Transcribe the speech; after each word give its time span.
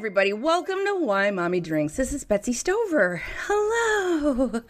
Everybody, 0.00 0.32
welcome 0.32 0.78
to 0.86 0.94
Why 0.98 1.30
Mommy 1.30 1.60
Drinks. 1.60 1.96
This 1.96 2.14
is 2.14 2.24
Betsy 2.24 2.54
Stover. 2.54 3.20
Hello. 3.46 4.62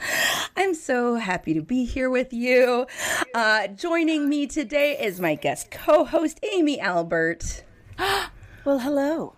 I'm 0.56 0.74
so 0.74 1.14
happy 1.14 1.54
to 1.54 1.62
be 1.62 1.84
here 1.84 2.10
with 2.10 2.32
you. 2.32 2.88
Uh, 3.32 3.68
joining 3.68 4.28
me 4.28 4.48
today 4.48 4.98
is 5.00 5.20
my 5.20 5.36
guest 5.36 5.70
co 5.70 6.04
host, 6.04 6.40
Amy 6.52 6.80
Albert. 6.80 7.62
Well, 8.64 8.80
hello. 8.80 9.36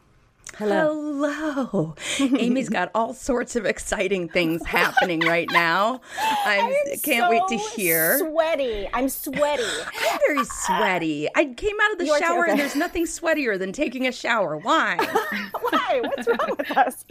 Hello. 0.59 1.03
Hello. 1.25 1.95
Amy's 2.39 2.69
got 2.69 2.91
all 2.95 3.15
sorts 3.15 3.57
of 3.57 3.65
exciting 3.65 4.29
things 4.29 4.65
happening 4.67 5.21
right 5.21 5.49
now. 5.51 6.01
I'm, 6.45 6.67
I'm 6.67 6.99
can't 7.03 7.25
so 7.25 7.31
wait 7.31 7.43
to 7.49 7.57
hear. 7.57 8.19
Sweaty. 8.19 8.89
I'm 8.93 9.09
sweaty. 9.09 9.63
I'm 9.63 10.19
very 10.27 10.45
sweaty. 10.45 11.29
I 11.35 11.47
came 11.47 11.77
out 11.81 11.93
of 11.93 11.99
the 11.99 12.07
You 12.07 12.13
are 12.13 12.19
too, 12.19 12.25
shower 12.25 12.45
and 12.47 12.59
there's 12.61 12.77
nothing 12.77 13.05
sweatier 13.05 13.59
than 13.59 13.73
taking 13.73 14.07
a 14.07 14.13
shower. 14.13 14.59
Why? 14.59 14.97
Why? 15.61 16.03
What's 16.03 16.29
wrong 16.29 16.57
with 16.59 16.71
us? 16.77 17.05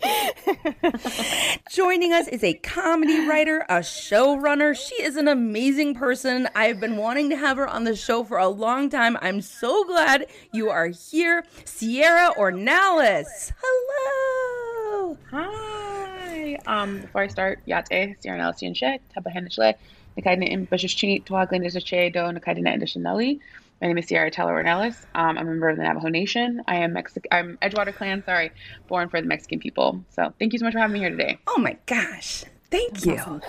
Joining 1.71 2.13
us 2.13 2.27
is 2.27 2.43
a 2.43 2.53
comedy 2.55 3.27
writer, 3.27 3.65
a 3.69 3.79
showrunner. 3.79 4.75
She 4.75 5.01
is 5.01 5.15
an 5.15 5.27
amazing 5.27 5.95
person. 5.95 6.47
I've 6.53 6.79
been 6.79 6.97
wanting 6.97 7.29
to 7.31 7.37
have 7.37 7.57
her 7.57 7.67
on 7.67 7.85
the 7.85 7.95
show 7.95 8.23
for 8.23 8.37
a 8.37 8.49
long 8.49 8.89
time. 8.89 9.17
I'm 9.21 9.41
so 9.41 9.83
glad 9.85 10.27
you 10.51 10.69
are 10.69 10.87
here. 10.87 11.43
Sierra 11.65 12.33
Ornelas. 12.37 13.25
Hello. 13.33 15.17
Hi. 15.31 16.57
Um, 16.65 16.99
before 17.01 17.21
I 17.21 17.27
start, 17.27 17.61
Yate, 17.65 18.15
Sierra 18.19 18.37
Nelson 18.37 18.73
She, 18.73 18.99
Tabahen 19.15 19.47
Shle, 19.47 19.75
Nakaidina 20.17 20.49
in 20.49 20.67
Bushishchi, 20.67 21.23
Tuaglin 21.23 21.65
is 21.65 21.77
a 21.77 21.81
Che, 21.81 22.09
Do, 22.09 22.19
Nakaidina 22.19 22.73
and 22.73 22.83
Shanelli. 22.83 23.39
My 23.81 23.87
name 23.87 23.97
is 23.97 24.07
Sierra 24.07 24.29
Teller 24.29 24.61
Ornelas. 24.61 25.05
Um, 25.15 25.37
I'm 25.37 25.47
a 25.47 25.51
member 25.51 25.69
of 25.69 25.77
the 25.77 25.83
Navajo 25.83 26.09
Nation. 26.09 26.61
I 26.67 26.75
am 26.77 26.93
Mexican. 26.93 27.29
I'm 27.31 27.57
Edgewater 27.61 27.95
Clan. 27.95 28.21
Sorry, 28.25 28.51
born 28.87 29.07
for 29.07 29.21
the 29.21 29.27
Mexican 29.27 29.59
people. 29.59 30.03
So 30.09 30.33
thank 30.37 30.51
you 30.51 30.59
so 30.59 30.65
much 30.65 30.73
for 30.73 30.79
having 30.79 30.93
me 30.93 30.99
here 30.99 31.09
today. 31.09 31.39
Oh 31.47 31.57
my 31.57 31.77
gosh. 31.85 32.43
Thank 32.69 33.05
you. 33.05 33.41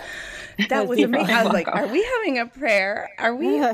That 0.68 0.86
was 0.86 1.00
amazing. 1.00 1.34
I 1.34 1.44
was 1.44 1.52
like, 1.52 1.68
are 1.68 1.86
we 1.86 2.02
having 2.02 2.38
a 2.38 2.46
prayer? 2.46 3.10
Are 3.18 3.34
we? 3.34 3.64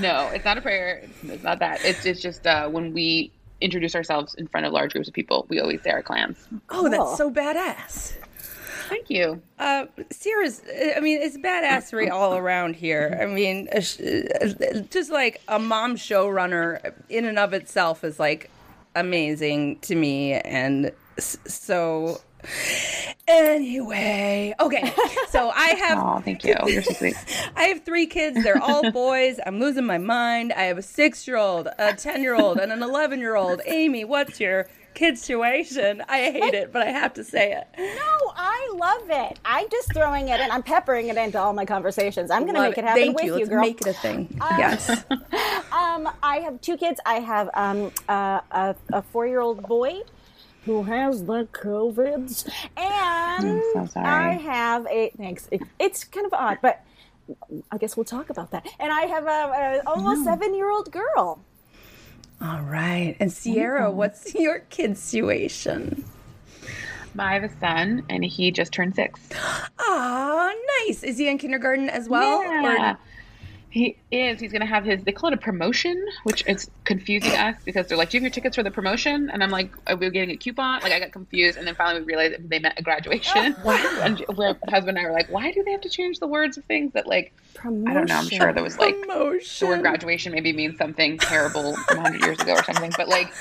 No, 0.00 0.28
it's 0.28 0.44
not 0.44 0.56
a 0.58 0.60
prayer. 0.60 1.02
It's 1.24 1.42
not 1.42 1.58
that. 1.58 1.84
It's, 1.84 2.06
it's 2.06 2.20
just 2.20 2.46
uh, 2.46 2.68
when 2.68 2.92
we 2.92 3.32
introduce 3.60 3.94
ourselves 3.94 4.34
in 4.34 4.46
front 4.46 4.66
of 4.66 4.72
large 4.72 4.92
groups 4.92 5.08
of 5.08 5.14
people, 5.14 5.46
we 5.48 5.60
always 5.60 5.82
say 5.82 5.90
our 5.90 6.02
clans. 6.02 6.48
Oh, 6.70 6.88
that's 6.88 7.16
so 7.16 7.30
badass. 7.30 8.14
Thank 8.88 9.08
you. 9.08 9.40
Uh, 9.58 9.86
Sierra's, 10.10 10.62
I 10.96 10.98
mean, 10.98 11.20
it's 11.22 11.36
badassery 11.38 12.10
all 12.10 12.36
around 12.36 12.74
here. 12.74 13.16
I 13.22 13.26
mean, 13.26 13.68
uh, 13.72 13.80
sh- 13.80 14.00
uh, 14.00 14.80
just 14.90 15.12
like 15.12 15.40
a 15.46 15.60
mom 15.60 15.94
showrunner 15.94 16.92
in 17.08 17.24
and 17.24 17.38
of 17.38 17.52
itself 17.52 18.02
is 18.02 18.18
like 18.18 18.50
amazing 18.96 19.78
to 19.80 19.94
me. 19.94 20.32
And 20.32 20.90
so, 21.18 22.20
anyway, 23.28 24.54
okay. 24.60 24.92
So 25.28 25.50
I 25.54 25.68
have. 25.86 25.98
Oh, 25.98 26.20
thank 26.24 26.44
you. 26.44 26.54
You're 26.66 26.82
so 26.82 26.94
sweet. 26.94 27.14
I 27.56 27.64
have 27.64 27.84
three 27.84 28.06
kids. 28.06 28.42
They're 28.42 28.62
all 28.62 28.90
boys. 28.90 29.38
I'm 29.46 29.58
losing 29.60 29.84
my 29.86 29.98
mind. 29.98 30.52
I 30.52 30.62
have 30.64 30.78
a 30.78 30.82
six 30.82 31.26
year 31.26 31.36
old, 31.36 31.68
a 31.78 31.94
10 31.94 32.22
year 32.22 32.34
old, 32.34 32.58
and 32.58 32.72
an 32.72 32.82
11 32.82 33.20
year 33.20 33.36
old. 33.36 33.60
Amy, 33.66 34.04
what's 34.04 34.40
your 34.40 34.68
kid 34.94 35.16
situation? 35.18 36.02
I 36.08 36.30
hate 36.30 36.54
it, 36.54 36.72
but 36.72 36.82
I 36.86 36.90
have 36.90 37.14
to 37.14 37.24
say 37.24 37.52
it. 37.52 37.66
No, 37.78 38.32
I 38.36 38.72
love 38.74 39.10
it. 39.10 39.38
I'm 39.44 39.68
just 39.70 39.92
throwing 39.94 40.28
it 40.28 40.40
in. 40.40 40.50
I'm 40.50 40.62
peppering 40.62 41.08
it 41.08 41.16
into 41.16 41.38
all 41.38 41.52
my 41.52 41.64
conversations. 41.64 42.30
I'm 42.30 42.42
going 42.42 42.54
to 42.54 42.62
make 42.62 42.76
it 42.78 42.84
happen 42.84 43.02
Thank 43.02 43.16
with 43.16 43.24
you. 43.26 43.32
you, 43.32 43.38
Let's 43.38 43.48
girl. 43.50 43.60
make 43.60 43.80
it 43.80 43.86
a 43.86 43.92
thing. 43.94 44.36
yes. 44.58 45.04
Um, 45.72 46.08
I 46.20 46.38
have 46.38 46.60
two 46.60 46.76
kids. 46.76 47.00
I 47.06 47.20
have 47.20 47.48
um, 47.54 47.92
uh, 48.08 48.40
a, 48.50 48.74
a 48.92 49.02
four-year-old 49.02 49.62
boy 49.62 50.00
who 50.64 50.82
has 50.84 51.24
the 51.24 51.46
COVIDs, 51.52 52.48
and 52.76 53.62
so. 53.90 54.00
I 54.00 54.32
have 54.32 54.86
a 54.86 55.10
thanks. 55.16 55.48
It, 55.50 55.62
it's 55.78 56.04
kind 56.04 56.26
of 56.26 56.32
odd, 56.32 56.58
but 56.60 56.84
I 57.70 57.78
guess 57.78 57.96
we'll 57.96 58.04
talk 58.04 58.30
about 58.30 58.50
that. 58.50 58.66
And 58.78 58.92
I 58.92 59.02
have 59.02 59.24
a, 59.24 59.80
a 59.86 59.88
almost 59.88 60.24
seven-year-old 60.24 60.90
girl. 60.92 61.40
All 62.42 62.62
right. 62.62 63.16
And 63.20 63.32
Sierra, 63.32 63.90
what's 63.90 64.34
your 64.38 64.60
kid 64.70 64.96
situation? 64.96 66.04
I 67.18 67.34
have 67.34 67.44
a 67.44 67.58
son, 67.58 68.04
and 68.08 68.24
he 68.24 68.50
just 68.50 68.72
turned 68.72 68.94
six. 68.94 69.20
Ah, 69.82 70.52
nice. 70.86 71.02
Is 71.02 71.18
he 71.18 71.28
in 71.28 71.36
kindergarten 71.36 71.90
as 71.90 72.08
well? 72.08 72.42
Yeah. 72.44 72.96
He 73.70 73.96
is. 74.10 74.40
He's 74.40 74.50
going 74.50 74.62
to 74.62 74.66
have 74.66 74.84
his, 74.84 75.02
they 75.04 75.12
call 75.12 75.28
it 75.30 75.34
a 75.34 75.36
promotion, 75.36 76.04
which 76.24 76.44
is 76.46 76.68
confusing 76.84 77.30
us 77.32 77.54
because 77.64 77.86
they're 77.86 77.96
like, 77.96 78.10
do 78.10 78.16
you 78.16 78.20
have 78.20 78.24
your 78.24 78.30
tickets 78.34 78.56
for 78.56 78.64
the 78.64 78.70
promotion? 78.70 79.30
And 79.30 79.44
I'm 79.44 79.50
like, 79.50 79.70
are 79.86 79.94
we 79.94 80.10
getting 80.10 80.30
a 80.30 80.36
coupon? 80.36 80.80
Like, 80.82 80.92
I 80.92 80.98
got 80.98 81.12
confused. 81.12 81.56
And 81.56 81.66
then 81.66 81.76
finally 81.76 82.00
we 82.00 82.06
realized 82.06 82.48
they 82.48 82.58
meant 82.58 82.74
a 82.78 82.82
graduation. 82.82 83.54
wow. 83.64 83.76
And 84.02 84.24
my 84.36 84.56
husband 84.68 84.98
and 84.98 84.98
I 84.98 85.04
were 85.04 85.12
like, 85.12 85.28
why 85.30 85.52
do 85.52 85.62
they 85.62 85.70
have 85.70 85.82
to 85.82 85.88
change 85.88 86.18
the 86.18 86.26
words 86.26 86.58
of 86.58 86.64
things 86.64 86.92
that, 86.94 87.06
like, 87.06 87.32
promotion. 87.54 87.88
I 87.88 87.94
don't 87.94 88.08
know. 88.08 88.16
I'm 88.16 88.28
sure 88.28 88.52
there 88.52 88.64
was 88.64 88.76
like, 88.78 89.00
the 89.00 89.06
Promotion. 89.06 89.68
word 89.68 89.82
graduation 89.82 90.32
maybe 90.32 90.52
means 90.52 90.76
something 90.76 91.18
terrible 91.18 91.72
100 91.74 92.20
years 92.24 92.40
ago 92.40 92.54
or 92.54 92.64
something. 92.64 92.92
But, 92.96 93.08
like, 93.08 93.32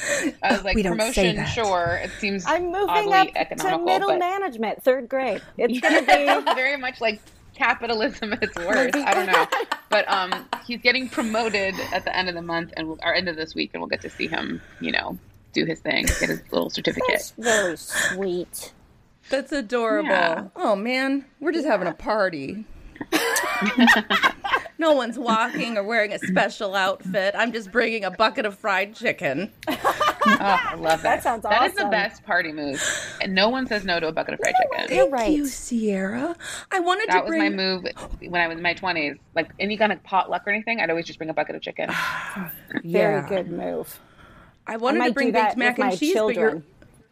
I 0.44 0.52
was 0.52 0.64
like, 0.64 0.76
We 0.76 0.84
don't 0.84 0.94
say 1.00 1.34
promotion, 1.34 1.36
that. 1.38 1.46
sure. 1.46 2.00
It 2.04 2.12
seems 2.20 2.46
I'm 2.46 2.66
moving 2.66 2.88
oddly 2.88 3.36
up 3.36 3.50
to 3.50 3.78
middle 3.80 4.10
but 4.10 4.20
management, 4.20 4.84
third 4.84 5.10
grade. 5.10 5.42
It's 5.58 5.80
going 5.82 5.96
to 5.96 6.46
be. 6.46 6.54
very 6.54 6.78
much 6.78 7.02
like 7.02 7.20
capitalism 7.60 8.34
at 8.34 8.42
its 8.42 8.56
worst. 8.58 8.96
I 8.96 9.14
don't 9.14 9.28
know, 9.28 9.46
but 9.90 10.10
um, 10.10 10.48
he's 10.66 10.82
getting 10.82 11.10
promoted 11.10 11.76
at 11.92 12.06
the 12.06 12.16
end 12.16 12.30
of 12.30 12.36
the 12.36 12.42
month 12.42 12.74
and 12.78 12.88
we'll, 12.88 13.00
or 13.04 13.14
end 13.14 13.28
of 13.30 13.36
this 13.36 13.54
week, 13.54 13.72
and 13.74 13.82
we'll 13.82 13.90
get 13.90 14.02
to 14.02 14.10
see 14.10 14.28
him, 14.28 14.62
you 14.80 14.92
know, 14.92 15.20
do 15.54 15.66
his 15.66 15.80
thing, 15.80 16.06
get 16.06 16.30
his 16.30 16.42
little 16.52 16.70
certificate. 16.70 17.08
That's 17.10 17.32
very 17.32 17.78
sweet. 17.78 18.74
That's 19.30 19.52
adorable. 19.52 20.10
Yeah. 20.10 20.48
Oh, 20.56 20.76
man. 20.76 21.26
We're 21.40 21.52
just 21.52 21.68
having 21.68 21.88
a 21.88 21.94
party. 21.94 22.66
no 24.78 24.94
one's 24.94 25.18
walking 25.18 25.78
or 25.78 25.84
wearing 25.84 26.14
a 26.14 26.20
special 26.20 26.76
outfit. 26.76 27.36
I'm 27.38 27.52
just 27.52 27.72
bringing 27.72 28.04
a 28.06 28.12
bucket 28.12 28.46
of 28.46 28.58
fried 28.58 28.96
chicken. 28.96 29.52
Oh, 29.68 29.78
I 30.26 30.76
love 30.76 31.02
that. 31.02 31.16
That 31.16 31.24
sounds 31.24 31.44
That 31.44 31.64
is 31.70 31.74
the 31.76 31.86
best 31.86 32.24
party 32.24 32.52
move, 32.52 32.82
and 33.22 33.34
no 33.34 33.50
one 33.50 33.68
says 33.68 33.84
no 33.86 34.00
to 34.00 34.08
a 34.08 34.12
bucket 34.12 34.36
of 34.36 34.40
fried 34.42 34.54
chicken. 34.56 34.96
You're 34.96 35.06
Thank 35.06 35.14
right. 35.14 35.32
you, 35.32 35.46
Sierra. 35.48 36.36
I 36.72 36.80
wanted 36.80 37.10
That 37.10 37.26
to 37.26 37.30
was 37.30 37.38
my 37.38 37.50
move 37.50 37.86
when 38.20 38.42
I 38.42 38.48
was 38.48 38.58
in 38.58 38.64
my 38.64 38.74
twenties. 38.74 39.18
Like 39.36 39.52
any 39.60 39.78
kind 39.78 39.92
of 39.92 40.02
potluck 40.04 40.44
or 40.46 40.52
anything, 40.52 40.80
I'd 40.80 40.90
always 40.90 41.06
just 41.06 41.18
bring 41.20 41.30
a 41.30 41.34
bucket 41.34 41.56
of 41.56 41.62
chicken. 41.62 41.90
Very 42.84 43.16
Yeah. 43.16 43.28
good 43.28 43.50
move. 43.52 44.00
I 44.68 44.78
wanted 44.78 45.00
might 45.00 45.08
to 45.10 45.14
bring 45.14 45.32
that 45.32 45.56
baked 45.56 45.58
mac 45.58 45.80
and 45.80 45.90
my 45.90 45.96
cheese, 45.96 46.14
but 46.16 46.36
you're 46.36 46.62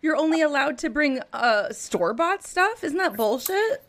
you're 0.01 0.15
only 0.15 0.41
allowed 0.41 0.77
to 0.79 0.89
bring 0.89 1.21
uh, 1.33 1.71
store 1.73 2.13
bought 2.13 2.43
stuff. 2.43 2.83
Isn't 2.83 2.97
that 2.99 3.17
bullshit? 3.17 3.83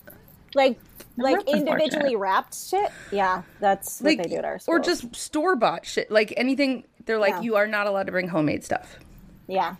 Like, 0.54 0.78
like 1.18 1.48
individually 1.48 2.16
wrapped 2.16 2.54
shit. 2.54 2.90
Yeah, 3.12 3.42
that's 3.60 4.00
what 4.00 4.08
Like, 4.16 4.22
they 4.22 4.28
do 4.30 4.36
at 4.36 4.44
our 4.44 4.58
store. 4.58 4.76
or 4.76 4.78
just 4.80 5.14
store 5.14 5.56
bought 5.56 5.84
shit. 5.86 6.10
Like 6.10 6.32
anything, 6.36 6.84
they're 7.06 7.18
like 7.18 7.34
Yeah. 7.34 7.40
you 7.42 7.56
are 7.56 7.66
not 7.66 7.86
allowed 7.86 8.06
to 8.06 8.12
bring 8.12 8.28
homemade 8.28 8.64
stuff. 8.64 8.98
yeah, 9.46 9.76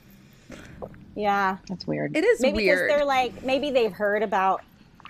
yeah. 1.14 1.58
That's 1.68 1.86
weird. 1.86 2.16
It 2.16 2.24
is 2.24 2.40
Maybe 2.40 2.58
because 2.58 2.78
weird. 2.78 2.90
they're 2.90 3.04
like, 3.04 3.42
maybe 3.44 3.70
they've 3.70 3.92
heard 3.92 4.22
about 4.22 4.62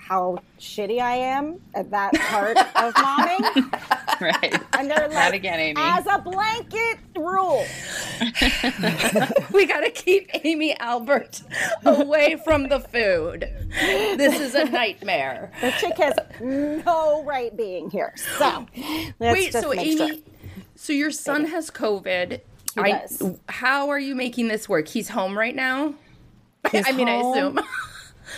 how 0.09 0.39
shitty 0.59 1.01
I 1.01 1.17
am 1.17 1.61
at 1.75 1.91
that 1.91 2.15
part 2.15 2.57
of 2.57 2.95
momming, 2.95 4.21
right. 4.21 4.55
and 4.79 4.91
they're 4.91 5.09
Not 5.09 5.13
like, 5.13 5.35
again, 5.35 5.61
Amy. 5.61 5.75
as 5.79 6.07
a 6.07 6.19
blanket 6.19 6.99
rule. 7.15 7.65
we 9.53 9.67
got 9.67 9.81
to 9.81 9.91
keep 9.95 10.31
Amy 10.45 10.75
Albert 10.79 11.43
away 11.85 12.37
from 12.43 12.69
the 12.69 12.81
food. 12.81 13.53
This 13.69 14.41
is 14.41 14.55
a 14.55 14.65
nightmare. 14.65 15.53
The 15.61 15.73
chick 15.73 15.99
has 15.99 16.15
no 16.41 17.23
right 17.25 17.55
being 17.55 17.91
here. 17.91 18.15
So, 18.39 18.67
let's 19.21 19.35
Wait, 19.35 19.53
just 19.53 19.63
so 19.63 19.75
Amy, 19.75 19.97
sure. 19.97 20.11
so 20.75 20.93
your 20.95 21.11
son 21.11 21.45
has 21.45 21.71
COVID. 21.71 22.41
He 22.75 22.81
I, 22.81 23.01
does. 23.01 23.23
how 23.49 23.91
are 23.91 23.99
you 23.99 24.15
making 24.15 24.49
this 24.49 24.69
work? 24.69 24.89
He's 24.89 25.11
home 25.11 25.37
right 25.37 25.55
now. 25.55 25.95
I 26.73 26.93
mean, 26.93 27.09
I 27.09 27.17
assume. 27.17 27.61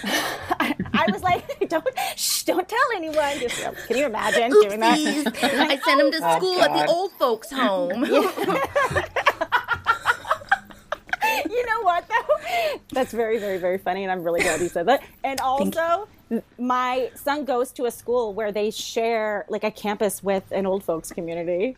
I 0.05 1.07
was 1.11 1.23
like, 1.23 1.45
don't, 1.69 1.87
shh, 2.17 2.43
don't 2.45 2.69
tell 2.69 2.79
anyone. 2.95 3.39
Just, 3.39 3.63
can 3.87 3.97
you 3.97 4.07
imagine 4.07 4.51
doing 4.51 4.81
that? 4.81 4.99
I 5.43 5.79
sent 5.79 6.01
him 6.01 6.11
to 6.13 6.21
oh, 6.23 6.37
school 6.37 6.63
at 6.63 6.73
the 6.73 6.87
old 6.87 7.13
folks' 7.13 7.51
home. 7.51 8.05
you 11.51 11.67
know 11.67 11.83
what 11.83 12.09
though? 12.09 12.79
That's 12.93 13.13
very, 13.13 13.39
very, 13.39 13.59
very 13.59 13.79
funny, 13.79 14.03
and 14.05 14.13
I'm 14.13 14.23
really 14.23 14.41
glad 14.41 14.61
you 14.61 14.69
said 14.69 14.87
that. 14.87 15.03
And 15.25 15.41
also, 15.41 16.09
my 16.59 17.11
son 17.15 17.45
goes 17.45 17.73
to 17.73 17.87
a 17.87 17.91
school 17.91 18.35
where 18.35 18.53
they 18.53 18.71
share 18.71 19.47
like 19.49 19.65
a 19.65 19.71
campus 19.71 20.23
with 20.23 20.45
an 20.53 20.67
old 20.67 20.85
folks 20.85 21.13
community, 21.13 21.77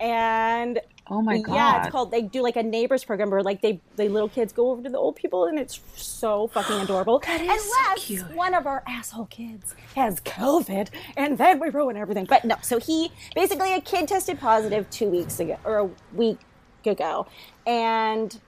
and 0.00 0.80
Oh 1.08 1.20
my 1.20 1.38
god. 1.38 1.54
yeah, 1.54 1.82
it's 1.82 1.90
called. 1.90 2.10
They 2.10 2.22
do 2.22 2.42
like 2.42 2.56
a 2.56 2.62
neighbors 2.62 3.04
program 3.04 3.30
where 3.30 3.42
like 3.42 3.60
they 3.60 3.80
the 3.96 4.08
little 4.08 4.28
kids 4.28 4.52
go 4.52 4.70
over 4.70 4.82
to 4.82 4.88
the 4.88 4.96
old 4.98 5.16
people, 5.16 5.44
and 5.44 5.58
it's 5.58 5.80
so 5.96 6.46
fucking 6.48 6.80
adorable. 6.80 7.22
That 7.26 7.40
is 7.42 7.46
so 7.46 7.70
Unless 7.86 8.06
cute. 8.06 8.34
one 8.34 8.54
of 8.54 8.66
our 8.66 8.82
asshole 8.86 9.26
kids 9.26 9.74
has 9.96 10.20
COVID, 10.20 10.88
and 11.16 11.36
then 11.36 11.60
we 11.60 11.68
ruin 11.68 11.96
everything. 11.96 12.24
But 12.24 12.44
no, 12.44 12.56
so 12.62 12.78
he 12.78 13.12
basically 13.34 13.74
a 13.74 13.80
kid 13.82 14.08
tested 14.08 14.38
positive 14.40 14.88
two 14.88 15.08
weeks 15.08 15.40
ago 15.40 15.58
or 15.64 15.78
a 15.78 15.90
week 16.14 16.38
ago, 16.86 17.26
and 17.66 18.40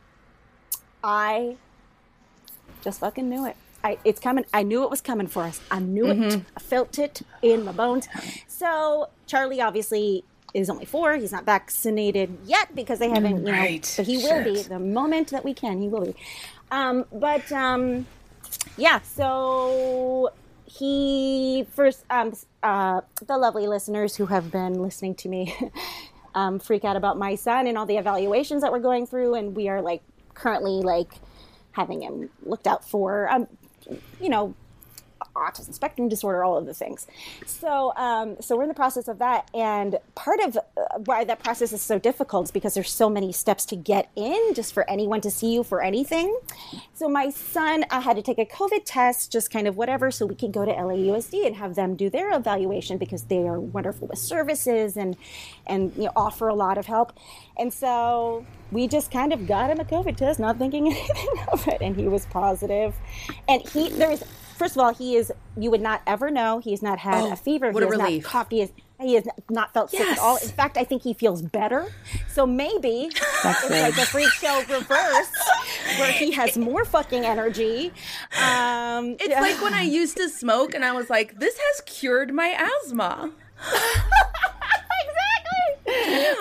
I 1.05 1.57
just 2.83 3.01
fucking 3.01 3.29
knew 3.29 3.47
it. 3.47 3.57
I, 3.85 3.99
it's 4.05 4.19
coming. 4.19 4.47
I 4.55 4.63
knew 4.63 4.83
it 4.83 4.91
was 4.91 5.01
coming 5.03 5.27
for 5.27 5.43
us. 5.43 5.61
I 5.71 5.79
knew 5.79 6.07
it. 6.07 6.17
Mm-hmm. 6.19 6.41
I 6.57 6.61
felt 6.61 6.99
it 6.99 7.21
in 7.43 7.65
my 7.65 7.73
bones. 7.73 8.09
So 8.49 9.11
Charlie 9.27 9.61
obviously 9.61 10.25
is 10.55 10.71
only 10.71 10.85
four. 10.85 11.15
He's 11.17 11.33
not 11.33 11.45
vaccinated 11.45 12.37
yet 12.45 12.75
because 12.75 12.99
they 12.99 13.09
haven't, 13.11 13.39
you 13.39 13.43
know, 13.45 13.53
Right. 13.53 13.93
but 13.97 14.07
he 14.07 14.19
will 14.19 14.43
be 14.45 14.63
the 14.63 14.79
moment 14.79 15.31
that 15.31 15.45
we 15.45 15.53
can. 15.55 15.81
He 15.81 15.89
will 15.89 16.07
be. 16.07 16.17
Um, 16.71 17.05
but 17.13 17.51
um, 17.53 18.07
yeah. 18.77 19.01
So 19.01 20.31
he 20.65 21.67
first 21.73 22.05
um, 22.11 22.33
uh, 22.63 23.01
the 23.27 23.39
lovely 23.39 23.67
listeners 23.67 24.17
who 24.17 24.27
have 24.27 24.51
been 24.51 24.81
listening 24.83 25.15
to 25.17 25.29
me 25.29 25.55
um, 26.35 26.59
freak 26.59 26.85
out 26.85 26.97
about 26.97 27.19
my 27.19 27.35
son 27.35 27.67
and 27.67 27.77
all 27.79 27.87
the 27.87 27.97
evaluations 27.99 28.63
that 28.63 28.73
we're 28.73 28.79
going 28.81 29.07
through, 29.07 29.35
and 29.35 29.55
we 29.57 29.69
are 29.69 29.81
like 29.83 30.03
currently 30.35 30.83
like 30.83 31.15
having 31.73 32.03
him 32.03 32.31
looked 32.45 32.67
out 32.67 32.85
for. 32.89 33.29
Um, 33.31 33.47
you 34.21 34.29
know, 34.29 34.55
autism 35.37 35.75
spectrum 35.75 36.09
disorder, 36.09 36.45
all 36.45 36.57
of 36.57 36.67
the 36.67 36.75
things. 36.75 37.07
So, 37.47 37.93
um, 37.97 38.37
so 38.41 38.57
we're 38.57 38.63
in 38.63 38.69
the 38.69 38.75
process 38.75 39.09
of 39.09 39.19
that, 39.19 39.51
and 39.55 39.99
part 40.15 40.41
of 40.41 40.57
uh, 40.57 40.61
why 41.05 41.25
that 41.25 41.43
process 41.43 41.73
is 41.73 41.83
so 41.83 41.99
difficult 41.99 42.45
is 42.45 42.51
because 42.51 42.75
there's 42.75 42.91
so 42.91 43.09
many 43.09 43.33
steps 43.33 43.65
to 43.67 43.77
get 43.77 44.11
in, 44.17 44.55
just 44.55 44.73
for 44.73 44.89
anyone 44.89 45.21
to 45.23 45.31
see 45.31 45.53
you 45.53 45.63
for 45.63 45.83
anything. 45.83 46.39
So, 46.95 47.09
my 47.09 47.31
son 47.31 47.85
uh, 47.91 48.01
had 48.01 48.17
to 48.17 48.23
take 48.23 48.39
a 48.39 48.47
COVID 48.47 48.83
test, 48.85 49.33
just 49.33 49.51
kind 49.51 49.67
of 49.67 49.77
whatever, 49.77 50.11
so 50.11 50.27
we 50.27 50.35
could 50.35 50.53
go 50.53 50.65
to 50.65 50.73
LAUSD 50.73 51.47
and 51.47 51.57
have 51.57 51.75
them 51.75 51.97
do 51.97 52.11
their 52.11 52.33
evaluation 52.33 52.99
because 52.99 53.25
they 53.25 53.47
are 53.47 53.61
wonderful 53.61 54.09
with 54.09 54.19
services 54.19 54.97
and 54.97 55.17
and 55.67 55.93
you 55.97 56.05
know 56.05 56.13
offer 56.17 56.49
a 56.49 56.55
lot 56.55 56.79
of 56.79 56.87
help. 56.87 57.13
And 57.59 57.73
so 57.73 58.45
we 58.71 58.89
just 58.89 59.11
kind 59.11 59.33
of 59.33 59.47
got 59.47 59.71
him 59.71 59.81
a 59.81 59.85
COVID 59.85 60.17
test, 60.17 60.41
not 60.41 60.59
thinking 60.59 60.87
anything 60.93 61.29
of 61.53 61.67
it, 61.69 61.79
and 61.81 61.97
he 61.97 62.09
was 62.09 62.27
positive. 62.27 62.95
And 63.49 63.67
he 63.69 63.91
there 63.91 64.11
was 64.11 64.25
first 64.57 64.75
of 64.77 64.83
all, 64.83 64.93
he 64.95 65.17
is 65.17 65.33
you 65.57 65.71
would 65.71 65.81
not 65.81 66.03
ever 66.07 66.31
know 66.31 66.59
he 66.59 66.71
has 66.73 66.83
not 66.83 66.99
had 66.99 67.23
Oh, 67.25 67.33
a 67.33 67.37
fever. 67.37 67.71
what 67.71 67.83
he 67.83 67.89
a 67.89 67.93
has 67.93 67.99
relief. 68.01 68.23
not 68.25 68.31
coughed. 68.33 68.53
He 68.53 68.61
has 68.61 68.73
he 68.99 69.15
has 69.15 69.29
not 69.51 69.75
felt 69.75 69.91
sick 69.91 70.01
at 70.01 70.19
all. 70.19 70.37
In 70.39 70.49
fact, 70.49 70.79
I 70.79 70.85
think 70.85 71.03
he 71.03 71.13
feels 71.13 71.43
better. 71.43 71.93
So 72.29 72.47
maybe 72.47 73.11
it's 73.45 73.71
like 73.71 73.97
a 73.99 74.07
freak 74.07 74.31
show 74.31 74.63
reverse, 74.71 75.29
where 75.99 76.11
he 76.13 76.31
has 76.33 76.57
more 76.57 76.85
fucking 76.87 77.25
energy. 77.27 77.93
Um, 78.43 79.17
It's 79.21 79.39
like 79.39 79.61
when 79.63 79.75
I 79.75 79.83
used 79.83 80.17
to 80.17 80.31
smoke 80.31 80.75
and 80.75 80.83
I 80.85 80.93
was 80.93 81.11
like, 81.11 81.39
this 81.39 81.59
has 81.59 81.83
cured 81.85 82.33
my 82.33 82.57
asthma. 82.85 83.33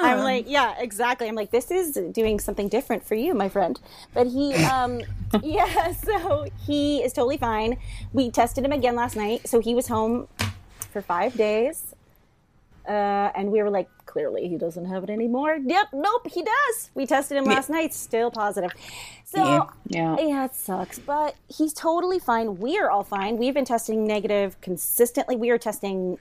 I'm 0.01 0.19
like, 0.19 0.45
yeah, 0.47 0.75
exactly. 0.79 1.27
I'm 1.27 1.35
like, 1.35 1.51
this 1.51 1.71
is 1.71 1.93
doing 2.11 2.39
something 2.39 2.67
different 2.67 3.03
for 3.03 3.15
you, 3.15 3.33
my 3.33 3.49
friend. 3.49 3.79
But 4.13 4.27
he, 4.27 4.53
um, 4.65 5.01
yeah, 5.43 5.91
so 5.93 6.45
he 6.65 7.03
is 7.03 7.13
totally 7.13 7.37
fine. 7.37 7.77
We 8.13 8.29
tested 8.31 8.63
him 8.65 8.71
again 8.71 8.95
last 8.95 9.15
night, 9.15 9.47
so 9.47 9.59
he 9.59 9.73
was 9.75 9.87
home 9.87 10.27
for 10.91 11.01
five 11.01 11.35
days, 11.35 11.93
uh, 12.87 12.91
and 13.35 13.51
we 13.51 13.61
were 13.61 13.69
like, 13.69 13.89
clearly 14.05 14.47
he 14.47 14.57
doesn't 14.57 14.85
have 14.85 15.03
it 15.03 15.09
anymore. 15.09 15.57
Yep, 15.61 15.87
nope, 15.93 16.27
he 16.31 16.41
does. 16.41 16.89
We 16.93 17.05
tested 17.05 17.37
him 17.37 17.43
last 17.43 17.69
night, 17.69 17.93
still 17.93 18.31
positive. 18.31 18.71
So 19.25 19.43
Yeah. 19.43 19.65
Yeah. 19.87 20.15
yeah, 20.19 20.45
it 20.45 20.55
sucks, 20.55 20.99
but 20.99 21.35
he's 21.49 21.73
totally 21.73 22.19
fine. 22.19 22.57
We're 22.57 22.89
all 22.89 23.03
fine. 23.03 23.37
We've 23.37 23.53
been 23.53 23.65
testing 23.65 24.05
negative 24.07 24.59
consistently. 24.61 25.35
We 25.35 25.49
are 25.49 25.57
testing 25.57 26.17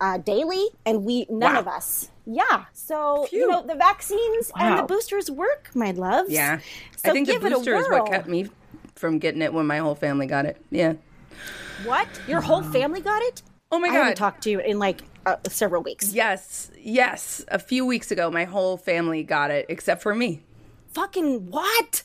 uh, 0.00 0.18
daily, 0.18 0.66
and 0.84 1.04
we 1.04 1.26
none 1.28 1.54
Wow. 1.54 1.60
of 1.60 1.68
us. 1.68 2.10
Yeah, 2.26 2.64
so 2.72 3.26
Phew. 3.30 3.40
you 3.40 3.48
know 3.48 3.62
the 3.62 3.76
vaccines 3.76 4.50
and 4.58 4.78
the 4.78 4.82
boosters 4.82 5.30
work, 5.30 5.70
my 5.74 5.92
loves. 5.92 6.30
Yeah. 6.30 6.58
So 6.96 7.10
I 7.10 7.12
think 7.12 7.26
the 7.28 7.34
give 7.34 7.44
it 7.44 7.52
a 7.52 7.56
booster 7.56 7.76
is 7.76 7.88
what 7.88 8.10
kept 8.10 8.26
me 8.26 8.48
from 8.96 9.18
getting 9.18 9.42
it 9.42 9.52
when 9.52 9.66
my 9.66 9.78
whole 9.78 9.94
family 9.94 10.26
got 10.26 10.44
it. 10.44 10.60
Yeah. 10.70 10.94
What? 11.84 12.08
Your 12.26 12.40
whole 12.40 12.62
family 12.62 13.00
got 13.00 13.22
it? 13.22 13.42
Oh 13.70 13.78
my 13.78 13.88
god! 13.88 13.94
I 13.94 13.98
haven't 13.98 14.16
talked 14.16 14.42
to 14.44 14.50
you 14.50 14.58
in 14.60 14.78
like 14.78 15.02
uh, 15.24 15.36
several 15.48 15.82
weeks. 15.82 16.12
Yes. 16.12 16.70
Yes. 16.80 17.44
A 17.48 17.58
few 17.58 17.84
weeks 17.86 18.10
ago, 18.10 18.30
my 18.30 18.44
whole 18.44 18.76
family 18.76 19.22
got 19.22 19.50
it 19.50 19.66
except 19.68 20.02
for 20.02 20.14
me. 20.14 20.42
Fucking 20.94 21.50
what? 21.50 22.02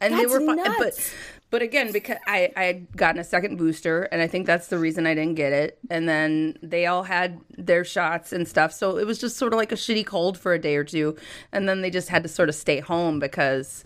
and 0.00 0.12
That's 0.14 0.22
they 0.22 0.26
were 0.26 0.44
fine. 0.44 0.56
But 0.78 1.14
but 1.56 1.62
again, 1.62 1.90
because 1.90 2.18
I 2.26 2.52
I 2.54 2.64
had 2.64 2.94
gotten 2.94 3.18
a 3.18 3.24
second 3.24 3.56
booster, 3.56 4.02
and 4.12 4.20
I 4.20 4.26
think 4.26 4.44
that's 4.44 4.66
the 4.66 4.76
reason 4.76 5.06
I 5.06 5.14
didn't 5.14 5.36
get 5.36 5.54
it. 5.54 5.78
And 5.88 6.06
then 6.06 6.58
they 6.62 6.84
all 6.84 7.02
had 7.02 7.40
their 7.56 7.82
shots 7.82 8.30
and 8.30 8.46
stuff, 8.46 8.74
so 8.74 8.98
it 8.98 9.06
was 9.06 9.18
just 9.18 9.38
sort 9.38 9.54
of 9.54 9.56
like 9.56 9.72
a 9.72 9.74
shitty 9.74 10.04
cold 10.04 10.36
for 10.36 10.52
a 10.52 10.58
day 10.58 10.76
or 10.76 10.84
two, 10.84 11.16
and 11.52 11.66
then 11.66 11.80
they 11.80 11.88
just 11.88 12.10
had 12.10 12.22
to 12.24 12.28
sort 12.28 12.50
of 12.50 12.54
stay 12.54 12.78
home 12.78 13.18
because 13.18 13.84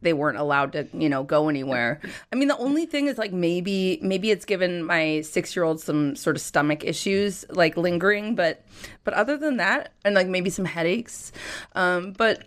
they 0.00 0.12
weren't 0.12 0.36
allowed 0.36 0.72
to 0.72 0.88
you 0.92 1.08
know 1.08 1.22
go 1.22 1.48
anywhere. 1.48 2.00
I 2.32 2.34
mean, 2.34 2.48
the 2.48 2.58
only 2.58 2.86
thing 2.86 3.06
is 3.06 3.18
like 3.18 3.32
maybe 3.32 4.00
maybe 4.02 4.32
it's 4.32 4.44
given 4.44 4.82
my 4.82 5.20
six 5.20 5.54
year 5.54 5.64
old 5.64 5.80
some 5.80 6.16
sort 6.16 6.34
of 6.34 6.42
stomach 6.42 6.82
issues 6.82 7.44
like 7.50 7.76
lingering, 7.76 8.34
but 8.34 8.64
but 9.04 9.14
other 9.14 9.36
than 9.36 9.58
that, 9.58 9.92
and 10.04 10.16
like 10.16 10.26
maybe 10.26 10.50
some 10.50 10.64
headaches, 10.64 11.30
um, 11.76 12.14
but 12.14 12.42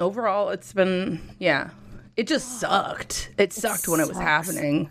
overall 0.00 0.48
it's 0.48 0.72
been 0.72 1.20
yeah 1.38 1.70
it 2.20 2.26
just 2.26 2.60
sucked 2.60 3.30
it 3.38 3.52
sucked 3.52 3.88
when 3.88 4.00
it 4.00 4.08
was 4.08 4.16
sucks. 4.16 4.28
happening 4.28 4.90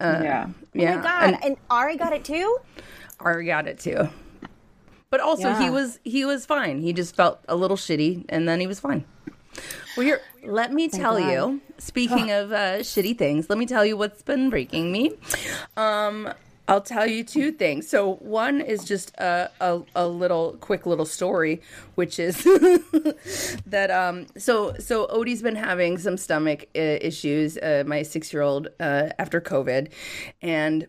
yeah. 0.00 0.48
yeah 0.74 0.94
Oh 0.94 0.96
my 0.98 1.02
God. 1.02 1.22
and 1.34 1.44
And, 1.44 1.56
Ari 1.70 1.96
got 1.96 2.12
it 2.12 2.24
too? 2.24 2.58
Ari 3.20 3.46
got 3.46 3.66
it 3.66 3.78
too 3.78 4.08
but 5.10 5.20
also 5.20 5.54
he 5.54 5.70
was 5.70 6.00
he 6.04 6.24
was 6.24 6.44
fine 6.44 6.80
he 6.80 6.92
just 6.92 7.14
felt 7.14 7.38
a 7.48 7.54
little 7.54 7.76
shitty 7.76 8.24
and 8.28 8.48
then 8.48 8.58
he 8.60 8.66
was 8.66 8.80
fine 8.80 9.04
well 9.96 10.04
here 10.04 10.20
let 10.44 10.72
me 10.72 10.88
tell 10.88 11.16
God. 11.18 11.30
you 11.30 11.60
speaking 11.78 12.30
of 12.40 12.50
uh, 12.52 12.78
shitty 12.80 13.16
things 13.16 13.48
let 13.48 13.56
me 13.58 13.66
tell 13.66 13.84
you 13.86 13.96
what's 13.96 14.22
been 14.22 14.50
breaking 14.50 14.90
me 14.90 15.12
um 15.76 16.28
I'll 16.66 16.80
tell 16.80 17.06
you 17.06 17.24
two 17.24 17.52
things. 17.52 17.88
So 17.88 18.14
one 18.14 18.60
is 18.60 18.84
just 18.84 19.14
a, 19.18 19.50
a, 19.60 19.82
a 19.94 20.08
little 20.08 20.56
quick 20.60 20.86
little 20.86 21.04
story, 21.04 21.60
which 21.94 22.18
is 22.18 22.42
that 23.66 23.90
um 23.90 24.26
so 24.38 24.74
so 24.78 25.06
Odie's 25.08 25.42
been 25.42 25.56
having 25.56 25.98
some 25.98 26.16
stomach 26.16 26.68
uh, 26.74 26.80
issues, 26.80 27.58
uh, 27.58 27.84
my 27.86 28.02
six 28.02 28.32
year 28.32 28.42
old 28.42 28.68
uh, 28.80 29.10
after 29.18 29.40
COVID, 29.40 29.90
and 30.40 30.86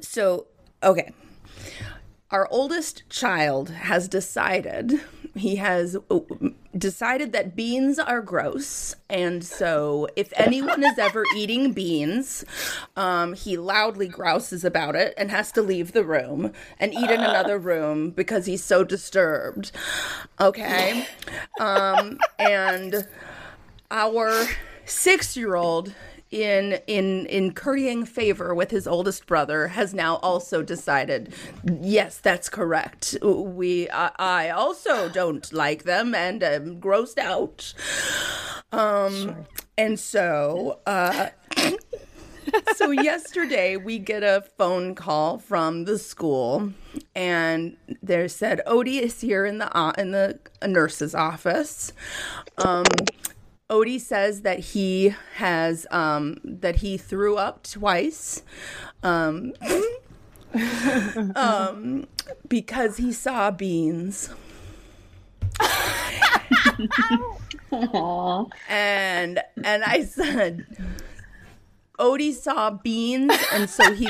so 0.00 0.46
okay, 0.82 1.12
our 2.30 2.46
oldest 2.50 3.08
child 3.10 3.70
has 3.70 4.06
decided 4.06 5.00
he 5.38 5.56
has 5.56 5.96
uh, 6.10 6.20
decided 6.76 7.32
that 7.32 7.56
beans 7.56 7.98
are 7.98 8.20
gross. 8.20 8.94
And 9.08 9.44
so 9.44 10.08
if 10.16 10.32
anyone 10.36 10.84
is 10.84 10.98
ever 10.98 11.24
eating 11.36 11.72
beans 11.72 12.44
um, 12.96 13.34
he 13.34 13.56
loudly 13.56 14.08
grouses 14.08 14.64
about 14.64 14.96
it 14.96 15.14
and 15.16 15.30
has 15.30 15.52
to 15.52 15.62
leave 15.62 15.92
the 15.92 16.04
room 16.04 16.52
and 16.78 16.92
eat 16.92 17.10
in 17.10 17.20
another 17.20 17.58
room 17.58 18.10
because 18.10 18.46
he's 18.46 18.64
so 18.64 18.84
disturbed. 18.84 19.72
Okay. 20.40 21.06
Um, 21.60 22.18
and 22.38 23.06
our 23.90 24.46
six-year-old 24.84 25.94
in 26.30 26.78
in 26.86 27.26
in 27.26 27.52
currying 27.52 28.04
favor 28.04 28.54
with 28.54 28.70
his 28.70 28.86
oldest 28.86 29.26
brother 29.26 29.68
has 29.68 29.94
now 29.94 30.16
also 30.16 30.62
decided 30.62 31.32
yes 31.80 32.18
that's 32.18 32.48
correct. 32.48 33.16
We 33.22 33.88
i, 33.90 34.10
I 34.18 34.50
also 34.50 35.08
don't 35.08 35.50
like 35.52 35.84
them 35.84 36.14
and 36.14 36.42
am 36.42 36.80
grossed 36.80 37.18
out. 37.18 37.72
Um 38.72 39.46
and 39.78 39.98
so 39.98 40.80
uh 40.86 41.30
so 42.76 42.90
yesterday 42.90 43.76
we 43.76 43.98
get 43.98 44.22
a 44.22 44.44
phone 44.58 44.94
call 44.94 45.38
from 45.38 45.84
the 45.84 45.98
school 45.98 46.72
and 47.14 47.76
they 48.02 48.28
said 48.28 48.60
odie 48.66 49.00
is 49.00 49.22
here 49.22 49.46
in 49.46 49.58
the 49.58 49.74
uh, 49.74 49.92
in 49.96 50.10
the 50.10 50.38
nurse's 50.66 51.14
office. 51.14 51.92
Um 52.58 52.84
Odie 53.70 54.00
says 54.00 54.42
that 54.42 54.60
he 54.60 55.14
has 55.34 55.86
um, 55.90 56.38
that 56.42 56.76
he 56.76 56.96
threw 56.96 57.36
up 57.36 57.62
twice, 57.64 58.42
um, 59.02 59.52
um, 61.36 62.06
because 62.48 62.96
he 62.96 63.12
saw 63.12 63.50
beans. 63.50 64.30
and 68.70 69.40
and 69.62 69.84
I 69.84 70.02
said, 70.04 70.64
Odie 71.98 72.32
saw 72.32 72.70
beans, 72.70 73.34
and 73.52 73.68
so 73.68 73.92
he 73.92 74.08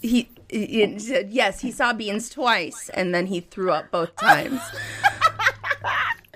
he. 0.00 0.28
He 0.50 0.98
said, 1.00 1.30
yes, 1.32 1.62
he 1.62 1.72
saw 1.72 1.92
beans 1.92 2.28
twice, 2.28 2.88
and 2.90 3.12
then 3.12 3.26
he 3.26 3.40
threw 3.40 3.72
up 3.72 3.90
both 3.90 4.14
times. 4.14 4.60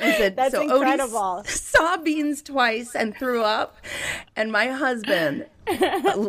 I 0.00 0.12
said, 0.12 0.36
That's 0.36 0.54
so 0.54 0.62
incredible. 0.62 1.42
Odie 1.44 1.46
saw 1.48 1.96
beans 1.96 2.42
twice 2.42 2.94
and 2.94 3.16
threw 3.16 3.42
up. 3.42 3.76
And 4.36 4.52
my 4.52 4.68
husband, 4.68 5.46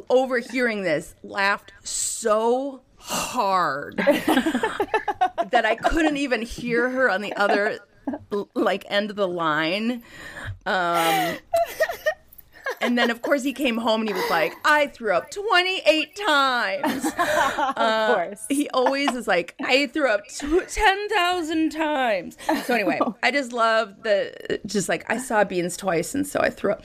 overhearing 0.10 0.84
this, 0.84 1.16
laughed 1.24 1.74
so 1.84 2.82
hard 2.98 3.98
that 3.98 5.64
I 5.66 5.76
couldn't 5.76 6.18
even 6.18 6.42
hear 6.42 6.90
her 6.90 7.10
on 7.10 7.22
the 7.22 7.34
other 7.34 7.80
like 8.54 8.86
end 8.90 9.10
of 9.10 9.16
the 9.16 9.28
line. 9.28 10.04
Um, 10.66 11.38
and 12.82 12.98
then 12.98 13.10
of 13.10 13.22
course 13.22 13.44
he 13.44 13.54
came 13.54 13.78
home 13.78 14.02
and 14.02 14.10
he 14.10 14.14
was 14.14 14.30
like, 14.30 14.54
I 14.66 14.88
threw 14.88 15.14
up 15.14 15.32
28 15.32 16.16
times. 16.16 17.06
of 17.08 17.14
Uh, 17.18 18.14
course. 18.16 18.46
he 18.50 18.70
always 18.70 19.10
is 19.16 19.28
like, 19.28 19.56
I 19.62 19.88
threw 19.88 20.08
up 20.10 20.22
t- 20.28 20.62
10,000 20.68 21.70
times. 21.72 22.38
So 22.66 22.74
anyway, 22.74 23.00
I 23.24 23.32
just 23.32 23.52
love 23.54 24.04
the, 24.04 24.60
just 24.66 24.90
like, 24.90 25.06
I 25.10 25.18
saw 25.18 25.44
beans 25.44 25.78
twice 25.78 26.16
and 26.16 26.26
so 26.28 26.40
I 26.40 26.50
threw 26.50 26.72
up. 26.74 26.84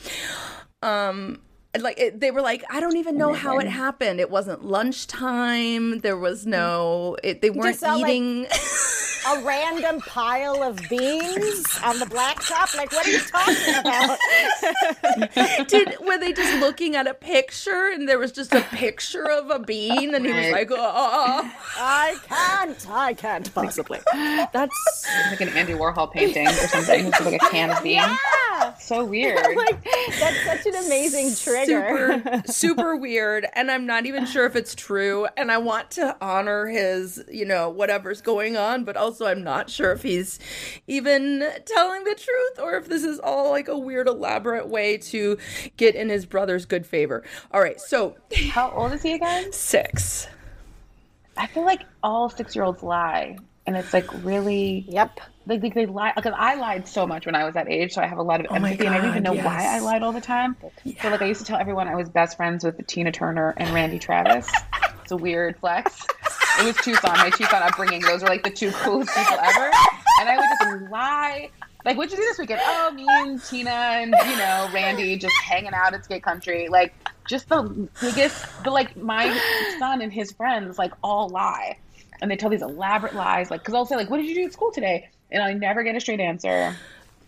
Um, 0.82 1.40
like 1.80 1.98
it, 1.98 2.20
they 2.20 2.30
were 2.30 2.40
like, 2.42 2.62
I 2.70 2.78
don't 2.78 2.96
even 2.96 3.16
know 3.18 3.32
how 3.32 3.58
it 3.58 3.66
happened. 3.66 4.20
It 4.20 4.30
wasn't 4.30 4.64
lunchtime. 4.64 5.98
There 6.00 6.16
was 6.16 6.46
no. 6.46 7.16
It, 7.24 7.42
they 7.42 7.50
weren't 7.50 7.76
saw, 7.78 7.94
like, 7.96 8.10
eating. 8.10 8.46
a 9.26 9.40
random 9.42 10.00
pile 10.00 10.62
of 10.62 10.76
beans 10.88 11.78
on 11.84 11.98
the 11.98 12.06
blacktop. 12.06 12.76
Like, 12.76 12.92
what 12.92 13.06
are 13.06 13.10
you 13.10 13.20
talking 13.20 13.74
about? 13.74 14.18
Did 15.68 15.96
were 16.00 16.18
they 16.18 16.32
just 16.32 16.58
looking 16.60 16.96
at 16.96 17.06
a 17.06 17.14
picture 17.14 17.90
and 17.92 18.08
there 18.08 18.18
was 18.18 18.32
just 18.32 18.52
a 18.54 18.60
picture 18.60 19.28
of 19.28 19.50
a 19.50 19.58
bean 19.58 20.14
and 20.14 20.24
he 20.26 20.32
was 20.32 20.50
like, 20.50 20.68
oh. 20.70 21.50
I 21.76 22.16
can't. 22.28 22.90
I 22.90 23.14
can't 23.14 23.54
possibly. 23.54 24.00
That's 24.52 25.06
like 25.30 25.40
an 25.40 25.48
Andy 25.50 25.72
Warhol 25.74 26.10
painting 26.10 26.48
or 26.48 26.52
something. 26.52 27.06
It's 27.06 27.20
like 27.24 27.42
a 27.42 27.50
can 27.50 27.70
of 27.70 27.82
beans. 27.82 27.96
yeah. 27.96 28.74
So 28.78 29.04
weird. 29.14 29.56
Like 29.56 29.84
that's 29.84 30.44
such 30.44 30.66
an 30.66 30.84
amazing 30.86 31.34
trigger. 31.34 32.22
super 32.24 32.42
super 32.46 32.96
weird 32.96 33.46
and 33.54 33.70
i'm 33.70 33.86
not 33.86 34.06
even 34.06 34.24
sure 34.26 34.46
if 34.46 34.56
it's 34.56 34.74
true 34.74 35.26
and 35.36 35.50
i 35.50 35.58
want 35.58 35.90
to 35.90 36.16
honor 36.20 36.66
his 36.66 37.22
you 37.30 37.44
know 37.44 37.68
whatever's 37.68 38.20
going 38.20 38.56
on 38.56 38.84
but 38.84 38.96
also 38.96 39.13
i'm 39.20 39.42
not 39.42 39.68
sure 39.70 39.92
if 39.92 40.02
he's 40.02 40.38
even 40.86 41.46
telling 41.66 42.04
the 42.04 42.14
truth 42.14 42.58
or 42.60 42.74
if 42.76 42.88
this 42.88 43.04
is 43.04 43.18
all 43.20 43.50
like 43.50 43.68
a 43.68 43.78
weird 43.78 44.08
elaborate 44.08 44.68
way 44.68 44.96
to 44.96 45.36
get 45.76 45.94
in 45.94 46.08
his 46.08 46.26
brother's 46.26 46.66
good 46.66 46.86
favor 46.86 47.22
all 47.50 47.60
right 47.60 47.80
so 47.80 48.16
How 48.50 48.70
old 48.70 48.92
is 48.92 49.02
he 49.02 49.14
again? 49.14 49.52
six 49.52 50.28
I 51.36 51.46
feel 51.48 51.64
like 51.64 51.82
all 52.02 52.28
six 52.30 52.54
year 52.54 52.64
olds 52.64 52.82
lie. 52.82 53.36
And 53.66 53.76
it's 53.76 53.92
like 53.92 54.06
really 54.24 54.84
Yep. 54.88 55.20
like 55.46 55.60
they, 55.62 55.70
they 55.70 55.86
lie 55.86 56.12
because 56.14 56.34
I 56.36 56.54
lied 56.54 56.86
so 56.86 57.06
much 57.06 57.24
when 57.26 57.34
I 57.34 57.44
was 57.44 57.54
that 57.54 57.68
age, 57.68 57.92
so 57.94 58.02
I 58.02 58.06
have 58.06 58.18
a 58.18 58.22
lot 58.22 58.40
of 58.40 58.46
Oh 58.50 58.54
empathy, 58.54 58.84
and 58.86 58.94
I 58.94 58.98
don't 58.98 59.08
even 59.10 59.22
know 59.22 59.34
God, 59.34 59.44
why 59.44 59.64
I 59.64 59.78
lied 59.80 60.02
all 60.02 60.12
the 60.12 60.20
time. 60.20 60.54
So 61.00 61.08
like 61.08 61.22
I 61.22 61.24
used 61.24 61.40
to 61.40 61.46
tell 61.46 61.58
everyone 61.58 61.88
I 61.88 61.94
was 61.94 62.08
best 62.10 62.36
friends 62.36 62.62
with 62.62 62.86
Tina 62.86 63.10
Turner 63.10 63.54
and 63.56 63.72
Randy 63.74 63.98
Travis. 63.98 64.48
it's 65.02 65.12
a 65.12 65.16
weird 65.16 65.58
flex. 65.60 66.06
It 66.60 66.64
was 66.64 66.76
Tucson, 66.76 67.16
my 67.18 67.30
Tucson 67.30 67.62
upbringing. 67.62 68.02
Those 68.02 68.22
were 68.22 68.28
like 68.28 68.42
the 68.42 68.50
two 68.50 68.70
coolest 68.70 69.14
people 69.14 69.38
ever, 69.38 69.70
and 70.20 70.28
I 70.28 70.36
would 70.36 70.46
just 70.80 70.90
lie. 70.90 71.50
Like, 71.84 71.96
what'd 71.96 72.12
you 72.12 72.16
do 72.16 72.22
this 72.22 72.38
weekend? 72.38 72.60
Oh, 72.64 72.92
me 72.92 73.04
and 73.08 73.42
Tina 73.42 73.70
and 73.70 74.14
you 74.26 74.36
know 74.36 74.70
Randy 74.72 75.16
just 75.16 75.36
hanging 75.36 75.74
out 75.74 75.92
at 75.94 76.04
skate 76.04 76.22
country. 76.22 76.68
Like, 76.68 76.94
just 77.28 77.48
the 77.48 77.88
biggest. 78.00 78.46
The 78.64 78.70
like 78.70 78.96
my 78.96 79.36
son 79.78 80.00
and 80.00 80.12
his 80.12 80.32
friends 80.32 80.78
like 80.78 80.92
all 81.02 81.28
lie 81.28 81.76
and 82.24 82.30
they 82.30 82.36
tell 82.36 82.50
these 82.50 82.62
elaborate 82.62 83.14
lies 83.14 83.50
like 83.50 83.60
because 83.60 83.74
i'll 83.74 83.86
say 83.86 83.96
like 83.96 84.10
what 84.10 84.16
did 84.16 84.26
you 84.26 84.34
do 84.34 84.44
at 84.44 84.52
school 84.52 84.72
today 84.72 85.08
and 85.30 85.42
i 85.42 85.52
never 85.52 85.82
get 85.82 85.94
a 85.94 86.00
straight 86.00 86.20
answer 86.20 86.74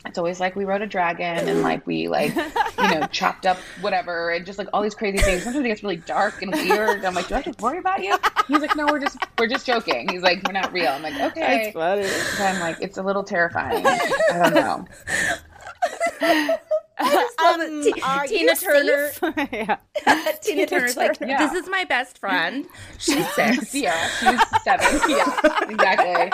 it's 0.06 0.18
always 0.18 0.40
like 0.40 0.56
we 0.56 0.64
rode 0.64 0.82
a 0.82 0.86
dragon 0.86 1.48
and 1.48 1.62
like 1.62 1.86
we 1.86 2.08
like 2.08 2.34
you 2.34 2.90
know 2.90 3.06
chopped 3.12 3.46
up 3.46 3.58
whatever 3.80 4.30
and 4.30 4.46
just 4.46 4.58
like 4.58 4.68
all 4.72 4.82
these 4.82 4.94
crazy 4.94 5.18
things. 5.18 5.44
Sometimes 5.44 5.64
it 5.64 5.68
gets 5.68 5.82
really 5.82 5.96
dark 5.96 6.42
and 6.42 6.52
weird. 6.52 7.04
I'm 7.04 7.14
like 7.14 7.28
do 7.28 7.34
i 7.34 7.40
have 7.40 7.56
to 7.56 7.62
worry 7.62 7.78
about 7.78 8.02
you? 8.02 8.16
He's 8.48 8.60
like 8.60 8.76
no 8.76 8.86
we're 8.86 9.00
just 9.00 9.18
we're 9.38 9.48
just 9.48 9.66
joking. 9.66 10.08
He's 10.08 10.22
like 10.22 10.42
we're 10.46 10.52
not 10.52 10.72
real. 10.72 10.90
I'm 10.90 11.02
like 11.02 11.20
okay. 11.32 11.72
I'm 11.75 12.60
like 12.60 12.78
it's 12.80 12.98
a 12.98 13.02
little 13.02 13.25
terrifying. 13.25 13.84
I 13.86 14.50
don't 14.50 14.54
know 14.54 14.86
it. 16.98 17.94
T- 17.94 18.02
Tina 18.38 18.54
Turner. 18.56 19.10
yeah. 19.52 19.76
tina 20.40 20.66
turner's 20.66 20.96
like 20.96 21.18
Yeah. 21.20 21.46
this 21.46 21.52
is 21.62 21.68
my 21.68 21.84
best 21.84 22.18
friend 22.18 22.66
she's 22.98 23.28
six 23.34 23.68
Sierra, 23.68 23.96
she's 24.20 24.40
seven. 24.64 25.00
Yeah, 25.10 25.64
exactly. 25.68 26.30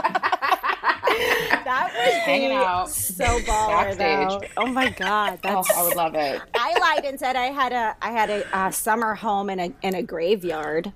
That 1.65 1.93
was 1.95 2.15
Hanging 2.25 2.53
out 2.53 2.89
so 2.91 3.25
baller 3.41 3.91
though. 3.93 3.97
backstage. 3.99 4.51
Oh 4.57 4.67
my 4.67 4.91
god, 4.91 5.39
Oh, 5.45 5.63
that's. 5.63 5.77
I 5.77 5.83
would 5.83 5.97
love 5.97 6.15
it. 6.15 6.41
I 6.55 6.79
lied 6.79 7.05
and 7.05 7.19
said 7.19 7.37
I 7.37 7.47
had 7.47 7.73
a 7.73 7.97
I 8.01 8.11
had 8.11 8.31
a, 8.31 8.57
uh 8.57 8.71
summer 8.71 9.15
home 9.15 9.51
in 9.51 9.61
a 9.61 9.73
in 9.83 9.95
a 9.95 10.03
graveyard. 10.03 10.93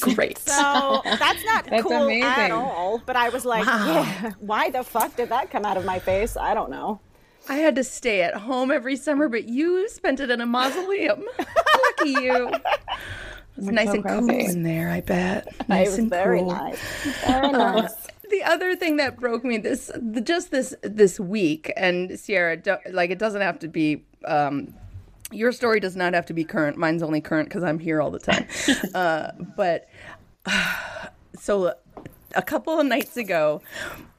great 0.00 0.36
So 0.38 1.00
that's 1.04 1.44
not 1.44 1.66
That's 1.70 1.82
cool 1.82 2.10
at 2.10 2.50
all. 2.50 3.00
But 3.06 3.16
I 3.16 3.30
was 3.30 3.44
like, 3.44 3.66
Wow. 3.66 3.86
yeah, 3.86 4.32
why 4.40 4.70
the 4.70 4.84
fuck 4.84 5.16
did 5.16 5.30
that 5.30 5.50
come 5.50 5.64
out 5.64 5.76
of 5.76 5.84
my 5.84 5.98
face? 5.98 6.36
I 6.36 6.54
don't 6.54 6.70
know. 6.70 7.00
I 7.48 7.56
had 7.56 7.76
to 7.76 7.84
stay 7.84 8.22
at 8.22 8.34
home 8.34 8.70
every 8.70 8.96
summer, 8.96 9.28
but 9.28 9.48
you 9.48 9.88
spent 9.88 10.20
it 10.20 10.30
in 10.30 10.40
a 10.40 10.46
mausoleum. 10.46 11.24
Lucky 11.38 12.10
you. 12.10 12.50
It's 13.56 13.66
nice 13.68 13.88
so 13.88 13.94
and 13.94 14.04
cool 14.04 14.30
in 14.30 14.62
there, 14.62 14.90
I 14.90 15.00
bet. 15.00 15.48
Nice 15.68 15.90
was 15.90 15.98
and 15.98 16.10
very 16.10 16.40
cool. 16.40 16.52
nice. 16.52 16.80
Very 17.26 17.50
nice. 17.50 18.06
The 18.30 18.42
other 18.44 18.76
thing 18.76 18.96
that 18.96 19.18
broke 19.18 19.44
me 19.44 19.56
this 19.56 19.90
just 20.22 20.50
this 20.50 20.74
this 20.82 21.18
week, 21.18 21.72
and 21.76 22.18
Sierra, 22.18 22.60
like 22.90 23.10
it 23.10 23.18
doesn't 23.18 23.40
have 23.40 23.58
to 23.60 23.68
be. 23.68 24.04
Um, 24.24 24.74
your 25.32 25.50
story 25.52 25.80
does 25.80 25.96
not 25.96 26.14
have 26.14 26.26
to 26.26 26.34
be 26.34 26.44
current. 26.44 26.76
Mine's 26.76 27.02
only 27.02 27.20
current 27.20 27.48
because 27.48 27.64
I'm 27.64 27.78
here 27.78 28.00
all 28.00 28.10
the 28.10 28.18
time. 28.18 28.46
uh, 28.94 29.32
but 29.56 29.88
so 31.38 31.74
a 32.34 32.42
couple 32.42 32.78
of 32.78 32.86
nights 32.86 33.16
ago, 33.16 33.62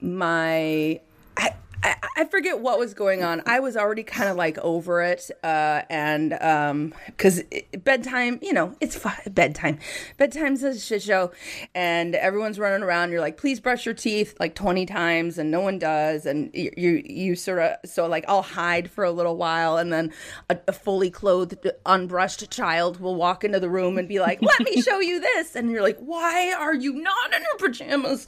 my 0.02 1.00
I, 1.38 1.54
I, 1.84 1.96
I 2.18 2.26
forget 2.26 2.60
what 2.60 2.80
was 2.80 2.94
going 2.94 3.24
on. 3.24 3.44
I 3.46 3.60
was 3.60 3.78
already 3.78 4.04
kind 4.04 4.30
of 4.30 4.36
like 4.36 4.58
over 4.60 5.02
it, 5.02 5.30
uh, 5.44 5.82
and 5.90 6.34
um, 6.34 6.94
because 7.06 7.44
bedtime, 7.84 8.40
you 8.42 8.54
know, 8.54 8.76
it's 8.82 8.96
fi- 8.96 9.22
bedtime. 9.30 9.78
Bedtime's 10.18 10.64
a 10.64 10.80
shit 10.80 11.04
show, 11.04 11.32
and 11.76 12.16
everyone's 12.16 12.58
running 12.58 12.84
around. 12.84 13.12
You're 13.12 13.22
like, 13.22 13.38
please 13.38 13.60
brush 13.60 13.86
your 13.86 13.94
teeth 13.94 14.36
like 14.40 14.56
20 14.56 14.86
times, 14.86 15.38
and 15.38 15.52
no 15.52 15.62
one 15.62 15.78
does, 15.78 16.26
and 16.26 16.50
you 16.54 16.72
you, 16.76 17.04
you 17.06 17.36
sort 17.36 17.60
of 17.60 17.78
so 17.86 18.08
like 18.08 18.26
I'll 18.28 18.42
hide 18.42 18.90
for 18.90 19.04
a 19.04 19.12
little 19.12 19.38
while, 19.38 19.78
and 19.78 19.94
then 19.94 20.12
a, 20.50 20.58
a 20.68 20.74
fully 20.74 21.12
clothed, 21.12 21.68
unbrushed 21.86 22.50
child 22.50 23.00
will 23.00 23.16
walk 23.16 23.44
into 23.44 23.60
the 23.60 23.70
room 23.70 23.98
and 23.98 24.08
be 24.08 24.20
like, 24.20 24.42
let 24.42 24.60
me 24.62 24.82
show 24.82 25.00
you 25.00 25.20
this, 25.20 25.56
and 25.56 25.70
you're 25.70 25.84
like, 25.84 26.00
why 26.00 26.54
are 26.54 26.74
you 26.74 26.94
not 26.94 27.34
in 27.34 27.42
your 27.42 27.58
pajamas? 27.58 28.26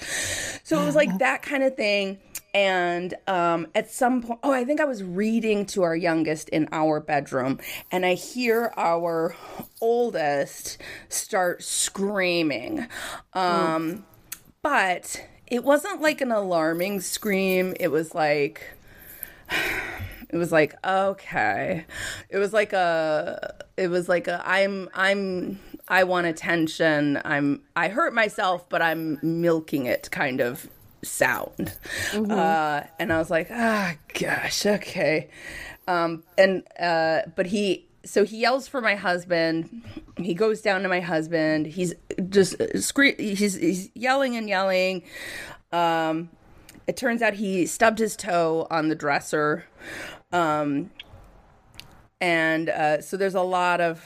So 0.64 0.80
it 0.80 0.86
was 0.86 0.96
like 0.96 1.18
that 1.20 1.42
kind 1.42 1.64
of 1.64 1.76
thing 1.76 2.20
and 2.54 3.14
um, 3.28 3.68
at 3.76 3.92
some 3.92 4.22
point 4.22 4.40
oh 4.44 4.52
i 4.52 4.64
think 4.64 4.80
i 4.80 4.86
was 4.86 5.04
reading 5.04 5.66
to 5.66 5.84
our 5.84 5.96
youngest 5.96 6.50
in 6.50 6.68
our 6.72 7.00
bedroom 7.00 7.60
and 7.92 8.06
i 8.06 8.14
hear 8.14 8.72
our 8.78 9.36
oldest 9.82 10.78
start 11.10 11.64
screaming. 11.64 12.88
Um, 13.34 14.06
but 14.62 15.26
it 15.48 15.64
wasn't 15.64 16.02
like 16.02 16.22
an 16.22 16.32
alarming 16.32 17.02
scream. 17.02 17.74
It 17.80 17.90
was 17.90 18.14
like 18.14 18.64
it 20.30 20.38
was 20.38 20.52
like 20.52 20.76
okay. 20.86 21.86
It 22.30 22.38
was 22.38 22.54
like 22.54 22.74
a 22.74 23.56
it 23.78 23.90
was 23.90 24.10
like 24.10 24.28
a 24.28 24.42
i'm 24.46 24.90
i'm 24.94 25.60
i 25.88 26.04
want 26.04 26.28
attention. 26.28 27.20
I'm 27.24 27.62
i 27.76 27.88
hurt 27.88 28.14
myself 28.14 28.68
but 28.70 28.82
i'm 28.82 29.20
milking 29.22 29.86
it 29.86 30.10
kind 30.12 30.42
of 30.42 30.70
sound. 31.04 31.78
Uh 32.14 32.84
and 33.00 33.12
i 33.14 33.18
was 33.18 33.30
like 33.30 33.50
ah 33.52 33.96
gosh 34.20 34.66
okay. 34.66 35.30
Um 35.88 36.24
and 36.38 36.64
uh 36.80 37.22
but 37.36 37.48
he 37.48 37.86
so 38.06 38.24
he 38.24 38.40
yells 38.40 38.68
for 38.68 38.82
my 38.82 38.96
husband. 38.96 39.84
He 40.18 40.34
goes 40.34 40.62
down 40.62 40.84
to 40.84 40.90
my 40.90 41.00
husband. 41.02 41.68
He's 41.68 41.94
just 42.30 42.56
scre- 42.82 43.18
he's, 43.18 43.56
he's 43.56 43.90
yelling 43.94 44.36
and 44.36 44.48
yelling. 44.50 45.04
Um 45.72 46.30
it 46.88 46.98
turns 46.98 47.22
out 47.22 47.36
he 47.36 47.66
stubbed 47.66 48.00
his 48.00 48.16
toe 48.16 48.68
on 48.72 48.90
the 48.90 48.96
dresser. 48.96 49.66
Um 50.32 50.92
and 52.22 52.70
uh, 52.70 53.02
so 53.02 53.18
there's 53.18 53.36
a 53.36 53.42
lot 53.42 53.80
of 53.80 54.06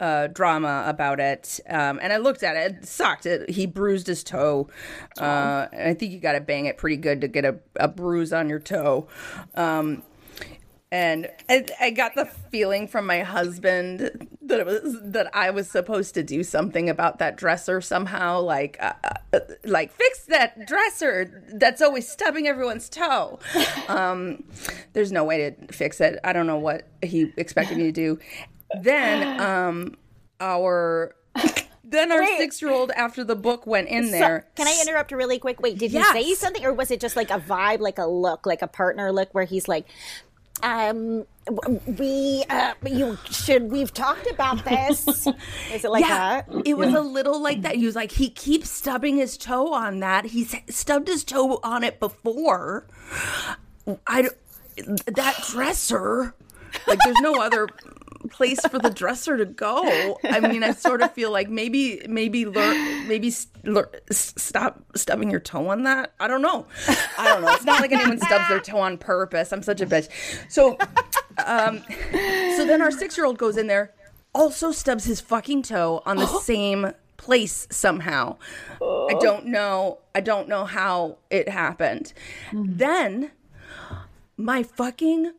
uh, 0.00 0.26
drama 0.28 0.84
about 0.86 1.20
it. 1.20 1.60
Um, 1.68 1.98
and 2.02 2.12
I 2.12 2.18
looked 2.18 2.42
at 2.42 2.56
it; 2.56 2.82
it 2.82 2.86
sucked. 2.86 3.26
It, 3.26 3.50
he 3.50 3.66
bruised 3.66 4.06
his 4.06 4.22
toe. 4.22 4.68
Uh, 5.18 5.66
and 5.72 5.88
I 5.88 5.94
think 5.94 6.12
you 6.12 6.18
got 6.18 6.32
to 6.32 6.40
bang 6.40 6.66
it 6.66 6.76
pretty 6.76 6.96
good 6.96 7.20
to 7.22 7.28
get 7.28 7.44
a, 7.44 7.58
a 7.76 7.88
bruise 7.88 8.32
on 8.32 8.48
your 8.48 8.60
toe. 8.60 9.08
Um, 9.54 10.02
and 10.94 11.28
I, 11.48 11.66
I 11.80 11.90
got 11.90 12.14
the 12.14 12.24
feeling 12.24 12.86
from 12.86 13.04
my 13.04 13.22
husband 13.22 14.28
that 14.42 14.60
it 14.60 14.64
was 14.66 14.96
that 15.02 15.28
I 15.34 15.50
was 15.50 15.68
supposed 15.68 16.14
to 16.14 16.22
do 16.22 16.44
something 16.44 16.88
about 16.88 17.18
that 17.18 17.36
dresser 17.36 17.80
somehow, 17.80 18.38
like 18.42 18.76
uh, 18.80 18.92
uh, 19.32 19.40
like 19.64 19.90
fix 19.90 20.26
that 20.26 20.68
dresser 20.68 21.42
that's 21.54 21.82
always 21.82 22.08
stubbing 22.08 22.46
everyone's 22.46 22.88
toe. 22.88 23.40
Um, 23.88 24.44
there's 24.94 25.12
no 25.12 25.24
way 25.24 25.50
to 25.50 25.72
fix 25.72 26.00
it. 26.00 26.18
I 26.24 26.32
don't 26.32 26.46
know 26.46 26.58
what 26.58 26.86
he 27.02 27.32
expected 27.36 27.76
me 27.76 27.84
to 27.84 27.92
do. 27.92 28.18
Then 28.80 29.40
um, 29.40 29.96
our 30.40 31.14
then 31.82 32.12
our 32.12 32.24
six 32.38 32.62
year 32.62 32.70
old 32.70 32.92
after 32.92 33.24
the 33.24 33.36
book 33.36 33.66
went 33.66 33.88
in 33.88 34.10
there. 34.10 34.46
Can 34.54 34.66
I 34.68 34.78
interrupt 34.80 35.10
really 35.12 35.38
quick? 35.38 35.60
Wait, 35.60 35.76
did 35.76 35.90
Yes. 35.90 36.14
he 36.16 36.22
say 36.22 36.34
something, 36.34 36.64
or 36.64 36.72
was 36.72 36.90
it 36.90 37.00
just 37.00 37.16
like 37.16 37.30
a 37.30 37.38
vibe, 37.40 37.80
like 37.80 37.98
a 37.98 38.06
look, 38.06 38.46
like 38.46 38.62
a 38.62 38.68
partner 38.68 39.12
look, 39.12 39.34
where 39.34 39.44
he's 39.44 39.68
like, 39.68 39.86
um, 40.64 41.26
we, 41.98 42.42
uh, 42.48 42.72
you 42.86 43.18
should, 43.30 43.70
we've 43.70 43.92
talked 43.92 44.26
about 44.30 44.64
this. 44.64 45.06
Is 45.72 45.84
it 45.84 45.90
like 45.90 46.00
yeah, 46.00 46.40
that? 46.40 46.62
it 46.64 46.76
was 46.76 46.94
a 46.94 47.02
little 47.02 47.40
like 47.40 47.62
that. 47.62 47.76
He 47.76 47.84
was 47.84 47.94
like, 47.94 48.10
he 48.10 48.30
keeps 48.30 48.70
stubbing 48.70 49.16
his 49.16 49.36
toe 49.36 49.74
on 49.74 50.00
that. 50.00 50.24
He's 50.24 50.56
stubbed 50.70 51.08
his 51.08 51.22
toe 51.22 51.60
on 51.62 51.84
it 51.84 52.00
before. 52.00 52.86
i 54.06 54.28
that 55.06 55.44
dresser, 55.50 56.34
like, 56.88 56.98
there's 57.04 57.20
no 57.20 57.40
other 57.40 57.68
place 58.30 58.60
for 58.66 58.78
the 58.78 58.90
dresser 58.90 59.36
to 59.36 59.44
go. 59.44 60.18
I 60.24 60.40
mean, 60.40 60.62
I 60.62 60.72
sort 60.72 61.02
of 61.02 61.12
feel 61.12 61.30
like 61.30 61.48
maybe, 61.50 62.00
maybe 62.08 62.46
learn, 62.46 63.06
maybe 63.08 63.28
s- 63.28 63.46
lear- 63.64 63.90
s- 64.10 64.34
stop 64.36 64.82
stubbing 64.96 65.30
your 65.30 65.40
toe 65.40 65.68
on 65.68 65.82
that. 65.84 66.14
I 66.20 66.26
don't 66.28 66.42
know. 66.42 66.66
I 67.18 67.28
don't 67.28 67.42
know. 67.42 67.52
It's 67.54 67.64
not 67.64 67.80
like 67.80 67.92
anyone 67.92 68.18
stubs 68.18 68.48
their 68.48 68.60
toe 68.60 68.78
on 68.78 68.98
purpose. 68.98 69.52
I'm 69.52 69.62
such 69.62 69.80
a 69.80 69.86
bitch. 69.86 70.08
So, 70.48 70.78
um, 71.46 71.82
so 72.56 72.64
then 72.66 72.80
our 72.82 72.90
six 72.90 73.16
year 73.16 73.26
old 73.26 73.38
goes 73.38 73.56
in 73.56 73.66
there, 73.66 73.92
also 74.34 74.72
stubs 74.72 75.04
his 75.04 75.20
fucking 75.20 75.62
toe 75.62 76.02
on 76.06 76.16
the 76.16 76.26
same 76.40 76.92
place 77.16 77.66
somehow. 77.70 78.36
I 78.82 79.14
don't 79.20 79.46
know. 79.46 79.98
I 80.14 80.20
don't 80.20 80.48
know 80.48 80.64
how 80.64 81.18
it 81.30 81.48
happened. 81.48 82.12
Then 82.52 83.30
my 84.36 84.62
fucking 84.62 85.32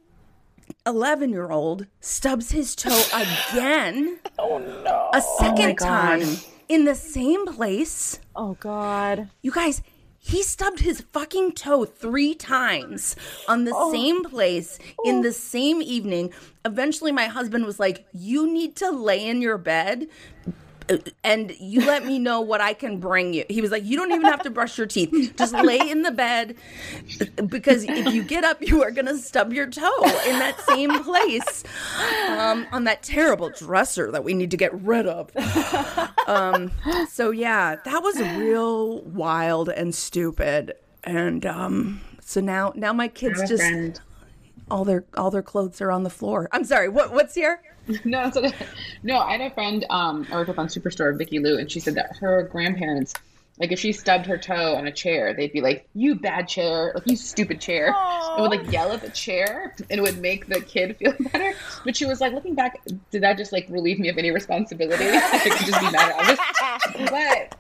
11 0.85 1.31
year 1.31 1.51
old 1.51 1.87
stubs 1.99 2.51
his 2.51 2.75
toe 2.75 3.03
again. 3.13 4.19
oh 4.39 4.57
no. 4.59 5.09
A 5.13 5.21
oh, 5.23 5.37
second 5.39 5.77
God. 5.77 5.85
time 5.85 6.37
in 6.67 6.85
the 6.85 6.95
same 6.95 7.45
place. 7.45 8.19
Oh 8.35 8.57
God. 8.59 9.29
You 9.41 9.51
guys, 9.51 9.81
he 10.19 10.41
stubbed 10.41 10.79
his 10.79 11.01
fucking 11.01 11.51
toe 11.53 11.85
three 11.85 12.33
times 12.33 13.15
on 13.47 13.65
the 13.65 13.73
oh. 13.75 13.91
same 13.91 14.23
place 14.23 14.79
in 15.03 15.17
oh. 15.17 15.21
the 15.21 15.31
same 15.31 15.81
evening. 15.81 16.33
Eventually, 16.63 17.11
my 17.11 17.27
husband 17.27 17.65
was 17.65 17.79
like, 17.79 18.07
You 18.11 18.51
need 18.51 18.75
to 18.77 18.89
lay 18.89 19.27
in 19.27 19.41
your 19.41 19.59
bed. 19.59 20.07
And 21.23 21.51
you 21.59 21.81
let 21.85 22.05
me 22.05 22.19
know 22.19 22.41
what 22.41 22.61
I 22.61 22.73
can 22.73 22.99
bring 22.99 23.33
you. 23.33 23.43
He 23.49 23.61
was 23.61 23.71
like, 23.71 23.83
You 23.83 23.97
don't 23.97 24.11
even 24.11 24.25
have 24.25 24.43
to 24.43 24.49
brush 24.49 24.77
your 24.77 24.87
teeth. 24.87 25.33
Just 25.37 25.53
lay 25.53 25.79
in 25.79 26.03
the 26.03 26.11
bed 26.11 26.55
because 27.47 27.83
if 27.83 28.13
you 28.13 28.23
get 28.23 28.43
up, 28.43 28.61
you 28.61 28.83
are 28.83 28.91
going 28.91 29.07
to 29.07 29.17
stub 29.17 29.51
your 29.51 29.67
toe 29.67 30.03
in 30.27 30.39
that 30.39 30.59
same 30.61 31.03
place 31.03 31.63
um, 32.29 32.67
on 32.71 32.83
that 32.83 33.01
terrible 33.03 33.49
dresser 33.49 34.11
that 34.11 34.23
we 34.23 34.33
need 34.33 34.51
to 34.51 34.57
get 34.57 34.73
rid 34.81 35.07
of. 35.07 35.31
Um, 36.27 36.71
so 37.09 37.31
yeah, 37.31 37.75
that 37.83 38.03
was 38.03 38.19
real 38.19 39.01
wild 39.01 39.69
and 39.69 39.93
stupid. 39.93 40.73
And 41.03 41.45
um, 41.45 42.01
so 42.21 42.41
now, 42.41 42.73
now 42.75 42.93
my 42.93 43.07
kids 43.07 43.39
just 43.47 43.61
friend. 43.63 43.99
all 44.71 44.83
their 44.85 45.05
all 45.15 45.29
their 45.29 45.43
clothes 45.43 45.81
are 45.81 45.91
on 45.91 46.03
the 46.03 46.09
floor. 46.09 46.49
I'm 46.51 46.63
sorry. 46.63 46.89
What 46.89 47.11
what's 47.13 47.35
here? 47.35 47.61
No, 48.05 48.31
no. 49.03 49.19
I 49.19 49.33
had 49.33 49.41
a 49.41 49.53
friend. 49.53 49.85
Um, 49.89 50.27
I 50.31 50.35
worked 50.35 50.49
with 50.49 50.59
on 50.59 50.67
Superstore, 50.67 51.17
Vicky 51.17 51.39
Lou, 51.39 51.57
and 51.57 51.71
she 51.71 51.79
said 51.79 51.95
that 51.95 52.17
her 52.17 52.43
grandparents, 52.43 53.13
like, 53.59 53.71
if 53.71 53.79
she 53.79 53.91
stubbed 53.91 54.25
her 54.25 54.37
toe 54.37 54.75
on 54.75 54.87
a 54.87 54.91
chair, 54.91 55.33
they'd 55.33 55.53
be 55.53 55.61
like, 55.61 55.87
"You 55.93 56.15
bad 56.15 56.47
chair! 56.47 56.91
Like, 56.93 57.07
you 57.07 57.15
stupid 57.15 57.61
chair!" 57.61 57.93
And 57.95 58.41
would 58.41 58.51
like 58.51 58.71
yell 58.71 58.91
at 58.91 59.01
the 59.01 59.09
chair, 59.09 59.73
and 59.89 59.99
it 59.99 60.01
would 60.01 60.19
make 60.19 60.47
the 60.47 60.61
kid 60.61 60.97
feel 60.97 61.13
better. 61.31 61.53
But 61.83 61.95
she 61.95 62.05
was 62.05 62.19
like, 62.21 62.33
looking 62.33 62.55
back, 62.55 62.81
did 63.11 63.23
that 63.23 63.37
just 63.37 63.51
like 63.51 63.67
relieve 63.69 63.99
me 63.99 64.09
of 64.09 64.17
any 64.17 64.31
responsibility? 64.31 65.05
I 65.09 65.39
could 65.39 65.65
just 65.65 65.79
be 65.79 65.91
mad 65.91 66.15
at 66.17 66.33
it. 66.33 67.09
But 67.09 67.59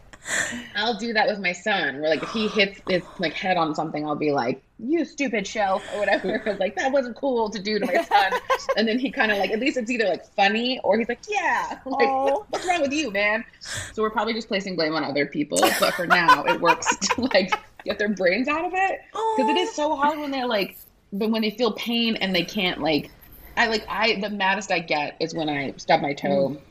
I'll 0.75 0.97
do 0.97 1.13
that 1.13 1.27
with 1.27 1.39
my 1.39 1.51
son. 1.51 2.01
Where 2.01 2.09
like 2.09 2.23
if 2.23 2.29
he 2.29 2.47
hits 2.47 2.79
his 2.89 3.03
like 3.19 3.33
head 3.33 3.57
on 3.57 3.75
something, 3.75 4.05
I'll 4.05 4.15
be 4.15 4.31
like, 4.31 4.63
"You 4.79 5.05
stupid 5.05 5.45
shelf" 5.45 5.83
or 5.93 5.99
whatever. 5.99 6.55
like 6.59 6.75
that 6.75 6.91
wasn't 6.91 7.15
cool 7.15 7.49
to 7.49 7.59
do 7.59 7.79
to 7.79 7.85
my 7.85 8.03
son. 8.03 8.33
and 8.77 8.87
then 8.87 8.97
he 8.97 9.11
kind 9.11 9.31
of 9.31 9.37
like 9.37 9.51
at 9.51 9.59
least 9.59 9.77
it's 9.77 9.91
either 9.91 10.05
like 10.05 10.25
funny 10.35 10.79
or 10.83 10.97
he's 10.97 11.09
like, 11.09 11.19
"Yeah, 11.29 11.79
like 11.85 12.07
Aw. 12.07 12.23
what, 12.23 12.49
what's 12.49 12.67
wrong 12.67 12.81
with 12.81 12.91
you, 12.91 13.11
man?" 13.11 13.45
So 13.93 14.01
we're 14.01 14.09
probably 14.09 14.33
just 14.33 14.47
placing 14.47 14.75
blame 14.75 14.95
on 14.95 15.03
other 15.03 15.25
people. 15.25 15.59
But 15.79 15.93
for 15.93 16.07
now, 16.07 16.43
it 16.43 16.59
works 16.59 16.95
to 16.95 17.21
like 17.21 17.53
get 17.83 17.99
their 17.99 18.09
brains 18.09 18.47
out 18.47 18.65
of 18.65 18.73
it 18.73 19.01
because 19.11 19.49
it 19.49 19.57
is 19.57 19.75
so 19.75 19.95
hard 19.95 20.19
when 20.19 20.31
they're 20.31 20.47
like, 20.47 20.77
but 21.13 21.29
when 21.29 21.43
they 21.43 21.51
feel 21.51 21.71
pain 21.73 22.15
and 22.17 22.35
they 22.35 22.43
can't 22.43 22.81
like. 22.81 23.11
I 23.57 23.67
like 23.67 23.85
I 23.87 24.19
the 24.19 24.29
maddest 24.29 24.69
I 24.69 24.79
get 24.79 25.15
is 25.21 25.33
when 25.33 25.47
I 25.47 25.73
stub 25.77 26.01
my 26.01 26.11
toe 26.11 26.49
mm. 26.49 26.61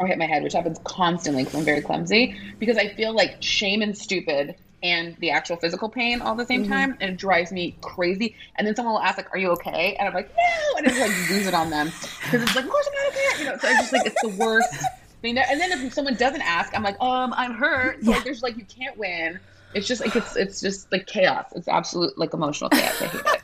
Or 0.00 0.06
hit 0.06 0.18
my 0.18 0.26
head, 0.26 0.42
which 0.42 0.54
happens 0.54 0.80
constantly 0.82 1.44
because 1.44 1.58
I'm 1.60 1.64
very 1.64 1.82
clumsy. 1.82 2.34
Because 2.58 2.76
I 2.76 2.88
feel 2.88 3.14
like 3.14 3.36
shame 3.40 3.82
and 3.82 3.96
stupid 3.96 4.56
and 4.82 5.14
the 5.18 5.30
actual 5.30 5.56
physical 5.56 5.90
pain 5.90 6.22
all 6.22 6.32
at 6.32 6.38
the 6.38 6.46
same 6.46 6.66
time, 6.66 6.96
and 7.00 7.10
it 7.10 7.16
drives 7.18 7.52
me 7.52 7.76
crazy. 7.82 8.34
And 8.56 8.66
then 8.66 8.74
someone 8.74 8.94
will 8.94 9.02
ask, 9.02 9.18
like, 9.18 9.32
"Are 9.34 9.38
you 9.38 9.50
okay?" 9.50 9.94
And 9.98 10.08
I'm 10.08 10.14
like, 10.14 10.34
"No," 10.34 10.78
and 10.78 10.86
I 10.86 10.90
just 10.90 11.00
like 11.00 11.30
lose 11.30 11.46
it 11.46 11.54
on 11.54 11.68
them 11.68 11.92
because 12.22 12.42
it's 12.42 12.56
like, 12.56 12.64
"Of 12.64 12.70
course 12.70 12.88
I'm 12.88 13.04
not 13.04 13.12
okay," 13.12 13.44
you 13.44 13.50
know. 13.50 13.58
So 13.58 13.68
I 13.68 13.72
just 13.74 13.92
like 13.92 14.06
it's 14.06 14.22
the 14.22 14.42
worst 14.42 14.74
thing. 15.20 15.34
There. 15.34 15.44
And 15.50 15.60
then 15.60 15.72
if 15.72 15.92
someone 15.92 16.14
doesn't 16.14 16.40
ask, 16.40 16.74
I'm 16.74 16.82
like, 16.82 16.98
"Um, 17.00 17.34
I'm 17.36 17.52
hurt." 17.52 18.02
So 18.02 18.10
like, 18.10 18.24
there's 18.24 18.42
like 18.42 18.56
you 18.56 18.64
can't 18.64 18.96
win. 18.96 19.38
It's 19.74 19.86
just 19.86 20.00
like 20.00 20.16
it's 20.16 20.34
it's 20.34 20.60
just 20.60 20.90
like 20.90 21.06
chaos. 21.06 21.52
It's 21.54 21.68
absolute 21.68 22.16
like 22.16 22.32
emotional 22.32 22.70
chaos. 22.70 23.02
I 23.02 23.06
hate 23.06 23.20
it. 23.20 23.42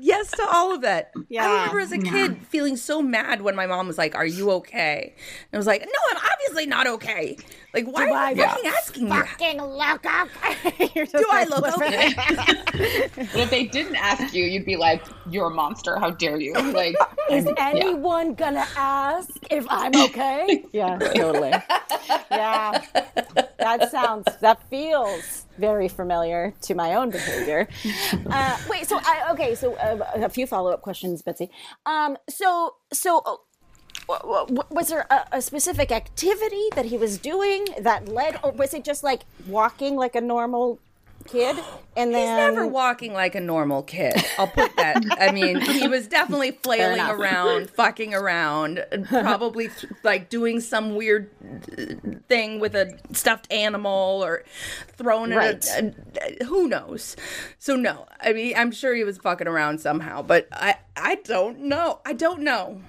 Yes 0.00 0.30
to 0.32 0.46
all 0.50 0.74
of 0.74 0.82
it. 0.84 1.08
I 1.14 1.20
remember 1.60 1.80
as 1.80 1.92
a 1.92 1.98
kid 1.98 2.46
feeling 2.46 2.76
so 2.76 3.02
mad 3.02 3.42
when 3.42 3.54
my 3.54 3.66
mom 3.66 3.86
was 3.86 3.98
like, 3.98 4.14
"Are 4.14 4.26
you 4.26 4.50
okay?" 4.52 5.14
And 5.14 5.52
I 5.52 5.56
was 5.58 5.66
like, 5.66 5.82
"No, 5.82 6.00
I'm 6.10 6.16
obviously 6.16 6.66
not 6.66 6.86
okay. 6.86 7.36
Like, 7.74 7.86
why 7.86 8.06
Do 8.06 8.12
are 8.12 8.16
I 8.16 8.30
you 8.30 8.42
fucking 8.42 8.66
asking 8.66 9.04
me?" 9.04 9.10
Fucking 9.10 9.62
look 9.62 10.04
okay. 10.06 10.90
You're 10.94 11.06
just 11.06 11.16
Do 11.16 11.26
I 11.30 11.44
like 11.44 11.48
look 11.48 11.64
okay? 11.76 12.14
But 13.32 13.36
if 13.36 13.50
they 13.50 13.66
didn't 13.66 13.96
ask 13.96 14.34
you, 14.34 14.44
you'd 14.44 14.64
be 14.66 14.76
like, 14.76 15.02
"You're 15.28 15.46
a 15.46 15.50
monster. 15.50 15.98
How 15.98 16.10
dare 16.10 16.38
you?" 16.40 16.54
Like, 16.54 16.96
Is 17.30 17.44
yeah. 17.44 17.52
anyone 17.58 18.34
gonna 18.34 18.66
ask 18.76 19.30
if 19.50 19.66
I'm 19.68 19.94
okay? 20.06 20.64
yeah, 20.72 20.98
totally. 20.98 21.52
Yeah, 22.30 22.82
that 23.58 23.90
sounds, 23.90 24.26
that 24.40 24.68
feels 24.68 25.46
very 25.58 25.88
familiar 25.88 26.54
to 26.62 26.74
my 26.74 26.94
own 26.94 27.10
behavior. 27.10 27.68
Uh, 28.30 28.56
wait, 28.68 28.86
so 28.88 28.98
I 29.02 29.30
okay, 29.32 29.54
so 29.54 29.74
uh, 29.74 29.98
a 30.14 30.28
few 30.28 30.46
follow 30.46 30.70
up 30.72 30.82
questions, 30.82 31.22
Betsy. 31.22 31.50
Um, 31.86 32.16
so 32.28 32.74
so. 32.92 33.42
Was 34.70 34.88
there 34.88 35.06
a, 35.10 35.26
a 35.32 35.42
specific 35.42 35.90
activity 35.92 36.68
that 36.74 36.86
he 36.86 36.96
was 36.96 37.18
doing 37.18 37.66
that 37.80 38.08
led, 38.08 38.38
or 38.42 38.52
was 38.52 38.74
it 38.74 38.84
just 38.84 39.02
like 39.02 39.22
walking 39.46 39.96
like 39.96 40.14
a 40.14 40.20
normal 40.20 40.78
kid? 41.26 41.56
And 41.96 42.10
He's 42.10 42.24
never 42.24 42.66
walking 42.66 43.12
like 43.12 43.34
a 43.34 43.40
normal 43.40 43.82
kid. 43.82 44.14
I'll 44.38 44.46
put 44.46 44.74
that. 44.76 45.04
I 45.20 45.32
mean, 45.32 45.60
he 45.60 45.86
was 45.86 46.06
definitely 46.06 46.50
flailing 46.62 47.00
around, 47.00 47.68
fucking 47.70 48.14
around, 48.14 48.84
probably 49.08 49.68
th- 49.68 49.92
like 50.02 50.30
doing 50.30 50.60
some 50.60 50.94
weird 50.96 51.28
thing 52.28 52.58
with 52.58 52.74
a 52.74 52.98
stuffed 53.12 53.52
animal 53.52 54.24
or 54.24 54.44
throwing 54.96 55.30
Right. 55.32 55.56
it. 55.56 55.94
A, 56.20 56.42
a, 56.42 56.44
who 56.46 56.68
knows? 56.68 57.16
So 57.58 57.76
no, 57.76 58.06
I 58.20 58.32
mean, 58.32 58.54
I'm 58.56 58.72
sure 58.72 58.94
he 58.94 59.04
was 59.04 59.18
fucking 59.18 59.46
around 59.48 59.80
somehow, 59.80 60.22
but 60.22 60.48
I, 60.52 60.76
I 60.96 61.16
don't 61.16 61.60
know. 61.60 62.00
I 62.06 62.12
don't 62.14 62.40
know. 62.40 62.80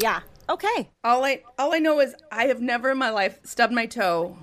Yeah. 0.00 0.20
Okay. 0.48 0.88
All 1.04 1.24
I, 1.24 1.42
all 1.58 1.72
I 1.74 1.78
know 1.78 2.00
is 2.00 2.14
I 2.32 2.44
have 2.46 2.60
never 2.60 2.90
in 2.90 2.98
my 2.98 3.10
life 3.10 3.38
stubbed 3.44 3.72
my 3.72 3.86
toe 3.86 4.36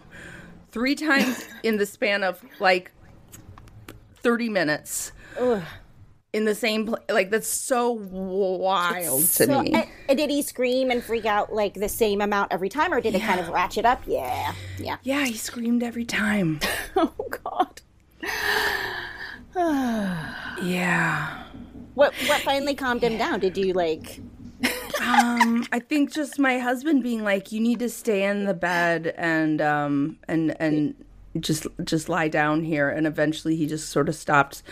three 0.71 0.95
times 0.95 1.43
in 1.63 1.77
the 1.77 1.85
span 1.85 2.23
of 2.23 2.41
like 2.59 2.91
30 4.17 4.49
minutes 4.49 5.11
in 6.33 6.45
the 6.45 6.55
same 6.55 6.85
place. 6.85 7.01
Like, 7.09 7.29
that's 7.29 7.47
so 7.47 7.91
wild 7.91 9.21
to 9.21 9.25
So, 9.45 9.61
me. 9.61 9.73
and- 9.73 9.87
and 10.09 10.17
did 10.17 10.29
he 10.29 10.41
scream 10.41 10.89
and 10.91 11.03
freak 11.03 11.25
out 11.25 11.53
like 11.53 11.73
the 11.73 11.89
same 11.89 12.21
amount 12.21 12.51
every 12.53 12.69
time, 12.69 12.93
or 12.93 13.01
did 13.01 13.13
it 13.15 13.21
kind 13.21 13.39
of 13.39 13.49
ratchet 13.49 13.85
up? 13.85 14.01
Yeah. 14.07 14.53
Yeah. 14.79 14.97
yeah, 15.03 15.25
he 15.25 15.33
screamed 15.35 15.83
every 15.83 16.05
time. 16.05 16.59
Oh 16.95 17.13
God. 17.43 17.81
Yeah. 20.63 21.43
What 21.93 22.13
What 22.27 22.41
finally 22.41 22.75
calmed 22.75 23.03
him 23.03 23.17
down? 23.17 23.39
Did 23.39 23.57
you 23.57 23.73
like? 23.73 24.19
Um, 25.01 25.65
I 25.71 25.79
think 25.79 26.11
just 26.11 26.39
my 26.39 26.59
husband 26.59 27.03
being 27.03 27.23
like, 27.23 27.51
you 27.51 27.59
need 27.59 27.79
to 27.79 27.89
stay 27.89 28.23
in 28.23 28.45
the 28.45 28.53
bed 28.53 29.13
and, 29.17 29.61
um, 29.61 30.17
and, 30.27 30.55
and, 30.59 30.95
just 31.39 31.67
just 31.83 32.09
lie 32.09 32.27
down 32.27 32.63
here 32.63 32.89
and 32.89 33.05
eventually 33.05 33.55
he 33.55 33.67
just 33.67 33.89
sort 33.89 34.09
of 34.09 34.15
stopped 34.15 34.63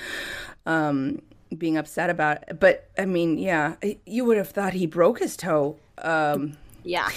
um 0.65 1.21
being 1.55 1.77
upset 1.77 2.09
about 2.09 2.43
it 2.47 2.59
but 2.59 2.89
i 2.97 3.05
mean 3.05 3.37
yeah 3.37 3.75
you 4.07 4.25
would 4.25 4.35
have 4.35 4.49
thought 4.49 4.73
he 4.73 4.87
broke 4.87 5.19
his 5.19 5.37
toe 5.37 5.77
um 5.99 6.57
Yeah. 6.83 7.09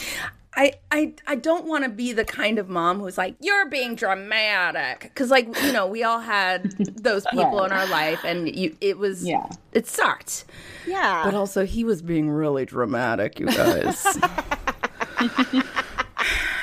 I, 0.60 0.72
I 0.90 1.12
I 1.28 1.36
don't 1.36 1.66
want 1.66 1.84
to 1.84 1.88
be 1.90 2.12
the 2.12 2.24
kind 2.24 2.58
of 2.58 2.68
mom 2.68 2.98
who's 2.98 3.16
like 3.16 3.36
you're 3.40 3.70
being 3.70 3.94
dramatic. 3.94 5.02
Because 5.02 5.30
like 5.30 5.46
you 5.62 5.72
know 5.72 5.86
we 5.86 6.02
all 6.02 6.18
had 6.18 6.72
those 6.96 7.24
people 7.30 7.62
in 7.62 7.70
our 7.70 7.86
life 7.86 8.24
and 8.24 8.52
you 8.54 8.76
it 8.80 8.98
was 8.98 9.24
Yeah. 9.24 9.46
it 9.72 9.86
sucked. 9.86 10.44
Yeah. 10.86 11.22
but 11.24 11.34
also 11.34 11.64
he 11.64 11.84
was 11.84 12.02
being 12.02 12.28
really 12.28 12.64
dramatic 12.66 13.38
you 13.38 13.46
guys. 13.46 14.04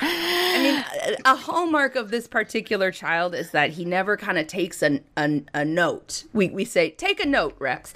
I 0.02 0.60
mean 0.62 1.16
a- 1.26 1.32
a 1.32 1.36
hallmark 1.36 1.96
of 1.96 2.12
this 2.12 2.28
particular 2.28 2.92
child 2.92 3.34
is 3.34 3.52
that 3.52 3.72
he 3.72 3.86
never 3.86 4.18
kind 4.18 4.38
of 4.38 4.48
takes 4.48 4.82
an, 4.82 5.04
an, 5.18 5.50
a 5.54 5.64
note. 5.66 6.26
We, 6.34 6.50
we 6.50 6.66
say 6.66 6.90
take 6.92 7.20
a 7.24 7.26
note 7.28 7.56
Rex 7.60 7.94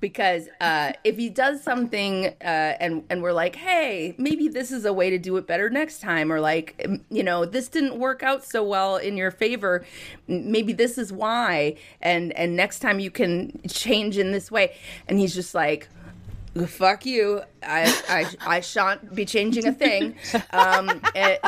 because 0.00 0.48
uh, 0.60 0.92
if 1.04 1.16
he 1.16 1.28
does 1.28 1.62
something 1.62 2.26
uh, 2.26 2.76
and 2.80 3.04
and 3.10 3.22
we're 3.22 3.32
like, 3.32 3.56
hey, 3.56 4.14
maybe 4.18 4.48
this 4.48 4.72
is 4.72 4.84
a 4.84 4.92
way 4.92 5.10
to 5.10 5.18
do 5.18 5.36
it 5.36 5.46
better 5.46 5.70
next 5.70 6.00
time, 6.00 6.32
or 6.32 6.40
like, 6.40 6.86
you 7.10 7.22
know, 7.22 7.44
this 7.44 7.68
didn't 7.68 7.98
work 7.98 8.22
out 8.22 8.44
so 8.44 8.64
well 8.64 8.96
in 8.96 9.16
your 9.16 9.30
favor, 9.30 9.84
maybe 10.26 10.72
this 10.72 10.98
is 10.98 11.12
why, 11.12 11.76
and 12.00 12.32
and 12.32 12.56
next 12.56 12.80
time 12.80 12.98
you 12.98 13.10
can 13.10 13.60
change 13.68 14.18
in 14.18 14.32
this 14.32 14.50
way, 14.50 14.74
and 15.08 15.18
he's 15.18 15.34
just 15.34 15.54
like 15.54 15.88
fuck 16.66 17.06
you. 17.06 17.40
I 17.62 18.02
i, 18.08 18.56
I 18.56 18.60
shan't 18.60 19.14
be 19.14 19.24
changing 19.24 19.68
a 19.68 19.72
thing. 19.72 20.16
Um 20.52 21.00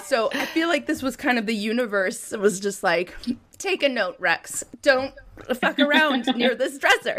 so 0.04 0.30
i 0.32 0.46
feel 0.46 0.68
like 0.68 0.86
this 0.86 1.02
was 1.02 1.16
kind 1.16 1.38
of 1.38 1.46
the 1.46 1.54
universe 1.54 2.32
it 2.32 2.38
was 2.38 2.60
just 2.60 2.82
like 2.82 3.14
take 3.62 3.82
a 3.82 3.88
note 3.88 4.16
rex. 4.18 4.64
Don't 4.82 5.14
fuck 5.54 5.78
around 5.78 6.26
near 6.36 6.54
this 6.54 6.78
dresser 6.78 7.16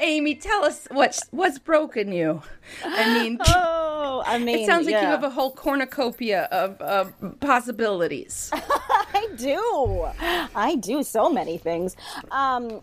Amy, 0.00 0.34
tell 0.34 0.64
us 0.64 0.88
what's 0.90 1.22
what's 1.30 1.58
broken 1.58 2.10
you. 2.10 2.42
I 2.84 3.22
mean, 3.22 3.38
oh, 3.46 4.22
I 4.26 4.38
mean, 4.38 4.60
it 4.60 4.66
sounds 4.66 4.86
like 4.86 4.94
yeah. 4.94 5.02
you 5.02 5.08
have 5.08 5.24
a 5.24 5.30
whole 5.30 5.52
cornucopia 5.52 6.44
of, 6.44 6.80
of 6.80 7.40
possibilities. 7.40 8.50
I 8.54 9.28
do. 9.36 10.08
I 10.54 10.76
do 10.76 11.02
so 11.02 11.28
many 11.30 11.58
things. 11.58 11.96
Um, 12.30 12.80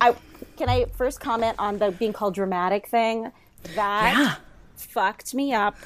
I 0.00 0.14
can 0.56 0.68
I 0.68 0.86
first 0.96 1.20
comment 1.20 1.56
on 1.58 1.78
the 1.78 1.90
being 1.90 2.12
called 2.12 2.34
dramatic 2.34 2.86
thing. 2.88 3.32
That 3.74 4.14
Yeah. 4.16 4.34
fucked 4.76 5.34
me 5.34 5.52
up 5.52 5.76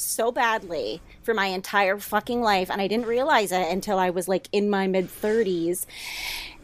so 0.00 0.32
badly 0.32 1.00
for 1.22 1.34
my 1.34 1.46
entire 1.46 1.98
fucking 1.98 2.40
life, 2.40 2.70
and 2.70 2.80
I 2.80 2.88
didn't 2.88 3.06
realize 3.06 3.52
it 3.52 3.70
until 3.70 3.98
I 3.98 4.10
was 4.10 4.28
like 4.28 4.48
in 4.52 4.70
my 4.70 4.86
mid 4.86 5.10
thirties. 5.10 5.86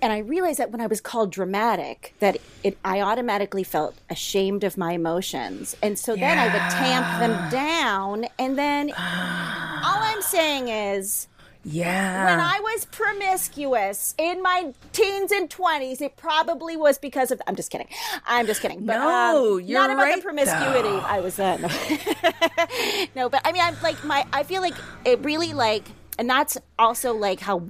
And 0.02 0.12
I 0.12 0.18
realized 0.18 0.58
that 0.58 0.70
when 0.70 0.82
I 0.82 0.86
was 0.86 1.00
called 1.00 1.30
dramatic, 1.30 2.14
that 2.20 2.36
it 2.62 2.76
I 2.84 3.00
automatically 3.00 3.64
felt 3.64 3.94
ashamed 4.10 4.64
of 4.64 4.76
my 4.76 4.92
emotions, 4.92 5.76
and 5.82 5.98
so 5.98 6.14
then 6.14 6.38
I 6.38 6.46
would 6.46 6.70
tamp 6.72 7.20
them 7.20 7.50
down, 7.50 8.26
and 8.38 8.58
then 8.58 8.90
all 8.98 9.98
I'm 10.02 10.22
saying 10.22 10.68
is 10.68 11.28
Yeah. 11.64 12.26
when 12.26 12.40
I 12.40 12.60
was 12.60 12.84
promiscuous 12.86 14.14
in 14.18 14.42
my 14.42 14.74
teens 14.92 15.32
and 15.32 15.48
20s, 15.48 16.00
it 16.02 16.16
probably 16.16 16.76
was 16.76 16.98
because 16.98 17.30
of. 17.30 17.40
I'm 17.46 17.56
just 17.56 17.70
kidding. 17.70 17.88
I'm 18.26 18.46
just 18.46 18.60
kidding. 18.60 18.84
But, 18.84 18.98
No, 18.98 19.54
um, 19.56 19.60
you're 19.62 19.78
not 19.80 19.90
about 19.90 20.02
right, 20.02 20.16
the 20.16 20.22
promiscuity. 20.22 20.88
though. 20.88 21.00
I 21.00 21.20
was 21.20 21.38
uh, 21.38 21.56
no. 23.16 23.28
but 23.28 23.40
I 23.44 23.52
mean, 23.52 23.62
I'm 23.62 23.76
like 23.82 24.02
my. 24.04 24.26
I 24.32 24.42
feel 24.42 24.60
like 24.62 24.74
it 25.04 25.20
really 25.24 25.52
like, 25.52 25.84
and 26.18 26.28
that's 26.28 26.58
also 26.78 27.14
like 27.14 27.40
how. 27.40 27.62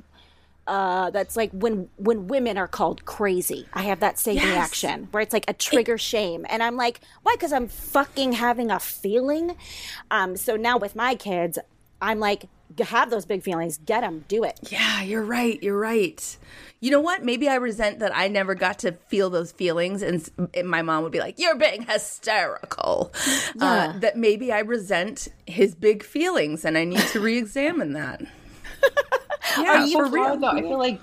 Uh, 0.67 1.11
that's 1.11 1.37
like 1.37 1.51
when 1.53 1.91
when 1.99 2.27
women 2.27 2.57
are 2.57 2.67
called 2.67 3.05
crazy. 3.05 3.69
I 3.75 3.83
have 3.83 4.01
that 4.01 4.19
same 4.19 4.37
Yes. 4.37 4.47
reaction 4.47 5.09
where 5.11 5.23
it's 5.23 5.35
like 5.35 5.45
a 5.47 5.53
trigger 5.53 5.99
shame, 5.99 6.47
and 6.49 6.63
I'm 6.63 6.77
like, 6.77 7.01
why? 7.23 7.35
Because 7.35 7.53
I'm 7.53 7.69
fucking 7.69 8.33
having 8.33 8.71
a 8.71 8.81
feeling. 8.81 9.57
Um, 10.11 10.39
so 10.39 10.57
now 10.57 10.79
with 10.79 10.97
my 10.97 11.17
kids, 11.17 11.59
I'm 12.01 12.19
like, 12.19 12.47
have 12.83 13.11
those 13.11 13.25
big 13.25 13.43
feelings, 13.45 13.79
get 13.79 14.01
them, 14.01 14.25
do 14.27 14.43
it. 14.43 14.59
Yeah, 14.69 15.03
you're 15.03 15.23
right. 15.23 15.63
You're 15.63 15.79
right. 15.79 16.37
You 16.81 16.91
know 16.91 17.01
what? 17.01 17.23
Maybe 17.25 17.49
I 17.49 17.55
resent 17.55 18.01
that 18.01 18.11
I 18.17 18.27
never 18.27 18.57
got 18.57 18.81
to 18.81 18.93
feel 19.09 19.31
those 19.31 19.53
feelings, 19.53 20.03
and, 20.03 20.29
and 20.55 20.69
my 20.69 20.83
mom 20.83 21.05
would 21.05 21.13
be 21.13 21.21
like, 21.21 21.39
"You're 21.39 21.55
being 21.57 21.83
hysterical." 21.83 23.13
Uh, 23.61 23.97
that 24.01 24.17
maybe 24.17 24.53
I 24.53 24.59
resent 24.59 25.29
his 25.47 25.75
big 25.77 26.03
feelings, 26.03 26.65
and 26.65 26.77
I 26.77 26.85
need 26.85 26.99
to 27.09 27.21
re-examine 27.21 27.93
that. 27.93 28.23
yeah, 29.59 29.87
so 29.87 29.93
for 29.93 30.07
real. 30.11 30.37
though. 30.39 30.49
I 30.49 30.61
feel 30.61 30.79
like, 30.79 31.01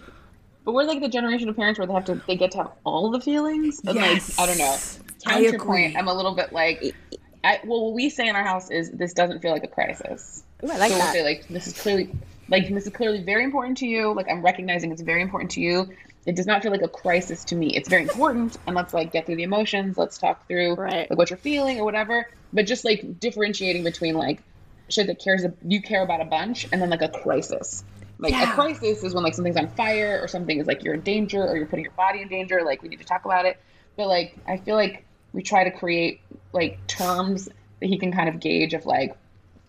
but 0.65 0.73
we're 0.73 0.83
like 0.83 0.99
the 0.99 1.07
generation 1.09 1.49
of 1.49 1.55
parents 1.55 1.79
where 1.79 1.87
they 1.87 1.93
have 1.93 2.05
to, 2.05 2.21
they 2.27 2.35
get 2.35 2.51
to 2.51 2.57
have 2.59 2.71
all 2.83 3.09
the 3.09 3.21
feelings. 3.21 3.81
And 3.85 3.95
Yes. 3.95 4.37
like, 4.37 4.49
I 4.49 4.51
don't 4.53 4.57
know. 4.59 4.77
Counterpoint. 5.25 5.95
I'm 5.97 6.07
a 6.07 6.13
little 6.13 6.35
bit 6.35 6.51
like, 6.53 6.95
I, 7.43 7.59
well, 7.65 7.85
what 7.85 7.93
we 7.93 8.09
say 8.09 8.27
in 8.27 8.35
our 8.35 8.43
house 8.43 8.69
is 8.69 8.91
this 8.91 9.13
doesn't 9.13 9.41
feel 9.41 9.51
like 9.51 9.63
a 9.63 9.67
crisis. 9.67 10.43
Ooh, 10.63 10.71
I 10.71 10.77
like 10.77 10.91
so 10.91 10.97
that. 10.97 11.13
say 11.13 11.23
like, 11.23 11.47
this 11.47 11.67
is 11.67 11.79
clearly, 11.81 12.09
like, 12.49 12.69
this 12.69 12.85
is 12.85 12.93
clearly 12.93 13.23
very 13.23 13.43
important 13.43 13.77
to 13.79 13.87
you. 13.87 14.13
Like, 14.13 14.27
I'm 14.29 14.41
recognizing 14.43 14.91
it's 14.91 15.01
very 15.01 15.21
important 15.21 15.51
to 15.51 15.61
you. 15.61 15.89
It 16.25 16.35
does 16.35 16.45
not 16.45 16.61
feel 16.61 16.71
like 16.71 16.83
a 16.83 16.87
crisis 16.87 17.43
to 17.45 17.55
me. 17.55 17.75
It's 17.75 17.89
very 17.89 18.03
important, 18.03 18.57
and 18.67 18.75
let's 18.75 18.93
like 18.93 19.11
get 19.11 19.25
through 19.25 19.37
the 19.37 19.43
emotions. 19.43 19.97
Let's 19.97 20.19
talk 20.19 20.47
through 20.47 20.75
Right. 20.75 21.09
like 21.09 21.17
what 21.17 21.31
you're 21.31 21.37
feeling 21.37 21.79
or 21.79 21.83
whatever. 21.85 22.29
But 22.53 22.67
just 22.67 22.85
like 22.85 23.19
differentiating 23.19 23.83
between 23.83 24.13
like 24.15 24.39
shit 24.87 25.07
that 25.07 25.19
cares 25.19 25.43
you 25.65 25.81
care 25.81 26.03
about 26.03 26.21
a 26.21 26.25
bunch 26.25 26.67
and 26.71 26.79
then 26.79 26.91
like 26.91 27.01
a 27.01 27.07
crisis. 27.09 27.83
Like 28.19 28.33
Yeah. 28.33 28.51
a 28.51 28.53
crisis 28.53 29.03
is 29.03 29.15
when 29.15 29.23
like 29.23 29.33
something's 29.33 29.57
on 29.57 29.69
fire 29.69 30.19
or 30.21 30.27
something 30.27 30.59
is 30.59 30.67
like 30.67 30.83
you're 30.83 30.93
in 30.93 31.01
danger 31.01 31.41
or 31.43 31.57
you're 31.57 31.65
putting 31.65 31.85
your 31.85 31.93
body 31.93 32.21
in 32.21 32.27
danger. 32.27 32.61
Like 32.63 32.83
we 32.83 32.89
need 32.89 32.99
to 32.99 33.05
talk 33.05 33.25
about 33.25 33.45
it. 33.45 33.59
But 33.97 34.07
like 34.07 34.37
I 34.47 34.57
feel 34.57 34.75
like 34.75 35.03
we 35.33 35.41
try 35.41 35.63
to 35.63 35.71
create 35.71 36.21
like 36.53 36.85
terms 36.85 37.45
that 37.79 37.87
he 37.87 37.97
can 37.97 38.11
kind 38.11 38.29
of 38.29 38.39
gauge 38.39 38.75
of 38.75 38.85
like 38.85 39.15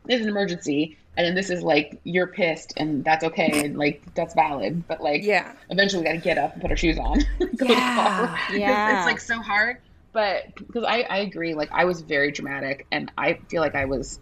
this 0.05 0.21
is 0.21 0.27
an 0.27 0.31
emergency 0.31 0.97
and 1.17 1.27
then 1.27 1.35
this 1.35 1.51
is 1.51 1.63
like 1.63 2.01
you're 2.05 2.27
pissed 2.27 2.73
and 2.77 3.05
that's 3.05 3.23
okay 3.25 3.67
and 3.67 3.77
like 3.77 4.03
that's 4.15 4.35
valid. 4.35 4.87
But 4.89 5.03
like 5.03 5.23
Yeah. 5.23 5.53
eventually 5.71 6.03
we 6.03 6.07
got 6.07 6.13
to 6.15 6.19
get 6.19 6.39
up 6.39 6.55
and 6.55 6.63
put 6.63 6.71
our 6.71 6.77
shoes 6.77 6.99
on. 6.99 7.21
Yeah. 7.63 8.39
Yeah. 8.53 8.99
It's 8.99 9.07
like 9.07 9.21
so 9.21 9.41
hard. 9.41 9.79
But 10.13 10.55
because 10.57 10.85
I, 10.85 11.03
I 11.03 11.19
agree, 11.19 11.55
like 11.55 11.71
I 11.73 11.85
was 11.85 12.01
very 12.03 12.33
dramatic 12.33 12.87
and 12.91 13.11
I 13.17 13.35
feel 13.49 13.63
like 13.63 13.75
I 13.75 13.85
was 13.87 14.19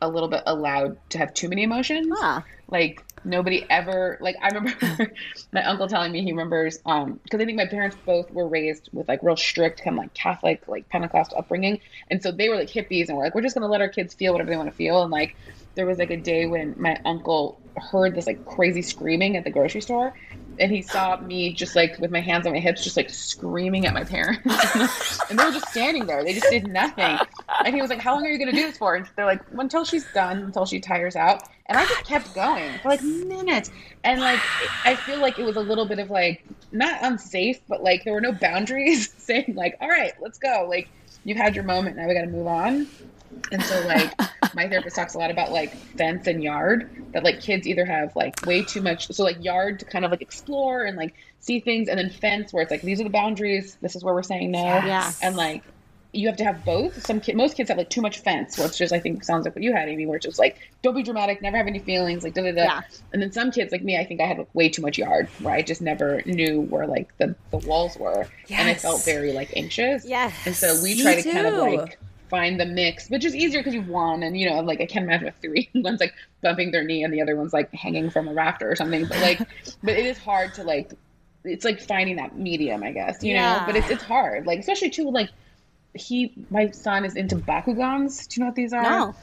a 0.00 0.08
little 0.08 0.28
bit 0.28 0.42
allowed 0.46 0.96
to 1.10 1.18
have 1.18 1.32
too 1.34 1.48
many 1.48 1.62
emotions. 1.62 2.08
Huh. 2.18 2.42
Like 2.68 3.02
nobody 3.24 3.64
ever 3.70 4.18
like 4.20 4.36
I 4.42 4.48
remember 4.48 5.12
my 5.52 5.64
uncle 5.64 5.88
telling 5.88 6.12
me 6.12 6.22
he 6.22 6.32
remembers 6.32 6.78
um 6.86 7.20
because 7.22 7.40
I 7.40 7.44
think 7.44 7.56
my 7.56 7.66
parents 7.66 7.96
both 8.04 8.30
were 8.30 8.46
raised 8.46 8.88
with 8.92 9.08
like 9.08 9.22
real 9.22 9.36
strict 9.36 9.82
kind 9.82 9.96
of 9.96 10.02
like 10.02 10.14
Catholic 10.14 10.66
like 10.68 10.88
Pentecostal 10.88 11.38
upbringing. 11.38 11.80
And 12.10 12.22
so 12.22 12.30
they 12.30 12.48
were 12.48 12.56
like 12.56 12.70
hippies 12.70 13.08
and 13.08 13.16
we're 13.16 13.24
like 13.24 13.34
we're 13.34 13.42
just 13.42 13.54
gonna 13.54 13.68
let 13.68 13.80
our 13.80 13.88
kids 13.88 14.14
feel 14.14 14.32
whatever 14.32 14.50
they 14.50 14.56
want 14.56 14.70
to 14.70 14.76
feel. 14.76 15.02
And 15.02 15.10
like 15.10 15.36
there 15.74 15.86
was 15.86 15.98
like 15.98 16.10
a 16.10 16.16
day 16.16 16.46
when 16.46 16.74
my 16.78 16.98
uncle 17.04 17.60
heard 17.76 18.14
this 18.14 18.26
like 18.26 18.44
crazy 18.44 18.82
screaming 18.82 19.36
at 19.36 19.44
the 19.44 19.50
grocery 19.50 19.80
store 19.80 20.12
and 20.58 20.70
he 20.70 20.82
saw 20.82 21.16
me 21.18 21.52
just 21.52 21.74
like 21.74 21.98
with 21.98 22.10
my 22.10 22.20
hands 22.20 22.46
on 22.46 22.52
my 22.52 22.58
hips 22.58 22.82
just 22.82 22.96
like 22.96 23.10
screaming 23.10 23.86
at 23.86 23.94
my 23.94 24.04
parents. 24.04 24.42
And 25.30 25.38
they 25.38 25.44
were 25.44 25.52
just 25.52 25.68
standing 25.68 26.06
there. 26.06 26.22
They 26.22 26.34
just 26.34 26.50
did 26.50 26.68
nothing. 26.68 27.18
And 27.64 27.74
he 27.74 27.80
was 27.80 27.90
like 27.90 28.00
how 28.00 28.14
long 28.14 28.26
are 28.26 28.28
you 28.28 28.38
going 28.38 28.50
to 28.50 28.56
do 28.56 28.66
this 28.66 28.76
for? 28.76 28.94
And 28.94 29.06
they're 29.16 29.24
like 29.24 29.40
until 29.58 29.84
she's 29.84 30.04
done 30.12 30.38
until 30.38 30.66
she 30.66 30.80
tires 30.80 31.16
out. 31.16 31.48
And 31.66 31.78
i 31.78 31.86
just 31.86 32.04
kept 32.04 32.34
going 32.34 32.78
for 32.82 32.88
like 32.88 33.02
minutes. 33.02 33.70
And 34.04 34.20
like 34.20 34.40
i 34.84 34.94
feel 34.94 35.18
like 35.18 35.38
it 35.38 35.44
was 35.44 35.56
a 35.56 35.60
little 35.60 35.86
bit 35.86 35.98
of 35.98 36.10
like 36.10 36.44
not 36.72 36.98
unsafe 37.02 37.60
but 37.68 37.82
like 37.82 38.04
there 38.04 38.12
were 38.12 38.20
no 38.20 38.32
boundaries 38.32 39.12
saying 39.18 39.54
like 39.56 39.76
all 39.80 39.88
right 39.88 40.12
let's 40.20 40.38
go. 40.38 40.66
Like 40.68 40.88
you've 41.24 41.38
had 41.38 41.54
your 41.54 41.64
moment. 41.64 41.96
Now 41.96 42.06
we 42.06 42.14
got 42.14 42.22
to 42.22 42.26
move 42.26 42.46
on 42.46 42.86
and 43.52 43.62
so 43.62 43.80
like 43.86 44.12
my 44.54 44.68
therapist 44.68 44.96
talks 44.96 45.14
a 45.14 45.18
lot 45.18 45.30
about 45.30 45.52
like 45.52 45.74
fence 45.74 46.26
and 46.26 46.42
yard 46.42 46.88
that 47.12 47.24
like 47.24 47.40
kids 47.40 47.66
either 47.66 47.84
have 47.84 48.14
like 48.16 48.44
way 48.46 48.62
too 48.62 48.80
much 48.80 49.10
so 49.12 49.24
like 49.24 49.42
yard 49.42 49.78
to 49.78 49.84
kind 49.84 50.04
of 50.04 50.10
like 50.10 50.22
explore 50.22 50.84
and 50.84 50.96
like 50.96 51.14
see 51.40 51.60
things 51.60 51.88
and 51.88 51.98
then 51.98 52.10
fence 52.10 52.52
where 52.52 52.62
it's 52.62 52.70
like 52.70 52.82
these 52.82 53.00
are 53.00 53.04
the 53.04 53.10
boundaries 53.10 53.76
this 53.80 53.96
is 53.96 54.02
where 54.02 54.14
we're 54.14 54.22
saying 54.22 54.50
no. 54.50 54.62
Yeah. 54.64 55.12
and 55.22 55.36
like 55.36 55.62
you 56.14 56.28
have 56.28 56.36
to 56.36 56.44
have 56.44 56.64
both. 56.64 57.04
Some 57.04 57.20
kid 57.20 57.36
most 57.36 57.56
kids 57.56 57.68
have 57.70 57.78
like 57.78 57.90
too 57.90 58.00
much 58.00 58.20
fence 58.20 58.58
it's 58.58 58.78
just 58.78 58.92
i 58.92 59.00
think 59.00 59.24
sounds 59.24 59.44
like 59.44 59.54
what 59.54 59.62
you 59.64 59.72
had 59.72 59.88
amy 59.88 60.06
where 60.06 60.16
it's 60.16 60.24
just 60.24 60.38
like 60.38 60.58
don't 60.82 60.94
be 60.94 61.02
dramatic 61.02 61.42
never 61.42 61.56
have 61.56 61.66
any 61.66 61.80
feelings 61.80 62.22
like 62.22 62.34
da 62.34 62.42
da 62.42 62.52
da. 62.52 62.62
Yeah. 62.62 62.80
and 63.12 63.20
then 63.20 63.32
some 63.32 63.50
kids 63.50 63.72
like 63.72 63.82
me 63.82 63.98
i 63.98 64.04
think 64.04 64.20
i 64.20 64.24
had 64.26 64.38
like 64.38 64.54
way 64.54 64.68
too 64.68 64.80
much 64.80 64.96
yard 64.96 65.28
where 65.40 65.54
i 65.54 65.60
just 65.60 65.80
never 65.82 66.22
knew 66.24 66.60
where 66.62 66.86
like 66.86 67.16
the, 67.18 67.34
the 67.50 67.58
walls 67.58 67.96
were. 67.96 68.26
And 68.48 68.68
i 68.68 68.74
felt 68.74 69.04
very 69.04 69.32
like 69.32 69.56
anxious. 69.56 70.04
Yes. 70.06 70.32
and 70.46 70.54
so 70.54 70.80
we 70.82 70.94
Me 70.94 71.02
try 71.02 71.20
to 71.20 71.30
kind 71.30 71.46
of 71.46 71.54
like 71.54 71.98
find 72.34 72.58
the 72.58 72.66
mix, 72.66 73.08
which 73.10 73.24
is 73.24 73.32
easier 73.32 73.60
because 73.60 73.74
you've 73.74 73.86
won. 73.88 74.24
And 74.24 74.36
you 74.36 74.50
know, 74.50 74.58
like 74.60 74.80
I 74.80 74.86
can't 74.86 75.04
imagine 75.04 75.26
with 75.26 75.36
three, 75.40 75.70
one's 75.74 76.00
like 76.00 76.12
bumping 76.42 76.72
their 76.72 76.82
knee 76.82 77.04
and 77.04 77.14
the 77.14 77.22
other 77.22 77.36
one's 77.36 77.52
like 77.52 77.72
hanging 77.72 78.10
from 78.10 78.26
a 78.26 78.32
rafter 78.32 78.68
or 78.68 78.74
something. 78.74 79.06
But 79.06 79.20
like, 79.20 79.38
but 79.84 79.94
it 79.94 80.04
is 80.04 80.18
hard 80.18 80.52
to 80.54 80.64
like, 80.64 80.90
it's 81.44 81.64
like 81.64 81.80
finding 81.80 82.16
that 82.16 82.36
medium, 82.36 82.82
I 82.82 82.90
guess. 82.90 83.22
You 83.22 83.34
know, 83.34 83.62
but 83.66 83.76
it's 83.76 83.88
it's 83.88 84.02
hard. 84.02 84.46
Like 84.46 84.58
especially 84.58 84.90
too 84.90 85.08
like 85.10 85.30
he, 85.94 86.32
my 86.50 86.70
son 86.70 87.04
is 87.04 87.14
into 87.14 87.36
bakugans. 87.36 88.26
Do 88.28 88.40
you 88.40 88.44
know 88.44 88.48
what 88.48 88.56
these 88.56 88.72
are? 88.72 88.82
No. 88.82 89.14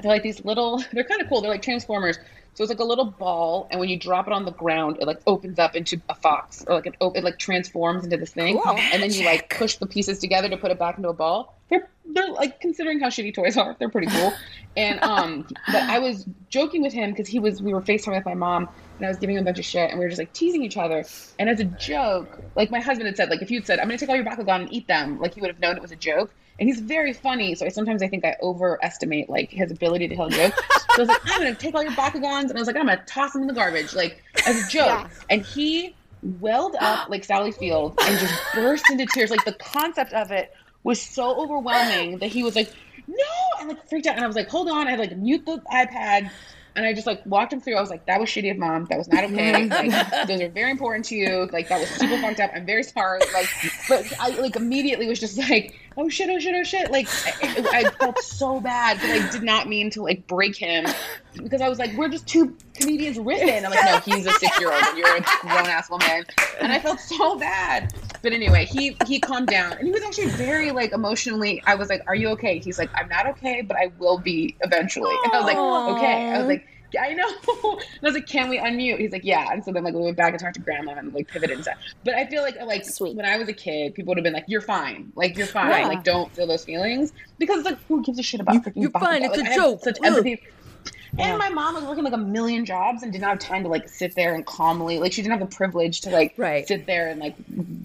They're 0.00 0.12
like 0.12 0.22
these 0.22 0.44
little. 0.44 0.84
They're 0.92 1.04
kind 1.04 1.20
of 1.20 1.28
cool. 1.28 1.40
They're 1.40 1.50
like 1.50 1.62
transformers. 1.62 2.16
So 2.54 2.62
it's 2.62 2.70
like 2.70 2.78
a 2.78 2.84
little 2.84 3.04
ball, 3.04 3.68
and 3.70 3.78
when 3.78 3.90
you 3.90 3.98
drop 3.98 4.26
it 4.26 4.32
on 4.32 4.46
the 4.46 4.52
ground, 4.52 4.96
it 5.00 5.06
like 5.06 5.20
opens 5.26 5.58
up 5.58 5.76
into 5.76 6.00
a 6.08 6.14
fox, 6.14 6.64
or 6.66 6.76
like 6.76 6.86
it, 6.86 6.94
it 7.00 7.22
like 7.22 7.38
transforms 7.38 8.02
into 8.02 8.16
this 8.16 8.32
thing, 8.32 8.58
Cool. 8.58 8.78
and 8.78 9.02
then 9.02 9.12
you 9.12 9.26
like 9.26 9.54
push 9.54 9.76
the 9.76 9.84
pieces 9.86 10.20
together 10.20 10.48
to 10.48 10.56
put 10.56 10.70
it 10.70 10.78
back 10.78 10.96
into 10.96 11.10
a 11.10 11.12
ball. 11.12 11.55
They're 11.68 11.88
they're 12.06 12.28
like 12.28 12.60
considering 12.60 13.00
how 13.00 13.08
shitty 13.08 13.34
toys 13.34 13.56
are, 13.56 13.76
they're 13.78 13.88
pretty 13.88 14.08
cool. 14.08 14.32
And 14.76 15.02
um, 15.02 15.46
but 15.66 15.82
I 15.82 15.98
was 15.98 16.26
joking 16.48 16.82
with 16.82 16.92
him 16.92 17.10
because 17.10 17.28
he 17.28 17.38
was 17.38 17.62
we 17.62 17.72
were 17.72 17.80
Facetime 17.80 18.14
with 18.14 18.24
my 18.24 18.34
mom, 18.34 18.68
and 18.98 19.06
I 19.06 19.08
was 19.08 19.16
giving 19.18 19.36
him 19.36 19.42
a 19.42 19.44
bunch 19.44 19.58
of 19.58 19.64
shit, 19.64 19.90
and 19.90 19.98
we 19.98 20.04
were 20.04 20.08
just 20.08 20.18
like 20.18 20.32
teasing 20.32 20.62
each 20.62 20.76
other. 20.76 21.04
And 21.38 21.48
as 21.48 21.60
a 21.60 21.64
joke, 21.64 22.40
like 22.54 22.70
my 22.70 22.80
husband 22.80 23.06
had 23.06 23.16
said, 23.16 23.30
like 23.30 23.42
if 23.42 23.50
you'd 23.50 23.66
said, 23.66 23.78
"I'm 23.78 23.86
gonna 23.86 23.98
take 23.98 24.08
all 24.08 24.16
your 24.16 24.24
Bakugan 24.24 24.62
and 24.62 24.72
eat 24.72 24.86
them," 24.86 25.18
like 25.18 25.34
he 25.34 25.40
would 25.40 25.50
have 25.50 25.60
known 25.60 25.76
it 25.76 25.82
was 25.82 25.92
a 25.92 25.96
joke. 25.96 26.32
And 26.58 26.68
he's 26.68 26.80
very 26.80 27.12
funny, 27.12 27.54
so 27.54 27.66
I, 27.66 27.68
sometimes 27.68 28.02
I 28.02 28.08
think 28.08 28.24
I 28.24 28.34
overestimate 28.42 29.28
like 29.28 29.50
his 29.50 29.70
ability 29.70 30.08
to 30.08 30.16
tell 30.16 30.30
jokes. 30.30 30.56
so 30.56 30.84
I 30.96 30.98
was 31.00 31.08
like, 31.08 31.20
"I'm 31.24 31.38
gonna 31.38 31.54
take 31.54 31.74
all 31.74 31.82
your 31.82 31.92
Bakugans," 31.92 32.48
and 32.48 32.52
I 32.52 32.58
was 32.58 32.66
like, 32.66 32.76
"I'm 32.76 32.86
gonna 32.86 33.02
toss 33.06 33.32
them 33.32 33.42
in 33.42 33.48
the 33.48 33.54
garbage," 33.54 33.94
like 33.94 34.22
as 34.46 34.66
a 34.66 34.68
joke. 34.68 34.86
Yeah. 34.86 35.08
And 35.30 35.42
he 35.42 35.94
welled 36.40 36.76
up 36.80 37.08
like 37.08 37.24
Sally 37.24 37.52
Field 37.52 37.98
and 38.02 38.18
just 38.18 38.34
burst 38.54 38.90
into 38.90 39.06
tears. 39.06 39.30
Like 39.30 39.44
the 39.44 39.54
concept 39.54 40.12
of 40.12 40.30
it 40.30 40.52
was 40.82 41.00
so 41.00 41.40
overwhelming 41.40 42.18
that 42.18 42.28
he 42.28 42.42
was 42.42 42.56
like, 42.56 42.72
"No!" 43.06 43.14
and 43.60 43.68
like 43.68 43.88
freaked 43.88 44.06
out. 44.06 44.16
And 44.16 44.24
I 44.24 44.26
was 44.26 44.36
like, 44.36 44.48
"Hold 44.48 44.68
on!" 44.68 44.86
I 44.86 44.90
had 44.90 44.98
like 44.98 45.16
mute 45.16 45.44
the 45.44 45.58
iPad. 45.72 46.30
And 46.76 46.84
I 46.84 46.92
just 46.92 47.06
like 47.06 47.24
walked 47.24 47.54
him 47.54 47.60
through. 47.62 47.76
I 47.76 47.80
was 47.80 47.88
like, 47.88 48.04
"That 48.04 48.20
was 48.20 48.28
shitty 48.28 48.50
of 48.50 48.58
mom. 48.58 48.84
That 48.84 48.98
was 48.98 49.08
not 49.08 49.24
okay. 49.24 49.52
Mm-hmm. 49.52 49.88
Like, 49.88 50.26
those 50.28 50.42
are 50.42 50.48
very 50.50 50.70
important 50.70 51.06
to 51.06 51.14
you. 51.14 51.48
Like, 51.50 51.68
that 51.68 51.80
was 51.80 51.88
super 51.88 52.20
fucked 52.20 52.38
up. 52.38 52.50
I'm 52.54 52.66
very 52.66 52.82
sorry." 52.82 53.20
Like, 53.32 53.48
but 53.88 54.12
I 54.20 54.28
like 54.38 54.56
immediately 54.56 55.08
was 55.08 55.18
just 55.18 55.38
like, 55.38 55.74
"Oh 55.96 56.10
shit! 56.10 56.28
Oh 56.28 56.38
shit! 56.38 56.54
Oh 56.54 56.64
shit!" 56.64 56.90
Like, 56.90 57.08
I, 57.42 57.66
I 57.72 57.90
felt 57.98 58.18
so 58.18 58.60
bad 58.60 59.00
because 59.00 59.24
I 59.24 59.30
did 59.30 59.42
not 59.42 59.68
mean 59.68 59.88
to 59.92 60.02
like 60.02 60.26
break 60.26 60.54
him 60.54 60.84
because 61.42 61.62
I 61.62 61.70
was 61.70 61.78
like, 61.78 61.96
"We're 61.96 62.10
just 62.10 62.26
two 62.26 62.54
comedians 62.74 63.16
riffing." 63.16 63.64
I'm 63.64 63.70
like, 63.70 63.82
"No, 63.82 64.14
he's 64.14 64.26
a 64.26 64.32
six 64.32 64.60
year 64.60 64.70
old 64.70 64.82
and 64.82 64.98
you're 64.98 65.16
a 65.16 65.22
grown 65.40 65.66
ass 65.66 65.88
woman," 65.88 66.26
and 66.60 66.70
I 66.70 66.78
felt 66.78 67.00
so 67.00 67.38
bad. 67.38 67.94
But 68.22 68.32
anyway, 68.32 68.64
he 68.64 68.96
he 69.06 69.20
calmed 69.20 69.48
down 69.48 69.72
and 69.72 69.86
he 69.86 69.90
was 69.92 70.02
actually 70.02 70.28
very 70.30 70.70
like 70.70 70.92
emotionally. 70.92 71.62
I 71.66 71.74
was 71.74 71.88
like, 71.88 72.02
"Are 72.06 72.14
you 72.14 72.28
okay?" 72.30 72.58
He's 72.58 72.78
like, 72.78 72.90
"I'm 72.94 73.08
not 73.08 73.26
okay, 73.26 73.62
but 73.62 73.76
I 73.76 73.92
will 73.98 74.18
be 74.18 74.56
eventually." 74.60 75.14
And 75.24 75.32
I 75.32 75.36
was 75.38 75.46
like, 75.46 75.56
"Okay." 75.96 76.30
I 76.34 76.38
was 76.38 76.46
like. 76.48 76.66
I 76.98 77.12
know. 77.14 77.26
And 77.80 78.04
I 78.04 78.06
was 78.06 78.14
like, 78.14 78.26
"Can 78.26 78.48
we 78.48 78.58
unmute?" 78.58 78.98
He's 78.98 79.12
like, 79.12 79.24
"Yeah." 79.24 79.48
And 79.52 79.62
so 79.62 79.72
then 79.72 79.84
like 79.84 79.92
we 79.92 80.00
went 80.00 80.16
back 80.16 80.32
and 80.32 80.40
talked 80.40 80.54
to 80.54 80.60
grandma 80.60 80.92
and 80.92 81.12
like 81.12 81.28
pivoted 81.28 81.56
and 81.56 81.62
stuff. 81.62 81.76
But 82.04 82.14
I 82.14 82.26
feel 82.26 82.42
like 82.42 82.56
like 82.62 82.84
Sweet. 82.86 83.16
when 83.16 83.26
I 83.26 83.36
was 83.36 83.48
a 83.48 83.52
kid, 83.52 83.94
people 83.94 84.12
would 84.12 84.18
have 84.18 84.24
been 84.24 84.32
like, 84.32 84.44
"You're 84.46 84.60
fine. 84.62 85.12
Like 85.14 85.36
you're 85.36 85.48
fine. 85.48 85.68
Yeah. 85.82 85.88
Like 85.88 86.04
don't 86.04 86.32
feel 86.34 86.46
those 86.46 86.64
feelings." 86.64 87.12
Because 87.38 87.64
like 87.64 87.78
who 87.88 88.02
gives 88.02 88.18
a 88.18 88.22
shit 88.22 88.40
about 88.40 88.64
freaking 88.64 88.82
you're 88.82 88.90
fine. 88.90 89.24
It's 89.24 89.36
a 89.36 89.40
Like, 89.40 89.48
I 89.48 89.52
have 89.52 89.62
joke. 89.62 89.80
Such 89.82 89.98
Ugh. 90.02 90.38
Yeah. 91.18 91.30
And 91.30 91.38
my 91.38 91.48
mom 91.48 91.74
was 91.74 91.84
working 91.84 92.04
like 92.04 92.12
a 92.12 92.18
million 92.18 92.64
jobs 92.64 93.02
and 93.02 93.12
did 93.12 93.20
not 93.20 93.30
have 93.30 93.38
time 93.38 93.62
to 93.62 93.68
like 93.68 93.88
sit 93.88 94.14
there 94.14 94.34
and 94.34 94.44
calmly 94.44 94.98
like 94.98 95.12
she 95.12 95.22
didn't 95.22 95.38
have 95.38 95.48
the 95.50 95.56
privilege 95.56 96.02
to 96.02 96.10
like 96.10 96.34
Right. 96.36 96.66
sit 96.66 96.86
there 96.86 97.08
and 97.08 97.20
like 97.20 97.34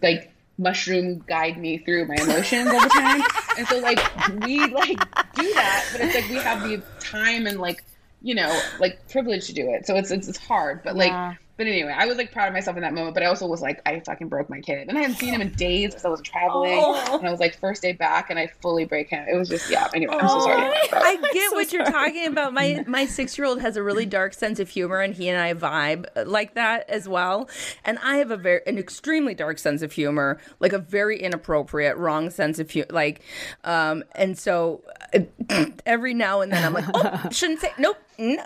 like 0.01 0.31
mushroom 0.57 1.23
guide 1.27 1.57
me 1.57 1.77
through 1.79 2.05
my 2.05 2.15
emotions 2.15 2.69
all 2.69 2.81
the 2.81 2.89
time. 2.89 3.21
and 3.57 3.67
so 3.67 3.79
like 3.79 3.99
we 4.45 4.59
like 4.67 4.99
do 5.35 5.53
that, 5.53 5.87
but 5.91 6.01
it's 6.01 6.15
like 6.15 6.29
we 6.29 6.35
have 6.35 6.61
the 6.63 6.81
time 6.99 7.47
and 7.47 7.59
like 7.59 7.83
you 8.21 8.35
know 8.35 8.59
like 8.79 9.07
privilege 9.09 9.47
to 9.47 9.53
do 9.53 9.69
it. 9.73 9.87
So 9.87 9.95
it's 9.95 10.11
it's, 10.11 10.27
it's 10.27 10.37
hard, 10.37 10.83
but 10.83 10.95
like. 10.95 11.37
Yeah. 11.61 11.65
But 11.65 11.71
anyway, 11.71 11.95
I 11.97 12.05
was 12.07 12.17
like 12.17 12.31
proud 12.31 12.47
of 12.47 12.53
myself 12.53 12.75
in 12.77 12.81
that 12.83 12.93
moment, 12.93 13.13
but 13.13 13.23
I 13.23 13.27
also 13.27 13.45
was 13.47 13.61
like, 13.61 13.81
I 13.85 13.99
fucking 13.99 14.29
broke 14.29 14.49
my 14.49 14.59
kid, 14.61 14.87
and 14.87 14.97
I 14.97 15.01
hadn't 15.01 15.17
seen 15.17 15.33
him 15.33 15.41
in 15.41 15.51
days 15.53 15.89
because 15.91 16.05
I 16.05 16.09
was 16.09 16.21
traveling, 16.21 16.79
Oh. 16.81 17.17
and 17.19 17.27
I 17.27 17.31
was 17.31 17.39
like 17.39 17.57
first 17.59 17.81
day 17.81 17.91
back, 17.93 18.29
and 18.29 18.39
I 18.39 18.47
fully 18.61 18.85
break 18.85 19.09
him. 19.09 19.25
It 19.31 19.35
was 19.37 19.49
just 19.49 19.69
yeah. 19.69 19.87
Anyway, 19.93 20.15
I'm 20.15 20.27
so 20.27 20.39
sorry. 20.39 20.71
Oh. 20.71 20.87
I 20.93 21.15
get 21.33 21.49
so 21.51 21.55
what 21.55 21.71
you're 21.73 21.85
talking 21.85 22.27
about. 22.27 22.53
My 22.53 22.83
my 22.87 23.05
six 23.05 23.37
year 23.37 23.45
old 23.45 23.61
has 23.61 23.77
a 23.77 23.83
really 23.83 24.05
dark 24.05 24.33
sense 24.33 24.59
of 24.59 24.69
humor, 24.69 24.99
and 25.01 25.13
he 25.13 25.29
and 25.29 25.39
I 25.39 25.53
vibe 25.53 26.05
like 26.27 26.55
that 26.55 26.89
as 26.89 27.07
well. 27.07 27.49
And 27.85 27.99
I 28.03 28.17
have 28.17 28.31
a 28.31 28.37
very 28.37 28.61
an 28.65 28.77
extremely 28.77 29.33
dark 29.35 29.59
sense 29.59 29.81
of 29.81 29.91
humor, 29.91 30.39
like 30.59 30.73
a 30.73 30.79
very 30.79 31.19
inappropriate, 31.19 31.97
wrong 31.97 32.29
sense 32.29 32.59
of 32.59 32.69
humor. 32.69 32.87
Like, 32.89 33.21
um, 33.63 34.03
and 34.15 34.37
so 34.37 34.81
uh, 34.87 34.90
every 35.85 36.13
now 36.13 36.41
and 36.41 36.51
then 36.51 36.63
I'm 36.63 36.73
like, 36.73 36.85
oh, 36.93 37.29
shouldn't 37.31 37.59
say 37.59 37.71
nope. 37.77 37.97
Mm, 38.19 38.37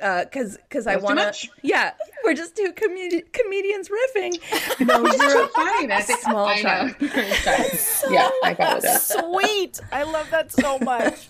uh, 0.00 0.24
because 0.24 0.56
because 0.56 0.86
I 0.86 0.96
want 0.96 1.18
to. 1.18 1.48
Yeah, 1.62 1.92
we're 2.24 2.34
just 2.34 2.56
two 2.56 2.72
comedi- 2.72 3.24
comedians 3.32 3.88
riffing. 3.88 4.40
No, 4.86 5.02
you're 5.04 5.12
so 5.30 5.46
funny. 5.48 5.86
That's 5.86 6.08
it. 6.08 6.20
Small 6.20 6.46
I 6.46 6.62
child. 6.62 7.00
know. 7.00 7.08
yeah, 8.10 8.30
I 8.44 8.54
got 8.54 8.76
with 8.76 8.84
that. 8.84 9.00
Sweet. 9.02 9.80
I 9.90 10.04
love 10.04 10.30
that 10.30 10.52
so 10.52 10.78
much. 10.78 11.28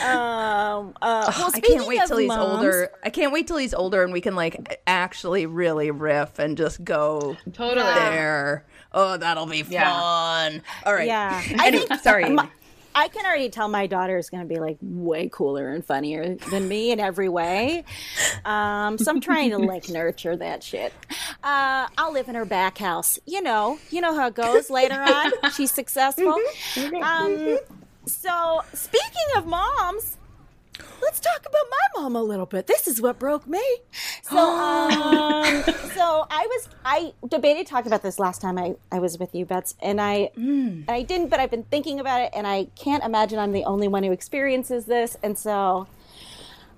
Um, 0.00 0.94
uh, 1.02 1.32
well, 1.36 1.50
I 1.52 1.60
can't 1.60 1.86
wait 1.86 2.00
of 2.02 2.08
till 2.08 2.18
he's 2.18 2.28
moms- 2.28 2.58
older. 2.58 2.90
I 3.02 3.10
can't 3.10 3.32
wait 3.32 3.46
till 3.48 3.56
he's 3.56 3.74
older 3.74 4.02
and 4.04 4.12
we 4.12 4.20
can 4.20 4.36
like 4.36 4.80
actually 4.86 5.46
really 5.46 5.90
riff 5.90 6.38
and 6.38 6.56
just 6.56 6.82
go 6.84 7.36
Totally. 7.52 7.82
there. 7.82 8.64
Oh, 8.92 9.16
that'll 9.16 9.46
be 9.46 9.62
fun. 9.64 9.72
Yeah. 9.72 10.60
All 10.86 10.94
right. 10.94 11.06
Yeah. 11.08 11.42
I 11.58 11.66
Anyway, 11.66 11.86
think 11.86 12.00
sorry. 12.00 12.30
my- 12.30 12.48
I 12.98 13.06
can 13.06 13.24
already 13.24 13.48
tell 13.48 13.68
my 13.68 13.86
daughter 13.86 14.18
is 14.18 14.28
going 14.28 14.42
to 14.42 14.52
be 14.52 14.58
like 14.58 14.76
way 14.82 15.28
cooler 15.32 15.72
and 15.72 15.84
funnier 15.84 16.34
than 16.34 16.66
me 16.66 16.90
in 16.90 16.98
every 16.98 17.28
way. 17.28 17.84
Um, 18.44 18.98
so 18.98 19.12
I'm 19.12 19.20
trying 19.20 19.50
to 19.50 19.58
like 19.58 19.88
nurture 19.88 20.34
that 20.36 20.64
shit. 20.64 20.92
Uh, 21.44 21.86
I'll 21.96 22.12
live 22.12 22.28
in 22.28 22.34
her 22.34 22.44
back 22.44 22.76
house. 22.78 23.16
You 23.24 23.40
know, 23.40 23.78
you 23.90 24.00
know 24.00 24.16
how 24.16 24.26
it 24.26 24.34
goes 24.34 24.68
later 24.78 25.00
on. 25.00 25.30
She's 25.52 25.70
successful. 25.70 26.36
Um, 27.00 27.58
so 28.06 28.62
speaking 28.74 29.28
of 29.36 29.46
moms, 29.46 30.16
let's 31.02 31.20
talk 31.20 31.40
about 31.40 31.64
my 31.70 32.02
mom 32.02 32.16
a 32.16 32.22
little 32.22 32.46
bit. 32.46 32.66
This 32.66 32.86
is 32.86 33.00
what 33.00 33.18
broke 33.18 33.46
me. 33.46 33.62
So, 34.22 34.36
um, 34.38 35.62
so 35.94 36.26
I 36.30 36.46
was 36.46 36.68
I 36.84 37.12
debated 37.28 37.66
talking 37.66 37.88
about 37.88 38.02
this 38.02 38.18
last 38.18 38.40
time 38.40 38.58
I, 38.58 38.74
I 38.90 38.98
was 38.98 39.18
with 39.18 39.34
you, 39.34 39.44
Bets, 39.44 39.74
and 39.80 40.00
I 40.00 40.30
and 40.88 40.90
I 40.90 41.02
didn't, 41.02 41.28
but 41.28 41.40
I've 41.40 41.50
been 41.50 41.64
thinking 41.64 42.00
about 42.00 42.22
it, 42.22 42.30
and 42.34 42.46
I 42.46 42.64
can't 42.76 43.04
imagine 43.04 43.38
I'm 43.38 43.52
the 43.52 43.64
only 43.64 43.88
one 43.88 44.02
who 44.02 44.12
experiences 44.12 44.84
this, 44.86 45.16
and 45.22 45.38
so 45.38 45.86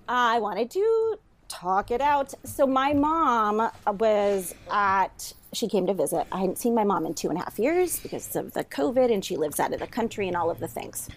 I 0.09 0.39
wanted 0.39 0.71
to 0.73 1.19
talk 1.49 1.91
it 1.91 2.01
out. 2.01 2.33
So 2.45 2.67
my 2.67 2.93
mom 2.93 3.71
was 3.87 4.55
at. 4.71 5.35
She 5.53 5.67
came 5.69 5.87
to 5.89 5.95
visit. 5.95 6.29
I 6.31 6.39
hadn't 6.39 6.59
seen 6.59 6.77
my 6.77 6.85
mom 6.85 7.07
in 7.07 7.15
two 7.15 7.29
and 7.29 7.37
a 7.37 7.43
half 7.43 7.59
years 7.59 7.99
because 7.99 8.37
of 8.37 8.53
the 8.53 8.63
COVID, 8.63 9.13
and 9.13 9.25
she 9.25 9.37
lives 9.37 9.59
out 9.59 9.73
of 9.73 9.81
the 9.81 9.87
country 9.89 10.29
and 10.29 10.37
all 10.37 10.49
of 10.49 10.61
the 10.61 10.69
things. 10.69 11.09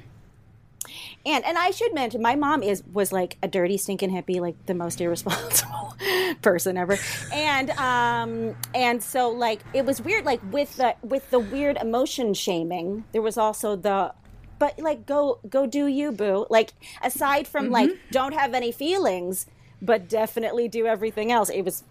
And 1.26 1.46
and 1.46 1.58
I 1.58 1.72
should 1.72 1.94
mention, 1.94 2.22
my 2.22 2.36
mom 2.36 2.64
is 2.64 2.84
was 2.92 3.12
like 3.12 3.38
a 3.42 3.48
dirty, 3.48 3.78
stinking 3.78 4.12
hippie, 4.12 4.42
like 4.42 4.66
the 4.66 4.74
most 4.74 5.00
irresponsible 5.02 5.96
person 6.42 6.78
ever. 6.78 6.98
And 7.32 7.70
um 7.72 8.56
and 8.76 9.02
so 9.02 9.30
like 9.30 9.62
it 9.74 9.86
was 9.86 10.02
weird, 10.02 10.26
like 10.26 10.42
with 10.52 10.76
the 10.78 10.96
with 11.02 11.30
the 11.32 11.40
weird 11.40 11.78
emotion 11.78 12.34
shaming, 12.34 13.06
there 13.14 13.22
was 13.22 13.38
also 13.38 13.76
the 13.76 14.14
but 14.60 14.78
like 14.80 15.06
go 15.06 15.40
go 15.50 15.66
do 15.66 15.88
you 15.88 16.12
boo. 16.12 16.46
Like 16.50 16.74
aside 17.02 17.48
from 17.48 17.70
like 17.70 17.90
don't 18.12 18.34
have 18.34 18.54
any 18.54 18.72
feelings, 18.72 19.46
but 19.82 20.10
definitely 20.10 20.68
do 20.68 20.86
everything 20.88 21.32
else. 21.32 21.50
It 21.50 21.64
was 21.64 21.84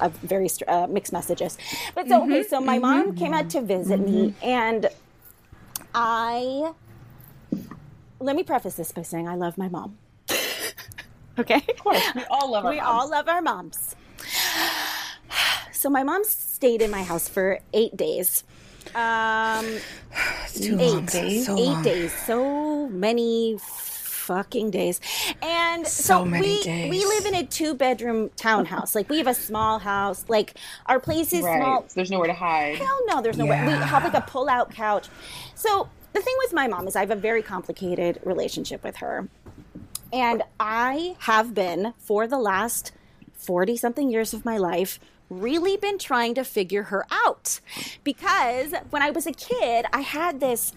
a 0.00 0.08
very 0.08 0.48
str- 0.48 0.64
uh, 0.68 0.86
mixed 0.88 1.12
messages. 1.12 1.56
But 1.94 2.08
so 2.08 2.24
okay, 2.24 2.42
so 2.42 2.60
my 2.60 2.78
mom 2.78 3.14
came 3.14 3.34
out 3.34 3.50
to 3.50 3.60
visit 3.60 4.00
me, 4.00 4.34
and 4.42 4.88
I 5.94 6.72
let 8.20 8.36
me 8.36 8.42
preface 8.42 8.74
this 8.74 8.92
by 8.92 9.02
saying 9.02 9.28
I 9.28 9.34
love 9.34 9.56
my 9.58 9.68
mom. 9.68 9.98
okay, 11.38 11.56
Of 11.68 11.78
course, 11.78 12.02
we 12.14 12.24
all 12.30 12.50
love 12.52 12.64
our 12.64 12.70
we 12.70 12.76
moms. 12.78 12.88
all 12.88 13.10
love 13.10 13.28
our 13.28 13.42
moms. 13.42 13.94
So 15.72 15.88
my 15.88 16.02
mom 16.02 16.24
stayed 16.24 16.82
in 16.82 16.90
my 16.90 17.04
house 17.04 17.28
for 17.28 17.60
eight 17.72 17.96
days. 17.96 18.42
Um, 18.94 19.64
Too 20.52 20.76
eight 20.80 20.92
long. 20.92 21.06
days. 21.06 21.46
So 21.46 21.56
eight 21.56 21.66
long. 21.66 21.82
days. 21.84 22.12
So 22.26 22.88
many 22.88 23.58
fucking 23.60 24.70
days. 24.72 25.00
And 25.40 25.86
So 25.86 26.18
so, 26.18 26.24
many 26.24 26.48
we 26.58 26.62
days. 26.64 26.90
we 26.90 27.04
live 27.04 27.26
in 27.26 27.34
a 27.36 27.46
two 27.46 27.74
bedroom 27.74 28.30
townhouse. 28.36 28.94
Like 28.96 29.08
we 29.08 29.18
have 29.18 29.28
a 29.28 29.34
small 29.34 29.78
house. 29.78 30.24
Like 30.28 30.54
our 30.86 30.98
place 30.98 31.32
is 31.32 31.44
Right. 31.44 31.58
small. 31.60 31.82
So 31.82 31.92
there's 31.94 32.10
nowhere 32.10 32.26
to 32.26 32.34
hide. 32.34 32.76
Hell 32.76 32.98
no, 33.06 33.22
there's 33.22 33.38
nowhere. 33.38 33.64
way. 33.64 33.72
We 33.74 33.78
have 33.84 34.02
like 34.02 34.14
a 34.14 34.20
pull 34.22 34.48
out 34.48 34.70
couch. 34.74 35.08
So 35.54 35.88
the 36.12 36.20
thing 36.20 36.34
with 36.38 36.52
my 36.52 36.66
mom 36.66 36.86
is 36.88 36.96
I 36.96 37.00
have 37.00 37.10
a 37.10 37.16
very 37.16 37.42
complicated 37.42 38.20
relationship 38.24 38.82
with 38.82 38.96
her. 38.96 39.28
And 40.12 40.42
I 40.58 41.16
have 41.20 41.54
been 41.54 41.92
for 41.98 42.26
the 42.26 42.38
last 42.38 42.92
40 43.34 43.76
something 43.76 44.10
years 44.10 44.32
of 44.32 44.44
my 44.44 44.56
life 44.56 44.98
really 45.28 45.76
been 45.76 45.98
trying 45.98 46.34
to 46.34 46.44
figure 46.44 46.84
her 46.84 47.06
out. 47.10 47.60
Because 48.04 48.72
when 48.90 49.02
I 49.02 49.10
was 49.10 49.26
a 49.26 49.32
kid, 49.32 49.84
I 49.92 50.00
had 50.00 50.40
this 50.40 50.72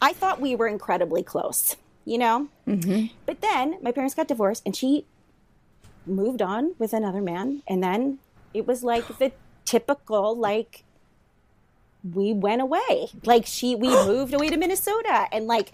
I 0.00 0.12
thought 0.12 0.40
we 0.40 0.54
were 0.54 0.68
incredibly 0.68 1.22
close, 1.22 1.76
you 2.04 2.18
know? 2.18 2.48
Mm-hmm. 2.66 3.14
But 3.24 3.40
then 3.40 3.78
my 3.82 3.92
parents 3.92 4.14
got 4.14 4.28
divorced 4.28 4.62
and 4.66 4.76
she 4.76 5.06
moved 6.06 6.42
on 6.42 6.74
with 6.78 6.92
another 6.92 7.22
man. 7.22 7.62
And 7.66 7.82
then 7.82 8.18
it 8.52 8.66
was 8.66 8.84
like 8.84 9.18
the 9.18 9.32
typical, 9.64 10.36
like, 10.36 10.84
we 12.14 12.32
went 12.32 12.62
away. 12.62 13.08
Like, 13.24 13.46
she, 13.46 13.74
we 13.74 13.88
moved 14.06 14.34
away 14.34 14.48
to 14.50 14.56
Minnesota. 14.56 15.26
And 15.32 15.46
like, 15.46 15.72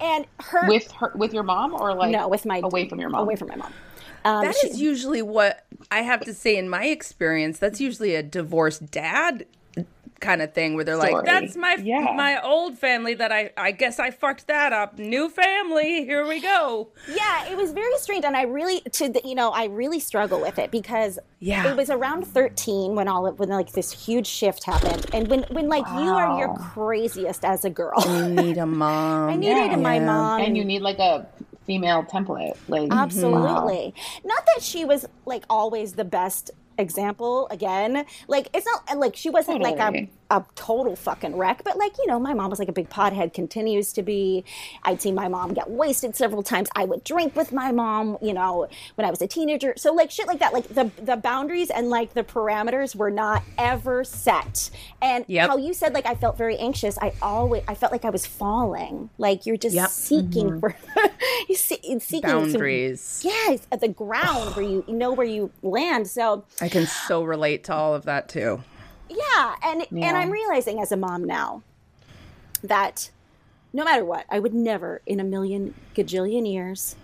and 0.00 0.26
her. 0.40 0.68
With 0.68 0.90
her, 0.92 1.12
with 1.14 1.32
your 1.32 1.42
mom, 1.42 1.74
or 1.74 1.94
like 1.94 2.10
no, 2.10 2.28
with 2.28 2.44
my. 2.46 2.60
away 2.62 2.88
from 2.88 3.00
your 3.00 3.10
mom. 3.10 3.22
Away 3.22 3.36
from 3.36 3.48
my 3.48 3.56
mom. 3.56 3.72
Um, 4.24 4.44
That 4.44 4.54
she- 4.56 4.68
is 4.68 4.80
usually 4.80 5.22
what 5.22 5.64
I 5.90 6.02
have 6.02 6.20
to 6.26 6.34
say 6.34 6.56
in 6.56 6.68
my 6.68 6.84
experience. 6.86 7.58
That's 7.58 7.80
usually 7.80 8.14
a 8.14 8.22
divorced 8.22 8.90
dad 8.90 9.46
kind 10.20 10.42
of 10.42 10.52
thing 10.52 10.74
where 10.74 10.84
they're 10.84 10.96
like, 10.96 11.24
"That's 11.24 11.56
my 11.56 11.76
Yeah. 11.82 12.12
my 12.14 12.40
old 12.42 12.78
family 12.78 13.14
that 13.14 13.32
I 13.32 13.50
I 13.56 13.72
guess 13.72 13.98
I 13.98 14.10
fucked 14.10 14.46
that 14.48 14.72
up. 14.72 14.98
New 14.98 15.28
family, 15.30 16.04
here 16.04 16.26
we 16.26 16.40
go." 16.40 16.88
yeah 17.08 17.48
it 17.50 17.56
was 17.56 17.72
very 17.72 17.96
strange 17.98 18.24
and 18.24 18.36
i 18.36 18.42
really 18.42 18.80
to 18.92 19.08
the, 19.08 19.20
you 19.24 19.34
know 19.34 19.50
i 19.50 19.64
really 19.64 19.98
struggle 19.98 20.40
with 20.40 20.58
it 20.58 20.70
because 20.70 21.18
Yeah. 21.38 21.68
it 21.70 21.76
was 21.76 21.88
around 21.90 22.26
13 22.26 22.94
when 22.94 23.08
all 23.08 23.26
of 23.26 23.38
when 23.38 23.48
like 23.48 23.72
this 23.72 23.90
huge 24.06 24.26
shift 24.26 24.64
happened 24.64 25.06
and 25.14 25.28
when 25.28 25.42
when 25.50 25.68
like 25.68 25.86
you 25.88 26.10
are 26.20 26.38
your 26.38 26.54
craziest 26.56 27.44
as 27.44 27.64
a 27.64 27.70
girl 27.70 28.00
You 28.06 28.28
need 28.28 28.58
a 28.58 28.66
mom. 28.66 29.30
i 29.34 29.36
needed 29.36 29.78
my 29.78 29.96
Yeah. 29.96 30.06
mom 30.06 30.40
and 30.42 30.56
you 30.56 30.64
need 30.64 30.82
like 30.82 30.98
a 30.98 31.26
female 31.66 32.02
template. 32.02 32.56
Like 32.68 32.88
absolutely 32.90 33.94
not 34.24 34.42
that 34.54 34.62
she 34.62 34.84
was 34.84 35.06
like 35.24 35.44
always 35.48 35.92
the 35.94 36.04
best 36.04 36.50
example 36.80 37.46
again 37.50 38.04
like 38.28 38.48
it's 38.54 38.66
not 38.66 38.98
like 38.98 39.14
she 39.16 39.30
wasn't 39.30 39.60
like 39.60 39.78
um, 39.80 39.94
Totally. 39.94 40.10
A, 40.30 40.44
total 40.54 40.96
fucking 40.96 41.36
wreck. 41.36 41.62
But 41.64 41.76
like 41.76 41.96
you 41.98 42.06
know 42.06 42.18
my 42.20 42.34
mom 42.34 42.50
was 42.50 42.58
like 42.58 42.68
a 42.68 42.72
big 42.72 42.88
pothead 42.88 43.34
continues 43.34 43.92
to 43.94 44.02
be. 44.02 44.44
I'd 44.84 45.00
seen 45.02 45.14
my 45.14 45.28
mom 45.28 45.54
get 45.54 45.70
wasted 45.70 46.16
several 46.16 46.42
times. 46.42 46.68
I 46.74 46.84
would 46.84 47.04
drink 47.04 47.34
with 47.36 47.52
my 47.52 47.72
mom 47.72 48.18
you 48.22 48.32
know 48.32 48.68
when 48.94 49.06
i 49.06 49.10
was 49.10 49.20
a 49.22 49.26
teenager. 49.26 49.74
So 49.76 49.92
like 49.92 50.10
shit 50.10 50.26
like 50.26 50.38
that. 50.40 50.52
Like 50.52 50.68
the 50.68 50.90
the 51.02 51.16
boundaries 51.16 51.70
and 51.70 51.88
like 51.90 52.14
the 52.14 52.24
parameters 52.24 52.94
were 52.94 53.10
not 53.10 53.42
ever 53.58 54.04
set. 54.04 54.70
And 55.02 55.24
Yep. 55.28 55.48
how 55.48 55.56
you 55.56 55.74
said 55.74 55.92
like 55.94 56.06
i 56.06 56.14
felt 56.14 56.36
very 56.38 56.56
anxious 56.58 56.98
i 57.00 57.12
always 57.22 57.62
i 57.68 57.74
felt 57.74 57.92
like 57.92 58.04
i 58.04 58.10
was 58.10 58.26
falling. 58.26 59.10
Like 59.18 59.46
you're 59.46 59.56
just 59.56 59.74
Yep. 59.74 59.88
seeking 59.90 60.50
mm-hmm. 60.50 60.58
for 60.60 60.76
you 61.48 61.54
see, 61.56 61.76
seeking 62.00 62.00
some- 62.00 62.20
Boundaries. 62.42 63.22
yes 63.24 63.66
at 63.72 63.80
the 63.80 63.88
ground 63.88 64.54
where 64.56 64.64
you, 64.64 64.84
you 64.88 64.94
know 64.94 65.12
where 65.12 65.26
you 65.26 65.50
land. 65.62 66.08
So 66.08 66.44
I 66.60 66.68
can 66.68 66.86
so 66.86 67.22
relate 67.24 67.64
to 67.64 67.74
all 67.74 67.94
of 67.94 68.04
that 68.04 68.28
too. 68.28 68.62
Yeah 69.10 69.54
and 69.64 69.86
and 69.90 70.16
i'm 70.16 70.30
realizing 70.30 70.80
as 70.80 70.92
a 70.92 70.96
mom 70.96 71.24
now 71.24 71.62
that 72.62 73.10
no 73.72 73.84
matter 73.84 74.04
what 74.04 74.24
i 74.30 74.38
would 74.38 74.54
never 74.54 75.02
in 75.06 75.20
a 75.20 75.24
million 75.24 75.74
gajillion 75.94 76.50
years 76.50 76.96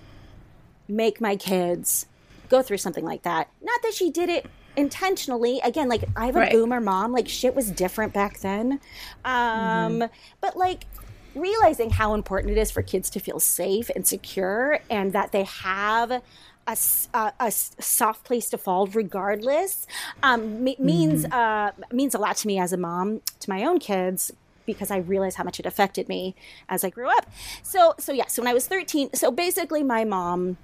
make 0.89 1.21
my 1.21 1.37
kids 1.37 2.07
go 2.49 2.63
through 2.63 2.77
something 2.79 3.05
like 3.05 3.23
that. 3.23 3.49
Not 3.61 3.83
that 3.83 3.93
she 3.93 4.09
did 4.09 4.29
it 4.29 4.47
intentionally. 4.77 5.59
Again 5.65 5.89
like 5.89 6.05
i 6.15 6.27
have 6.27 6.37
a 6.37 6.41
Right. 6.41 6.53
boomer 6.53 6.81
mom. 6.81 7.11
Like 7.13 7.27
shit 7.29 7.57
was 7.57 7.71
different 7.73 8.13
back 8.13 8.39
then. 8.39 8.79
Um 9.25 10.05
but 10.41 10.57
like 10.57 10.87
realizing 11.35 11.91
how 11.91 12.15
important 12.15 12.57
it 12.57 12.61
is 12.61 12.71
for 12.71 12.83
kids 12.83 13.11
to 13.11 13.19
feel 13.21 13.41
safe 13.41 13.91
and 13.97 14.07
secure 14.07 14.79
and 14.89 15.13
that 15.13 15.33
they 15.33 15.43
have 15.43 16.23
a, 16.67 16.71
s- 16.73 17.09
a- 17.15 17.33
a 17.41 17.45
s- 17.47 17.75
soft 17.79 18.25
place 18.25 18.49
to 18.51 18.59
fall 18.59 18.87
regardless 18.89 19.87
um, 20.23 20.65
me- 20.65 20.77
means 20.79 21.25
uh, 21.27 21.71
means 21.93 22.15
a 22.15 22.19
lot 22.19 22.37
to 22.39 22.47
me 22.47 22.59
as 22.59 22.73
a 22.73 22.77
mom 22.77 23.21
to 23.41 23.51
my 23.51 23.65
own 23.65 23.79
kids 23.79 24.33
because 24.67 24.91
I 24.91 24.97
realized 24.99 25.37
how 25.37 25.45
much 25.45 25.61
it 25.61 25.67
affected 25.67 26.09
me 26.09 26.35
as 26.69 26.83
I 26.83 26.91
grew 26.91 27.09
up. 27.09 27.31
So 27.63 27.95
so 27.99 28.13
yeah, 28.13 28.27
so 28.27 28.43
when 28.43 28.49
I 28.51 28.55
was 28.55 28.67
13, 28.67 29.11
so 29.15 29.31
basically 29.31 29.83
my 29.85 30.05
mom 30.05 30.57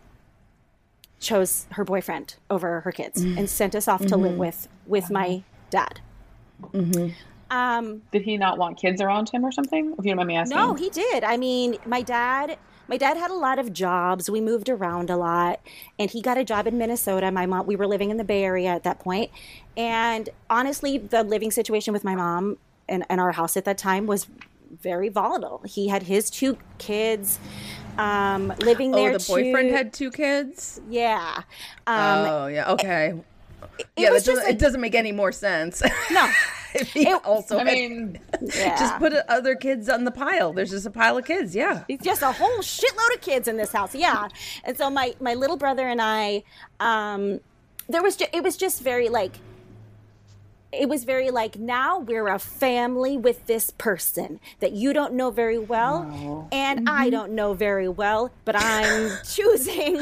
chose 1.21 1.67
her 1.73 1.85
boyfriend 1.85 2.35
over 2.51 2.81
her 2.81 2.91
kids 2.91 3.23
and 3.23 3.49
sent 3.49 3.77
us 3.77 3.87
off 3.87 4.05
to 4.07 4.17
live 4.17 4.37
with 4.37 4.67
with 4.87 5.09
my 5.11 5.43
dad. 5.71 6.01
Um, 7.51 8.03
Did 8.13 8.23
he 8.23 8.39
not 8.39 8.57
want 8.57 8.79
kids 8.79 9.01
around 9.03 9.29
him 9.29 9.45
or 9.45 9.53
something? 9.53 9.95
If 9.99 10.05
you 10.05 10.11
don't 10.13 10.17
mind 10.17 10.29
me 10.29 10.37
asking. 10.37 10.57
no, 10.57 10.75
he 10.75 10.89
did. 10.91 11.23
I 11.23 11.37
mean, 11.37 11.77
my 11.87 12.01
dad. 12.03 12.57
My 12.89 12.97
dad 12.97 13.17
had 13.17 13.31
a 13.31 13.35
lot 13.35 13.59
of 13.59 13.73
jobs. 13.73 14.29
We 14.29 14.41
moved 14.41 14.69
around 14.69 15.09
a 15.11 15.17
lot, 15.17 15.61
and 15.99 16.11
he 16.11 16.21
got 16.21 16.37
a 16.37 16.45
job 16.45 16.67
in 16.67 16.77
Minnesota. 16.79 17.31
My 17.31 17.47
mom. 17.47 17.67
We 17.67 17.77
were 17.77 17.87
living 17.87 18.11
in 18.11 18.17
the 18.17 18.25
Bay 18.25 18.45
Area 18.45 18.69
at 18.71 18.83
that 18.85 18.99
point, 18.99 19.31
and 19.77 20.29
honestly, 20.51 20.99
the 20.99 21.23
living 21.23 21.51
situation 21.51 21.93
with 21.93 22.05
my 22.05 22.15
mom 22.15 22.59
and, 22.89 23.05
and 23.09 23.21
our 23.21 23.33
house 23.33 23.57
at 23.57 23.65
that 23.65 23.79
time 23.79 24.07
was 24.07 24.27
very 24.83 25.09
volatile. 25.09 25.63
He 25.67 25.89
had 25.89 26.03
his 26.05 26.29
two 26.31 26.59
kids 26.79 27.39
um, 27.99 28.53
living 28.59 28.95
Oh, 28.95 28.97
there. 28.97 29.19
the 29.19 29.25
boyfriend 29.27 29.69
too. 29.71 29.75
had 29.77 29.93
two 29.93 30.11
kids. 30.11 30.81
yeah. 30.89 31.43
Um, 31.87 32.27
oh 32.27 32.47
yeah, 32.49 32.71
okay. 32.73 33.15
Yeah, 33.97 34.11
was 34.11 34.25
doesn't, 34.25 34.35
just 34.35 34.47
like- 34.47 34.55
it 34.55 34.59
doesn't 34.59 34.81
make 34.81 34.95
any 34.95 35.13
more 35.13 35.33
sense. 35.33 35.83
no. 36.11 36.31
It- 36.75 37.23
also 37.27 37.59
I 37.59 37.65
mean, 37.65 38.19
Yeah. 38.41 38.77
just 38.79 38.97
put 38.97 39.13
other 39.29 39.55
kids 39.55 39.91
on 39.91 40.05
the 40.05 40.11
pile. 40.11 40.55
There's 40.55 40.71
just 40.71 40.87
a 40.87 40.91
pile 40.91 41.19
of 41.19 41.27
kids. 41.27 41.55
Yeah. 41.55 41.85
It's 41.87 42.03
just 42.03 42.23
a 42.23 42.33
whole 42.33 42.61
shitload 42.61 43.15
of 43.15 43.21
kids 43.21 43.47
in 43.47 43.59
this 43.59 43.73
house. 43.73 43.95
Yeah. 43.95 44.29
And 44.65 44.79
so 44.79 44.89
my 44.89 45.15
my 45.21 45.35
little 45.35 45.59
brother 45.59 45.87
and 45.87 46.01
I 46.01 46.45
um 46.81 47.41
there 47.91 48.03
was 48.03 48.17
ju- 48.17 48.25
it 48.33 48.43
was 48.43 48.57
just 48.57 48.81
very 48.81 49.11
like 49.11 49.33
it 50.73 50.89
was 50.89 51.05
very 51.05 51.31
like 51.31 51.57
now 51.59 51.99
we're 51.99 52.29
a 52.29 52.39
family 52.39 53.17
with 53.17 53.47
this 53.47 53.71
person 53.71 54.41
that 54.61 54.73
you 54.73 54.93
don't 54.93 55.13
know 55.15 55.31
very 55.31 55.59
well 55.59 56.49
and 56.53 56.81
I 56.87 57.11
don't 57.11 57.33
know 57.33 57.53
very 57.55 57.89
well 57.89 58.31
but 58.45 58.57
I'm 58.57 59.11
choosing 59.25 59.97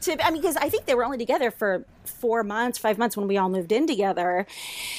to 0.00 0.16
I 0.24 0.30
mean 0.30 0.40
because 0.40 0.56
I 0.56 0.68
think 0.68 0.86
they 0.86 0.94
were 0.94 1.04
only 1.04 1.18
together 1.18 1.50
for 1.50 1.84
4 2.04 2.42
months 2.44 2.78
5 2.78 2.96
months 2.98 3.16
when 3.16 3.26
we 3.28 3.36
all 3.36 3.48
moved 3.48 3.72
in 3.72 3.86
together 3.86 4.46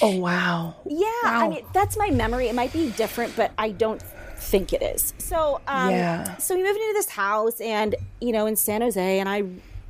Oh 0.01 0.11
wow. 0.11 0.75
yeah, 0.85 1.07
I 1.23 1.47
mean 1.47 1.65
that's 1.73 1.97
my 1.97 2.09
memory. 2.11 2.47
It 2.47 2.55
might 2.55 2.73
be 2.73 2.91
different, 2.91 3.35
but 3.35 3.51
I 3.57 3.71
don't 3.71 4.01
think 4.37 4.73
it 4.73 4.83
is. 4.83 5.13
So, 5.17 5.61
um, 5.67 5.89
Yeah. 5.89 6.37
so 6.37 6.55
we 6.55 6.61
moved 6.63 6.77
into 6.79 6.93
this 6.93 7.09
house, 7.09 7.59
and 7.61 7.95
you 8.21 8.31
know, 8.31 8.45
in 8.45 8.55
San 8.55 8.81
Jose, 8.81 9.19
and 9.19 9.27
I, 9.27 9.43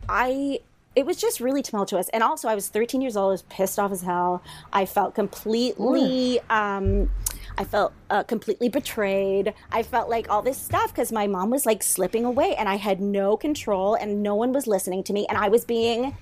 I, 0.07 0.59
it 0.95 1.05
was 1.05 1.17
just 1.17 1.39
really 1.39 1.61
tumultuous. 1.61 2.09
And 2.09 2.23
also, 2.23 2.47
I 2.47 2.55
was 2.55 2.69
13 2.69 3.01
years 3.01 3.17
old. 3.17 3.29
I 3.29 3.31
was 3.31 3.41
pissed 3.43 3.77
off 3.77 3.91
as 3.91 4.01
hell. 4.01 4.41
I 4.71 4.85
felt 4.85 5.13
completely. 5.13 6.39
Um, 6.49 7.11
I 7.57 7.63
felt 7.63 7.93
uh, 8.09 8.23
completely 8.23 8.69
betrayed. 8.69 9.53
I 9.71 9.83
felt 9.83 10.09
like 10.09 10.29
all 10.29 10.41
this 10.41 10.57
stuff 10.57 10.93
because 10.93 11.11
my 11.11 11.27
mom 11.27 11.49
was 11.49 11.65
like 11.65 11.83
slipping 11.83 12.25
away, 12.25 12.55
and 12.55 12.69
I 12.69 12.75
had 12.75 13.01
no 13.01 13.37
control, 13.37 13.95
and 13.95 14.23
no 14.23 14.35
one 14.35 14.53
was 14.53 14.67
listening 14.67 15.03
to 15.03 15.13
me, 15.13 15.25
and 15.27 15.37
I 15.37 15.49
was 15.49 15.65
being 15.65 16.15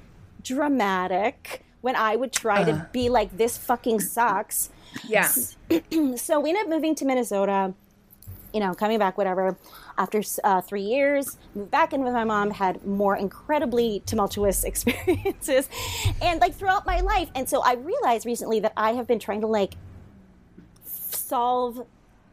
dramatic 0.44 1.64
when 1.82 1.96
I 1.96 2.16
would 2.16 2.32
try 2.32 2.64
to 2.64 2.88
be 2.92 3.10
like, 3.10 3.38
"This 3.38 3.58
fucking 3.58 4.00
sucks." 4.00 4.70
Yeah. 5.08 5.28
so 6.16 6.40
we 6.40 6.50
ended 6.50 6.64
up 6.64 6.70
moving 6.70 6.96
to 6.96 7.06
Minnesota, 7.06 7.74
you 8.54 8.60
know, 8.60 8.74
coming 8.74 9.00
back, 9.00 9.18
whatever. 9.18 9.58
After 9.98 10.22
uh, 10.44 10.62
three 10.62 10.82
years, 10.82 11.38
moved 11.54 11.70
back 11.72 11.94
in 11.94 12.04
with 12.04 12.14
my 12.14 12.24
mom, 12.24 12.52
had 12.52 12.86
more 12.86 13.16
incredibly 13.16 14.02
tumultuous 14.06 14.64
experiences, 14.72 15.70
and 16.22 16.40
like 16.42 16.56
throughout 16.56 16.86
my 16.86 17.02
life. 17.02 17.30
And 17.36 17.48
so 17.48 17.62
I 17.62 17.74
realized 17.76 18.26
recently 18.26 18.60
that 18.62 18.74
I 18.76 18.94
have 18.94 19.08
been 19.08 19.20
trying 19.20 19.42
to 19.42 19.48
like 19.48 19.76
solve 20.86 21.86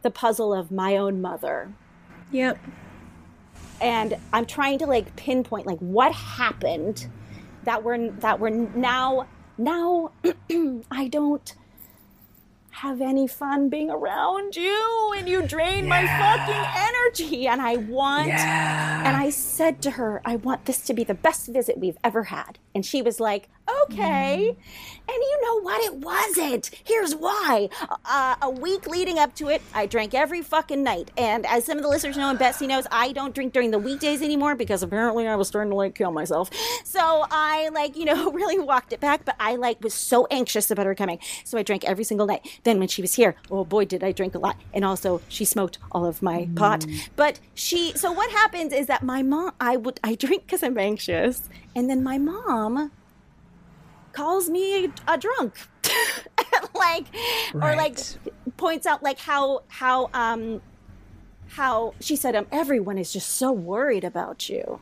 the 0.02 0.10
puzzle 0.10 0.52
of 0.54 0.70
my 0.70 0.96
own 0.96 1.20
mother 1.20 1.72
Yep. 2.32 2.58
and 3.80 4.16
I'm 4.32 4.46
trying 4.46 4.78
to 4.78 4.86
like 4.86 5.14
pinpoint 5.16 5.66
like 5.66 5.78
what 5.78 6.12
happened 6.12 7.06
that 7.64 7.82
we're 7.84 8.10
that 8.12 8.40
we're 8.40 8.50
now 8.50 9.26
now 9.58 10.12
I 10.90 11.08
don't 11.08 11.54
have 12.80 13.02
any 13.02 13.26
fun 13.26 13.68
being 13.68 13.90
around 13.90 14.56
you 14.56 15.12
and 15.14 15.28
you 15.28 15.42
drain 15.46 15.86
my 15.86 16.06
fucking 16.06 16.64
energy. 16.88 17.46
And 17.46 17.60
I 17.60 17.76
want 17.76 18.28
Yeah. 18.28 19.02
and 19.06 19.14
I 19.16 19.28
said 19.28 19.82
to 19.82 19.90
her 19.92 20.22
I 20.24 20.36
want 20.36 20.64
this 20.64 20.80
to 20.86 20.94
be 20.94 21.04
the 21.04 21.12
best 21.12 21.48
visit 21.48 21.76
we've 21.78 21.98
ever 22.02 22.24
had. 22.24 22.58
And 22.74 22.86
she 22.86 23.02
was 23.02 23.20
like 23.20 23.50
okay. 23.82 24.56
And 25.10 25.16
you 25.16 25.42
know 25.42 25.60
what? 25.62 25.82
It 25.82 25.94
wasn't. 25.96 26.70
Here's 26.84 27.16
why. 27.16 27.68
Uh, 28.04 28.36
a 28.42 28.50
week 28.50 28.86
leading 28.86 29.18
up 29.18 29.34
to 29.36 29.48
it 29.48 29.60
I 29.74 29.86
drank 29.86 30.14
every 30.14 30.40
fucking 30.40 30.84
night. 30.84 31.10
And 31.16 31.44
as 31.46 31.64
some 31.64 31.78
of 31.78 31.82
the 31.82 31.88
listeners 31.88 32.16
know 32.16 32.30
and 32.30 32.38
Betsy 32.38 32.68
knows 32.68 32.86
I 32.92 33.10
don't 33.12 33.34
drink 33.34 33.52
during 33.52 33.72
the 33.72 33.78
weekdays 33.78 34.22
anymore 34.22 34.54
because 34.54 34.84
apparently 34.84 35.26
I 35.26 35.34
was 35.34 35.48
starting 35.48 35.70
to 35.70 35.76
like 35.76 35.96
kill 35.96 36.12
myself. 36.12 36.50
So 36.84 37.26
I 37.30 37.70
like 37.72 37.96
you 37.96 38.04
know 38.04 38.30
really 38.32 38.58
walked 38.60 38.92
it 38.92 39.00
back 39.00 39.24
but 39.24 39.34
I 39.40 39.56
like 39.56 39.82
was 39.82 39.94
so 39.94 40.26
anxious 40.30 40.70
about 40.70 40.86
her 40.86 40.94
coming. 40.94 41.18
So 41.44 41.58
I 41.58 41.64
drank 41.64 41.84
every 41.84 42.04
single 42.04 42.26
night. 42.28 42.60
Then 42.62 42.78
when 42.78 42.88
she 42.88 43.02
was 43.02 43.14
here 43.14 43.34
oh 43.50 43.64
boy 43.64 43.86
did 43.86 44.04
I 44.04 44.12
drink 44.12 44.36
a 44.36 44.38
lot. 44.38 44.56
And 44.72 44.84
also 44.84 45.22
she 45.28 45.44
smoked 45.44 45.78
all 45.90 46.04
of 46.06 46.22
my 46.22 46.48
pot. 46.54 46.86
But 47.16 47.40
she 47.54 47.92
so 47.96 48.12
what 48.12 48.30
happens 48.30 48.72
is 48.72 48.86
that 48.86 49.02
my 49.02 49.22
mom 49.22 49.52
I 49.60 49.76
would 49.76 49.98
I 50.04 50.14
drink 50.14 50.46
because 50.46 50.62
I'm 50.62 50.78
anxious. 50.78 51.48
And 51.74 51.90
then 51.90 52.04
my 52.04 52.18
mom 52.18 52.92
calls 54.12 54.48
me 54.48 54.90
a, 55.06 55.18
drunk. 55.18 55.54
Like 56.74 57.06
or 57.54 57.76
like 57.76 57.98
points 58.56 58.86
out 58.86 59.02
like 59.02 59.18
how 59.18 59.62
how 59.68 60.08
um 60.14 60.60
how 61.48 61.94
she 62.00 62.16
said 62.16 62.34
um 62.34 62.46
everyone 62.50 62.96
is 62.98 63.12
just 63.12 63.28
so 63.30 63.52
worried 63.52 64.02
about 64.04 64.48
you. 64.48 64.80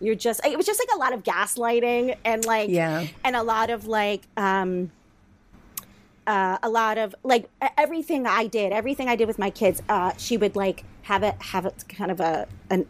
You're 0.00 0.14
just 0.14 0.44
it 0.44 0.56
was 0.56 0.66
just 0.66 0.80
like 0.80 0.94
a 0.94 0.98
lot 0.98 1.12
of 1.12 1.22
gaslighting 1.22 2.16
and 2.24 2.44
like 2.44 2.70
Yeah. 2.70 3.06
and 3.24 3.36
a 3.36 3.42
lot 3.42 3.70
of 3.70 3.86
like 3.86 4.22
um 4.36 4.90
uh, 6.26 6.58
a 6.62 6.68
lot 6.68 6.98
of 6.98 7.14
like 7.24 7.48
everything 7.78 8.26
I 8.26 8.46
did, 8.48 8.70
everything 8.72 9.08
I 9.08 9.16
did 9.16 9.26
with 9.26 9.38
my 9.38 9.48
kids, 9.48 9.82
uh, 9.88 10.12
she 10.18 10.36
would 10.36 10.56
like 10.56 10.84
have 11.02 11.22
it 11.22 11.34
have 11.40 11.64
it 11.64 11.84
kind 11.88 12.10
of 12.10 12.20
a 12.20 12.46
an 12.68 12.86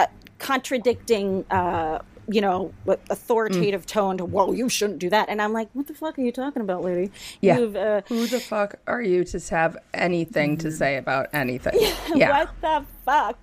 a 0.00 0.08
contradicting 0.40 1.44
uh, 1.52 2.00
you 2.30 2.40
know, 2.40 2.72
authoritative 3.10 3.86
tone 3.86 4.18
to, 4.18 4.24
whoa, 4.24 4.52
you 4.52 4.68
shouldn't 4.68 4.98
do 4.98 5.08
that. 5.10 5.28
And 5.30 5.40
I'm 5.40 5.52
like, 5.52 5.68
what 5.72 5.86
the 5.86 5.94
fuck 5.94 6.18
are 6.18 6.22
you 6.22 6.30
talking 6.32 6.60
about, 6.62 6.84
lady? 6.84 7.10
Yeah. 7.40 7.58
You've, 7.58 7.76
uh, 7.76 8.02
Who 8.08 8.26
the 8.26 8.38
fuck 8.40 8.74
are 8.86 9.00
you 9.00 9.24
to 9.24 9.40
have 9.50 9.76
anything 9.94 10.58
to 10.58 10.70
say 10.70 10.96
about 10.96 11.28
anything? 11.32 11.74
Yeah. 12.14 12.30
what 12.44 12.50
the 12.60 12.84
fuck? 13.04 13.38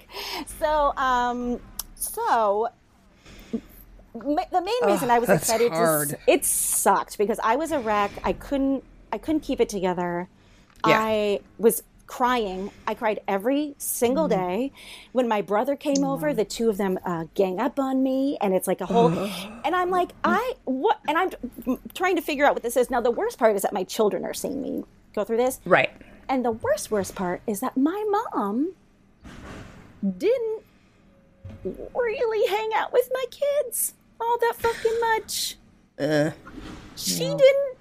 So, 0.59 0.93
um, 0.97 1.59
so 1.95 2.67
ma- 4.13 4.45
the 4.51 4.61
main 4.61 4.85
reason 4.91 5.09
I 5.09 5.19
was 5.19 5.27
that's 5.27 5.43
excited 5.43 5.71
hard. 5.71 6.11
s- 6.13 6.19
it 6.27 6.45
sucked 6.45 7.17
because 7.17 7.39
I 7.43 7.55
was 7.55 7.71
a 7.71 7.79
wreck. 7.79 8.11
I 8.23 8.33
couldn't 8.33 8.83
I 9.11 9.17
couldn't 9.17 9.41
keep 9.41 9.59
it 9.61 9.69
together. 9.69 10.27
Yeah. 10.87 10.99
I 10.99 11.39
was 11.57 11.83
crying. 12.07 12.71
I 12.87 12.93
cried 12.93 13.19
every 13.27 13.75
single 13.77 14.27
Mm-hmm. 14.29 14.47
day. 14.49 14.71
When 15.11 15.27
my 15.27 15.41
brother 15.41 15.75
came 15.75 16.03
over, 16.03 16.33
the 16.33 16.45
two 16.45 16.69
of 16.69 16.77
them 16.77 16.99
uh, 17.05 17.25
gang 17.33 17.59
up 17.59 17.79
on 17.79 18.03
me, 18.03 18.37
and 18.41 18.53
it's 18.53 18.67
like 18.67 18.81
a 18.81 18.85
whole. 18.85 19.09
and 19.65 19.75
I'm 19.75 19.89
like, 19.89 20.11
I 20.23 20.53
what? 20.65 20.99
And 21.07 21.17
I'm 21.17 21.29
trying 21.93 22.15
to 22.15 22.21
figure 22.21 22.45
out 22.45 22.53
what 22.53 22.63
this 22.63 22.77
is. 22.77 22.89
Now, 22.89 23.01
the 23.01 23.11
worst 23.11 23.37
part 23.39 23.55
is 23.55 23.61
that 23.63 23.73
my 23.73 23.83
children 23.83 24.23
are 24.25 24.33
seeing 24.33 24.61
me 24.61 24.83
go 25.13 25.23
through 25.23 25.37
this. 25.37 25.59
Right. 25.65 25.91
And 26.27 26.43
the 26.43 26.51
worst, 26.51 26.91
worst 26.91 27.15
part 27.15 27.41
is 27.47 27.59
that 27.59 27.77
my 27.77 28.03
mom 28.09 28.73
didn't 30.17 30.61
really 31.63 32.47
hang 32.47 32.69
out 32.75 32.91
with 32.93 33.09
my 33.13 33.25
kids 33.31 33.93
all 34.19 34.37
that 34.39 34.55
fucking 34.57 34.99
much. 35.01 35.55
Uh, 35.99 36.31
She 36.95 37.19
didn't 37.25 37.77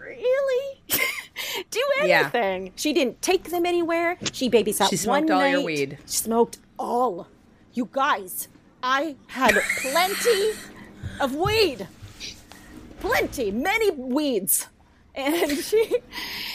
really 0.00 0.71
do 1.70 1.80
Yeah. 2.04 2.30
anything. 2.34 2.72
She 2.76 2.92
didn't 2.92 3.20
take 3.22 3.44
them 3.50 3.64
anywhere. 3.66 4.16
She 4.32 4.48
babysat 4.50 4.90
She 4.90 4.96
smoked 4.96 5.28
one 5.28 5.32
all 5.42 5.48
your 5.48 5.62
weed. 5.62 5.98
She 6.06 6.16
smoked 6.18 6.58
all. 6.78 7.26
You 7.74 7.88
guys, 7.90 8.48
I 8.82 9.16
had 9.28 9.54
plenty 9.80 10.52
of 11.20 11.34
weed. 11.34 11.86
Plenty, 13.00 13.50
many 13.50 13.90
weeds. 13.90 14.68
And 15.14 15.50
she 15.68 15.98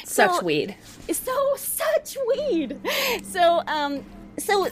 such 0.05 0.31
so- 0.31 0.43
weed. 0.43 0.75
so 1.11 1.55
such 1.57 2.17
weed. 2.27 2.79
So 3.23 3.63
um 3.67 4.03
so 4.39 4.67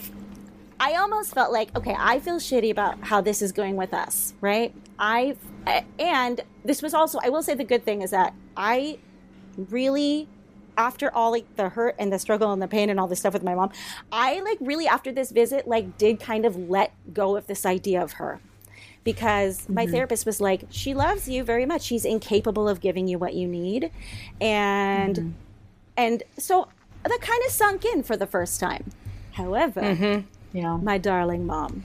I 0.78 0.94
almost 0.94 1.34
felt 1.34 1.52
like 1.52 1.74
okay, 1.76 1.94
I 1.98 2.18
feel 2.20 2.36
shitty 2.38 2.70
about 2.70 2.98
how 3.02 3.20
this 3.20 3.42
is 3.42 3.52
going 3.52 3.76
with 3.76 3.92
us, 3.94 4.34
right? 4.40 4.74
I 4.98 5.36
and 5.98 6.40
this 6.64 6.82
was 6.82 6.94
also 6.94 7.18
I 7.22 7.28
will 7.28 7.42
say 7.42 7.54
the 7.54 7.64
good 7.64 7.84
thing 7.84 8.02
is 8.02 8.10
that 8.10 8.34
I 8.56 8.98
really 9.56 10.28
after 10.76 11.12
all 11.14 11.30
like 11.30 11.56
the 11.56 11.70
hurt 11.70 11.94
and 11.98 12.12
the 12.12 12.18
struggle 12.18 12.52
and 12.52 12.60
the 12.60 12.68
pain 12.68 12.90
and 12.90 13.00
all 13.00 13.08
this 13.08 13.20
stuff 13.20 13.32
with 13.32 13.42
my 13.42 13.54
mom, 13.54 13.70
I 14.12 14.40
like 14.40 14.58
really 14.60 14.86
after 14.86 15.12
this 15.12 15.30
visit 15.30 15.66
like 15.66 15.98
did 15.98 16.20
kind 16.20 16.44
of 16.44 16.56
let 16.56 16.92
go 17.12 17.36
of 17.36 17.46
this 17.46 17.64
idea 17.64 18.02
of 18.02 18.12
her. 18.12 18.40
Because 19.04 19.68
my 19.68 19.84
mm-hmm. 19.84 19.94
therapist 19.94 20.26
was 20.26 20.40
like 20.40 20.64
she 20.70 20.92
loves 20.92 21.28
you 21.28 21.44
very 21.44 21.64
much. 21.64 21.82
She's 21.82 22.04
incapable 22.04 22.68
of 22.68 22.80
giving 22.80 23.06
you 23.06 23.18
what 23.18 23.34
you 23.34 23.46
need. 23.46 23.90
And 24.40 25.16
mm-hmm. 25.16 25.30
and 25.96 26.22
so 26.38 26.68
that 27.04 27.20
kind 27.20 27.42
of 27.46 27.52
sunk 27.52 27.84
in 27.84 28.02
for 28.02 28.16
the 28.16 28.26
first 28.26 28.60
time. 28.60 28.90
However 29.32 29.80
mm-hmm. 29.80 30.26
Yeah. 30.56 30.76
my 30.78 30.98
darling 30.98 31.46
mom 31.46 31.84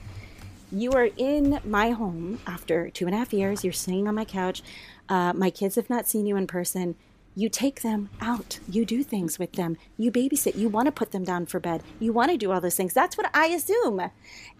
you 0.74 0.92
are 0.92 1.10
in 1.18 1.60
my 1.64 1.90
home 1.90 2.40
after 2.46 2.88
two 2.88 3.04
and 3.04 3.14
a 3.14 3.18
half 3.18 3.34
years. 3.34 3.62
You're 3.62 3.74
sitting 3.74 4.08
on 4.08 4.14
my 4.14 4.24
couch. 4.24 4.62
Uh, 5.06 5.34
my 5.34 5.50
kids 5.50 5.74
have 5.76 5.90
not 5.90 6.08
seen 6.08 6.24
you 6.24 6.36
in 6.36 6.46
person 6.46 6.94
you 7.34 7.48
take 7.48 7.82
them 7.82 8.10
out. 8.20 8.60
You 8.68 8.84
do 8.84 9.02
things 9.02 9.38
with 9.38 9.52
them. 9.52 9.76
You 9.96 10.10
babysit. 10.12 10.56
You 10.56 10.68
want 10.68 10.86
to 10.86 10.92
put 10.92 11.12
them 11.12 11.24
down 11.24 11.46
for 11.46 11.60
bed. 11.60 11.82
You 11.98 12.12
want 12.12 12.30
to 12.30 12.36
do 12.36 12.52
all 12.52 12.60
those 12.60 12.76
things. 12.76 12.92
That's 12.92 13.16
what 13.16 13.30
i 13.34 13.46
assume. 13.46 14.10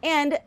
And 0.02 0.38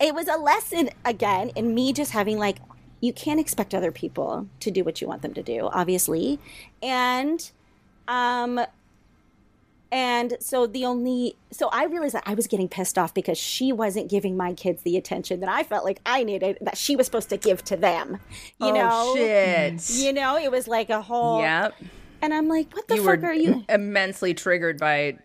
it 0.00 0.14
was 0.14 0.28
a 0.28 0.36
lesson 0.36 0.90
again 1.04 1.50
in 1.50 1.74
me 1.74 1.92
just 1.92 2.12
having 2.12 2.38
like 2.38 2.58
you 3.00 3.12
can't 3.12 3.40
expect 3.40 3.74
other 3.74 3.92
people 3.92 4.48
to 4.60 4.70
do 4.70 4.82
what 4.82 5.00
you 5.00 5.06
want 5.06 5.22
them 5.22 5.34
to 5.34 5.42
do 5.42 5.68
obviously. 5.72 6.38
And 6.82 7.50
um 8.08 8.60
and 9.96 10.36
so 10.40 10.66
the 10.66 10.84
only 10.84 11.34
so 11.50 11.68
i 11.72 11.84
realized 11.86 12.14
that 12.14 12.22
i 12.26 12.34
was 12.34 12.46
getting 12.46 12.68
pissed 12.68 12.98
off 12.98 13.14
because 13.14 13.38
she 13.38 13.72
wasn't 13.72 14.10
giving 14.10 14.36
my 14.36 14.52
kids 14.52 14.82
the 14.82 14.96
attention 14.96 15.40
that 15.40 15.48
i 15.48 15.62
felt 15.62 15.84
like 15.84 16.00
i 16.04 16.22
needed 16.22 16.58
that 16.60 16.76
she 16.76 16.94
was 16.94 17.06
supposed 17.06 17.30
to 17.30 17.36
give 17.38 17.64
to 17.64 17.76
them 17.76 18.18
you 18.60 18.68
oh 18.68 18.74
know 18.74 19.14
shit. 19.16 19.90
you 19.90 20.12
know 20.12 20.36
it 20.36 20.50
was 20.50 20.68
like 20.68 20.90
a 20.90 21.00
whole 21.00 21.40
Yep. 21.40 21.74
and 22.20 22.34
i'm 22.34 22.46
like 22.48 22.72
what 22.74 22.86
the 22.88 22.96
You 22.96 23.04
fuck 23.04 23.22
are 23.24 23.32
you 23.34 23.64
immensely 23.68 24.34
triggered 24.34 24.78
by 24.78 25.16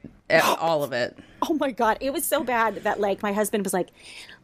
all 0.60 0.84
of 0.84 0.94
it. 0.94 1.18
Oh 1.44 1.56
my 1.56 1.72
god, 1.72 1.98
it 2.02 2.14
was 2.14 2.24
so 2.24 2.44
bad 2.44 2.84
that 2.84 3.00
like 3.00 3.24
my 3.24 3.34
husband 3.34 3.64
was 3.64 3.74
like, 3.74 3.90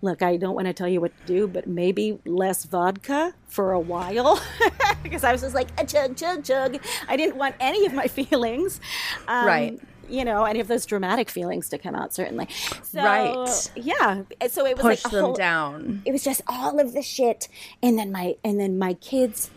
"Look, 0.02 0.24
I 0.24 0.36
don't 0.36 0.56
want 0.56 0.66
to 0.66 0.74
tell 0.74 0.88
you 0.88 1.00
what 1.00 1.12
to 1.16 1.26
do, 1.28 1.48
but 1.48 1.68
maybe 1.68 2.18
less 2.26 2.64
vodka 2.66 3.36
for 3.48 3.72
a 3.72 3.80
while," 3.80 4.42
because 5.04 5.24
I 5.24 5.32
was 5.32 5.42
just 5.42 5.54
like, 5.54 5.68
a 5.80 5.86
chug, 5.86 6.18
chug, 6.18 6.44
chug. 6.44 6.80
I 7.08 7.16
didn't 7.16 7.36
want 7.38 7.54
any 7.60 7.86
of 7.86 7.94
my 7.94 8.08
feelings, 8.20 8.82
um, 9.28 9.46
Right. 9.46 9.80
You 10.10 10.26
know, 10.26 10.44
any 10.46 10.60
of 10.60 10.68
those 10.68 10.86
dramatic 10.86 11.30
feelings 11.30 11.70
to 11.70 11.78
come 11.78 11.96
out. 11.96 12.14
Certainly, 12.14 12.48
so, 12.84 13.02
Right. 13.02 13.70
Yeah, 13.76 14.24
so 14.48 14.66
it 14.66 14.76
was 14.78 14.84
Push 14.86 15.04
like 15.04 15.14
a 15.14 15.16
them 15.16 15.26
whole, 15.26 15.34
down. 15.36 16.02
It 16.06 16.12
was 16.12 16.24
just 16.24 16.42
all 16.48 16.80
of 16.80 16.94
the 16.94 17.02
shit, 17.02 17.48
and 17.84 17.98
then 17.98 18.12
my 18.12 18.36
and 18.44 18.60
then 18.60 18.78
my 18.80 18.94
kids 18.94 19.50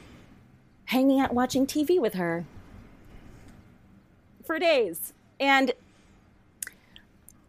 hanging 0.86 1.20
out 1.20 1.32
watching 1.32 1.66
TV 1.66 2.00
with 2.00 2.14
her 2.14 2.44
for 4.44 4.58
days, 4.58 5.12
and 5.38 5.72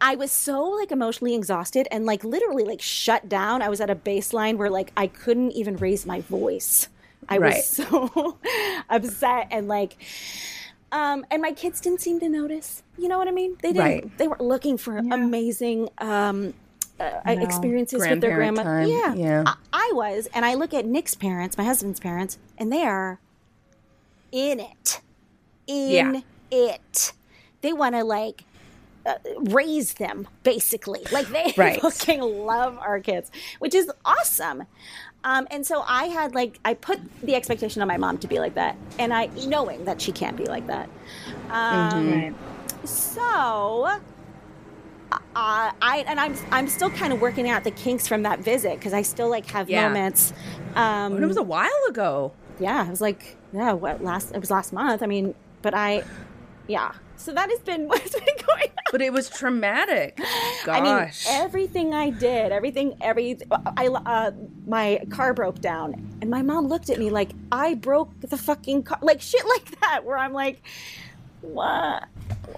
I 0.00 0.16
was 0.16 0.32
so 0.32 0.62
like 0.62 0.90
emotionally 0.90 1.34
exhausted 1.34 1.86
and 1.92 2.04
like 2.06 2.24
literally 2.24 2.64
like 2.64 2.80
shut 2.80 3.28
down. 3.28 3.62
I 3.62 3.68
was 3.68 3.80
at 3.80 3.88
a 3.90 3.94
baseline 3.94 4.56
where 4.56 4.70
like 4.70 4.92
I 4.96 5.06
couldn't 5.06 5.52
even 5.52 5.76
raise 5.76 6.04
my 6.06 6.20
voice. 6.20 6.88
I 7.28 7.38
Right. 7.38 7.54
was 7.54 7.66
so 7.66 8.38
upset 8.90 9.46
and 9.52 9.68
like 9.68 9.96
um 10.92 11.24
and 11.30 11.42
my 11.42 11.52
kids 11.52 11.80
didn't 11.80 12.00
seem 12.00 12.20
to 12.20 12.28
notice. 12.28 12.82
You 12.98 13.08
know 13.08 13.18
what 13.18 13.26
I 13.28 13.32
mean? 13.32 13.56
They 13.62 13.72
didn't 13.72 13.84
Right. 13.84 14.18
they 14.18 14.28
weren't 14.28 14.40
looking 14.42 14.76
for 14.78 14.96
amazing 14.98 15.88
um 15.98 16.54
uh, 17.00 17.20
experiences 17.26 18.00
with 18.00 18.20
their 18.20 18.36
grandma. 18.36 18.62
time, 18.62 18.86
Yeah. 18.88 19.14
yeah. 19.14 19.42
I, 19.46 19.54
I 19.72 19.90
was 19.94 20.28
and 20.34 20.44
I 20.44 20.54
look 20.54 20.72
at 20.72 20.84
Nick's 20.86 21.14
parents, 21.16 21.58
my 21.58 21.64
husband's 21.64 21.98
parents, 21.98 22.38
and 22.58 22.72
they 22.72 22.82
are 22.84 23.18
in 24.30 24.60
it. 24.60 25.00
In 25.66 26.14
Yeah. 26.14 26.20
it. 26.50 27.12
They 27.62 27.72
want 27.72 27.94
to 27.96 28.04
like 28.04 28.44
uh, 29.04 29.14
raise 29.36 29.94
them 29.94 30.28
basically 30.44 31.00
like 31.10 31.26
they 31.28 31.52
Right. 31.56 31.80
fucking 31.82 32.20
love 32.20 32.78
our 32.78 33.00
kids 33.00 33.32
which 33.58 33.74
is 33.74 33.90
awesome 34.04 34.62
um, 35.24 35.46
and 35.50 35.66
so 35.66 35.82
i 35.86 36.04
had 36.06 36.34
like 36.34 36.58
i 36.64 36.74
put 36.74 36.98
the 37.22 37.34
expectation 37.34 37.80
on 37.82 37.88
my 37.88 37.96
mom 37.96 38.18
to 38.18 38.26
be 38.26 38.38
like 38.38 38.54
that 38.54 38.76
and 38.98 39.12
i 39.12 39.26
knowing 39.46 39.84
that 39.84 40.00
she 40.00 40.12
can't 40.12 40.36
be 40.36 40.44
like 40.46 40.66
that 40.66 40.88
um, 41.50 42.08
Right. 42.08 42.34
so 42.84 43.88
uh, 45.12 45.70
I 45.82 46.04
and 46.06 46.18
I'm 46.18 46.34
I'm 46.50 46.68
still 46.68 46.90
kind 46.90 47.12
of 47.12 47.20
working 47.20 47.48
out 47.48 47.64
the 47.64 47.70
kinks 47.70 48.08
from 48.08 48.22
that 48.22 48.40
visit 48.40 48.78
because 48.78 48.92
I 48.94 49.02
still 49.02 49.28
like 49.28 49.46
have 49.46 49.68
Yeah. 49.68 49.88
moments. 49.88 50.32
Um, 50.74 51.14
And 51.14 51.22
it 51.22 51.26
was 51.26 51.36
a 51.36 51.42
while 51.42 51.68
ago. 51.88 52.32
yeah, 52.58 52.86
it 52.86 52.90
was 52.90 53.00
like 53.02 53.36
yeah, 53.52 53.72
what 53.72 54.02
last? 54.02 54.32
It 54.34 54.40
was 54.40 54.50
last 54.50 54.72
month. 54.72 55.02
I 55.02 55.06
mean, 55.06 55.34
but 55.60 55.74
I, 55.74 56.04
yeah. 56.66 56.92
So 57.22 57.32
that 57.32 57.50
has 57.50 57.60
been 57.60 57.86
what's 57.88 58.12
been 58.12 58.36
going 58.46 58.68
on. 58.68 58.84
But 58.90 59.00
it 59.00 59.12
was 59.12 59.30
traumatic. 59.30 60.16
Gosh. 60.64 60.68
I 60.68 60.80
mean, 60.80 61.10
everything 61.28 61.94
I 61.94 62.10
did, 62.10 62.52
everything, 62.52 62.96
every, 63.00 63.38
I, 63.76 63.86
uh, 63.88 64.32
my 64.66 65.00
car 65.10 65.32
broke 65.32 65.60
down, 65.60 65.94
and 66.20 66.28
my 66.28 66.42
mom 66.42 66.66
looked 66.66 66.90
at 66.90 66.98
me 66.98 67.10
like 67.10 67.30
I 67.50 67.74
broke 67.74 68.20
the 68.20 68.36
fucking 68.36 68.82
car, 68.84 68.98
like 69.02 69.20
shit 69.20 69.46
like 69.46 69.80
that. 69.80 70.04
Where 70.04 70.18
I'm 70.18 70.32
like, 70.32 70.62
what? 71.42 72.04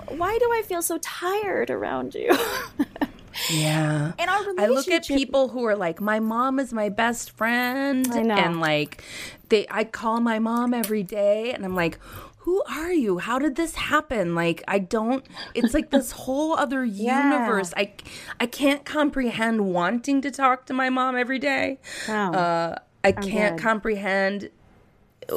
Why 0.09 0.39
do 0.39 0.51
I 0.53 0.63
feel 0.63 0.83
so 0.83 0.99
tired 0.99 1.71
around 1.71 2.15
you? 2.15 2.31
yeah. 3.51 4.13
and 4.19 4.31
our 4.31 4.55
I 4.59 4.67
look 4.67 4.89
at 4.89 5.07
people 5.07 5.49
who 5.49 5.65
are 5.65 5.77
like, 5.77 6.01
my 6.01 6.21
mom 6.21 6.59
is 6.59 6.73
my 6.73 6.89
best 6.89 7.33
friend, 7.33 8.09
I 8.13 8.23
know. 8.23 8.35
and 8.35 8.61
like, 8.61 9.03
they, 9.51 9.67
I 9.71 9.85
call 9.85 10.21
my 10.21 10.39
mom 10.39 10.73
every 10.75 11.03
day, 11.03 11.53
and 11.53 11.65
I'm 11.65 11.75
like, 11.75 11.99
who 12.45 12.63
are 12.65 12.93
you? 12.93 13.17
How 13.17 13.39
did 13.39 13.57
this 13.57 13.75
happen? 13.75 14.35
Like, 14.35 14.63
I 14.69 14.79
don't. 14.79 15.25
It's 15.55 15.73
like 15.73 15.89
this 15.89 16.11
whole 16.25 16.53
other 16.53 16.85
universe. 16.85 17.73
Yeah. 17.75 17.85
I, 17.85 17.93
I 18.39 18.47
can't 18.47 18.85
comprehend 18.85 19.73
wanting 19.73 20.21
to 20.21 20.31
talk 20.31 20.67
to 20.67 20.75
my 20.75 20.91
mom 20.91 21.17
every 21.17 21.39
day. 21.39 21.79
Wow. 22.07 22.33
Uh, 22.33 22.79
I 23.03 23.13
can't 23.13 23.57
good. 23.57 23.63
comprehend 23.63 24.51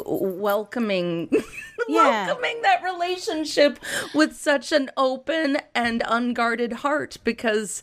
welcoming 0.05 1.29
Yeah. 1.89 2.27
welcoming 2.27 2.61
that 2.63 2.83
relationship 2.83 3.79
with 4.13 4.35
such 4.35 4.71
an 4.71 4.89
open 4.97 5.57
and 5.73 6.03
unguarded 6.05 6.73
heart 6.73 7.17
because 7.23 7.81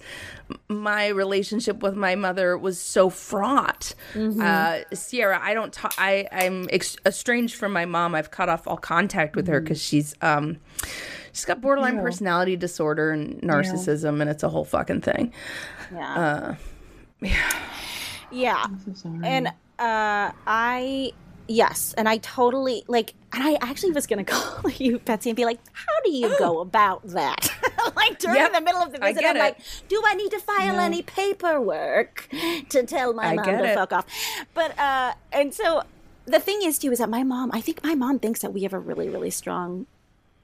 my 0.68 1.06
relationship 1.08 1.82
with 1.82 1.94
my 1.96 2.14
mother 2.14 2.58
was 2.58 2.78
so 2.78 3.08
fraught. 3.08 3.94
Uh, 4.14 4.80
Sierra, 4.92 5.40
I 5.42 5.54
don't 5.54 5.72
talk. 5.72 5.94
I 5.96 6.26
I'm 6.30 6.68
ex- 6.70 6.96
estranged 7.06 7.54
from 7.54 7.72
my 7.72 7.86
mom. 7.86 8.14
I've 8.14 8.30
cut 8.30 8.48
off 8.50 8.66
all 8.66 8.76
contact 8.76 9.36
with 9.36 9.46
her 9.48 9.60
because 9.60 9.80
she's 9.80 10.14
um 10.20 10.58
she's 11.32 11.46
got 11.46 11.60
borderline 11.62 11.98
personality 12.00 12.56
disorder 12.56 13.10
and 13.10 13.40
narcissism, 13.40 14.20
and 14.20 14.28
it's 14.28 14.42
a 14.42 14.48
whole 14.50 14.64
fucking 14.66 15.00
thing. 15.00 15.32
Yeah. 15.92 16.56
yeah. 18.30 18.66
So. 18.94 19.08
And 19.24 19.48
uh 19.78 20.30
I 20.46 21.12
yes, 21.48 21.94
and 21.96 22.08
I 22.08 22.18
totally 22.18 22.84
like 22.88 23.14
and 23.32 23.42
I 23.42 23.54
actually 23.60 23.92
was 23.92 24.06
gonna 24.06 24.24
call 24.36 24.70
you, 24.70 24.98
Betsy, 25.00 25.30
and 25.30 25.36
be 25.36 25.44
like, 25.44 25.58
how 25.72 26.00
do 26.04 26.10
you 26.12 26.34
go 26.38 26.60
about 26.68 27.06
that? 27.08 27.48
like 27.96 28.18
during 28.18 28.36
Yep, 28.36 28.52
the 28.52 28.60
middle 28.60 28.80
of 28.82 28.92
the 28.92 28.98
visit, 28.98 29.24
I'm 29.24 29.36
it. 29.36 29.38
like, 29.40 29.58
do 29.88 30.02
I 30.06 30.14
need 30.14 30.30
to 30.30 30.40
file 30.40 30.78
any 30.80 31.02
paperwork 31.02 32.28
to 32.70 32.84
tell 32.84 33.12
my 33.12 33.26
I 33.26 33.34
mom 33.34 33.44
to 33.44 33.64
it. 33.64 33.74
fuck 33.74 33.92
off? 33.92 34.06
But 34.54 34.78
uh 34.78 35.14
and 35.32 35.52
so 35.52 35.82
the 36.26 36.40
thing 36.40 36.60
is 36.62 36.78
too 36.78 36.90
is 36.92 36.98
that 36.98 37.10
my 37.10 37.22
mom 37.22 37.50
I 37.52 37.60
think 37.60 37.82
my 37.84 37.94
mom 37.94 38.18
thinks 38.18 38.40
that 38.40 38.52
we 38.52 38.62
have 38.62 38.72
a 38.72 38.78
really, 38.78 39.08
really 39.08 39.30
strong 39.30 39.86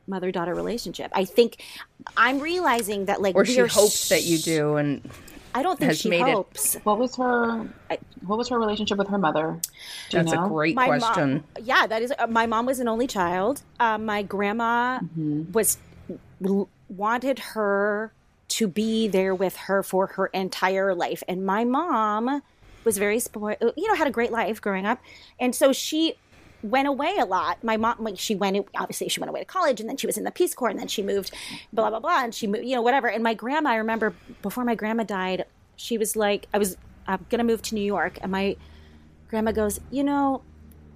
mother 0.06 0.32
daughter 0.32 0.54
relationship. 0.54 1.10
I 1.14 1.24
think 1.24 1.62
I'm 2.16 2.40
realizing 2.40 3.04
that 3.06 3.22
like 3.22 3.36
Or 3.36 3.44
she 3.44 3.60
hopes 3.60 4.08
that 4.08 4.24
you 4.24 4.38
do, 4.38 4.76
and 4.76 5.08
I 5.54 5.62
don't 5.62 5.78
think 5.78 5.90
has 5.90 5.98
she 6.00 6.08
made 6.08 6.22
it- 6.26 6.32
hopes. 6.34 6.76
what 6.84 6.98
was 6.98 7.16
her 7.16 7.68
what 8.26 8.38
was 8.38 8.48
her 8.48 8.58
relationship 8.58 8.98
with 8.98 9.08
her 9.08 9.18
mother? 9.18 9.58
Do 10.10 10.16
you 10.18 10.22
that's 10.22 10.32
know? 10.34 10.46
a 10.46 10.48
great 10.48 10.74
my 10.76 10.86
question. 10.86 11.32
Mom, 11.32 11.44
yeah, 11.62 11.86
that 11.86 12.02
is. 12.02 12.12
Uh, 12.18 12.26
my 12.28 12.46
mom 12.46 12.66
was 12.66 12.78
an 12.80 12.88
only 12.88 13.06
child. 13.06 13.62
Uh, 13.80 13.98
my 13.98 14.22
grandma 14.22 14.98
Mm-hmm. 15.00 15.52
was 15.52 15.78
wanted 16.88 17.38
her 17.40 18.12
to 18.48 18.66
be 18.68 19.06
there 19.08 19.34
with 19.34 19.56
her 19.56 19.82
for 19.82 20.08
her 20.08 20.26
entire 20.28 20.94
life, 20.94 21.22
and 21.28 21.44
my 21.46 21.64
mom 21.64 22.42
was 22.84 22.98
very 22.98 23.20
spoiled. 23.20 23.56
You 23.76 23.88
know, 23.88 23.94
had 23.94 24.06
a 24.06 24.10
great 24.10 24.32
life 24.32 24.60
growing 24.60 24.86
up, 24.86 25.00
and 25.38 25.54
so 25.54 25.72
she 25.72 26.14
went 26.62 26.88
away 26.88 27.16
a 27.18 27.24
lot. 27.24 27.62
My 27.64 27.76
mom, 27.76 27.96
like, 28.00 28.18
she 28.18 28.34
went 28.34 28.66
obviously 28.76 29.08
she 29.08 29.20
went 29.20 29.30
away 29.30 29.40
to 29.40 29.46
college, 29.46 29.80
and 29.80 29.88
then 29.88 29.96
she 29.96 30.06
was 30.06 30.18
in 30.18 30.24
the 30.24 30.30
Peace 30.30 30.54
Corps, 30.54 30.68
and 30.68 30.78
then 30.78 30.88
she 30.88 31.02
moved, 31.02 31.32
blah 31.72 31.90
blah 31.90 32.00
blah, 32.00 32.22
and 32.24 32.34
she 32.34 32.46
moved, 32.46 32.64
you 32.64 32.74
know, 32.74 32.82
whatever. 32.82 33.08
And 33.08 33.22
my 33.22 33.34
grandma, 33.34 33.70
I 33.70 33.76
remember 33.76 34.14
before 34.42 34.64
my 34.64 34.74
grandma 34.74 35.04
died, 35.04 35.44
she 35.76 35.98
was 35.98 36.16
like, 36.16 36.46
I 36.52 36.58
was 36.58 36.76
I'm 37.06 37.26
gonna 37.28 37.44
move 37.44 37.62
to 37.62 37.74
New 37.74 37.84
York, 37.84 38.18
and 38.22 38.30
my 38.32 38.56
grandma 39.28 39.52
goes, 39.52 39.80
you 39.90 40.04
know, 40.04 40.42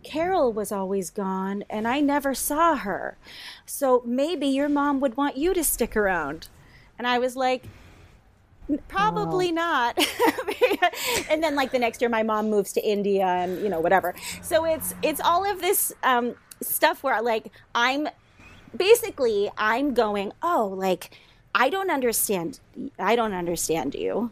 Carol 0.02 0.52
was 0.52 0.70
always 0.70 1.10
gone 1.10 1.64
and 1.70 1.88
I 1.88 2.00
never 2.00 2.34
saw 2.34 2.76
her. 2.76 3.16
So 3.64 4.02
maybe 4.04 4.46
your 4.46 4.68
mom 4.68 5.00
would 5.00 5.16
want 5.16 5.36
you 5.36 5.54
to 5.54 5.64
stick 5.64 5.96
around. 5.96 6.48
And 6.98 7.06
I 7.06 7.18
was 7.18 7.34
like, 7.34 7.64
"N- 8.68 8.80
probably 8.88 9.52
not. 9.52 9.98
and 11.30 11.42
then 11.42 11.54
like 11.54 11.72
the 11.72 11.78
next 11.78 12.00
year 12.00 12.08
my 12.08 12.22
mom 12.22 12.50
moves 12.50 12.72
to 12.74 12.84
India 12.86 13.26
and 13.26 13.62
you 13.62 13.68
know 13.68 13.80
whatever. 13.80 14.14
So 14.42 14.64
it's 14.64 14.94
it's 15.02 15.20
all 15.20 15.44
of 15.50 15.60
this 15.60 15.92
um 16.02 16.34
stuff 16.62 17.02
where 17.02 17.20
like 17.22 17.50
I'm 17.74 18.08
basically 18.76 19.50
I'm 19.56 19.94
going, 19.94 20.32
"Oh, 20.42 20.74
like 20.76 21.10
I 21.54 21.68
don't 21.70 21.90
understand 21.90 22.60
I 22.98 23.16
don't 23.16 23.34
understand 23.34 23.94
you." 23.94 24.30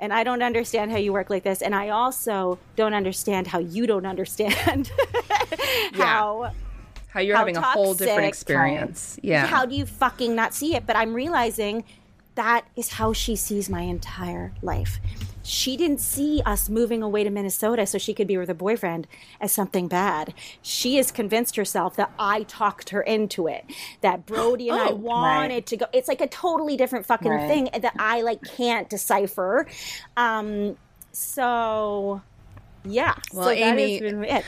And 0.00 0.12
I 0.12 0.24
don't 0.24 0.42
understand 0.42 0.90
how 0.90 0.98
you 0.98 1.12
work 1.12 1.30
like 1.30 1.44
this. 1.44 1.62
And 1.62 1.72
I 1.74 1.90
also 1.90 2.58
don't 2.74 2.94
understand 2.94 3.46
how 3.46 3.60
you 3.60 3.86
don't 3.86 4.04
understand 4.04 4.90
how 5.94 6.50
How 7.08 7.20
you're 7.20 7.36
how 7.36 7.42
having 7.42 7.56
a 7.56 7.62
whole 7.62 7.94
different 7.94 8.26
experience. 8.26 9.18
Yeah. 9.22 9.46
how 9.46 9.64
do 9.64 9.74
you 9.76 9.86
fucking 9.86 10.34
not 10.34 10.52
see 10.52 10.74
it? 10.74 10.84
But 10.84 10.96
I'm 10.96 11.14
realizing 11.14 11.84
that 12.34 12.66
is 12.76 12.90
how 12.94 13.12
she 13.12 13.36
sees 13.36 13.68
my 13.70 13.82
entire 13.82 14.52
life. 14.62 14.98
She 15.42 15.76
didn't 15.76 16.00
see 16.00 16.40
us 16.46 16.68
moving 16.70 17.02
away 17.02 17.22
to 17.22 17.30
Minnesota 17.30 17.86
so 17.86 17.98
she 17.98 18.14
could 18.14 18.26
be 18.26 18.38
with 18.38 18.48
her 18.48 18.54
boyfriend 18.54 19.06
as 19.40 19.52
something 19.52 19.88
bad. 19.88 20.32
She 20.62 20.96
has 20.96 21.12
convinced 21.12 21.56
herself 21.56 21.96
that 21.96 22.10
I 22.18 22.44
talked 22.44 22.88
her 22.90 23.02
into 23.02 23.46
it. 23.46 23.64
That 24.00 24.24
Brody 24.24 24.70
and 24.70 24.80
I 24.80 24.88
Oh, 24.90 24.94
wanted 24.94 25.66
to 25.66 25.76
go. 25.76 25.86
It's 25.92 26.08
like 26.08 26.22
a 26.22 26.26
totally 26.28 26.76
different 26.78 27.04
fucking 27.04 27.30
Right. 27.30 27.46
thing 27.46 27.68
that 27.78 27.92
I 27.98 28.22
like 28.22 28.42
can't 28.42 28.88
decipher. 28.88 29.66
Um, 30.16 30.78
so 31.12 32.22
yeah. 32.84 33.14
Well, 33.32 33.44
so 33.44 33.50
Amy- 33.50 34.00
been 34.00 34.24
it. 34.24 34.44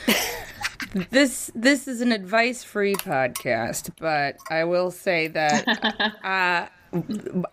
this 1.11 1.51
this 1.53 1.87
is 1.87 2.01
an 2.01 2.11
advice 2.11 2.63
free 2.63 2.95
podcast, 2.95 3.91
but 3.99 4.37
I 4.49 4.63
will 4.63 4.89
say 4.91 5.27
that 5.27 5.67
uh, 6.23 6.67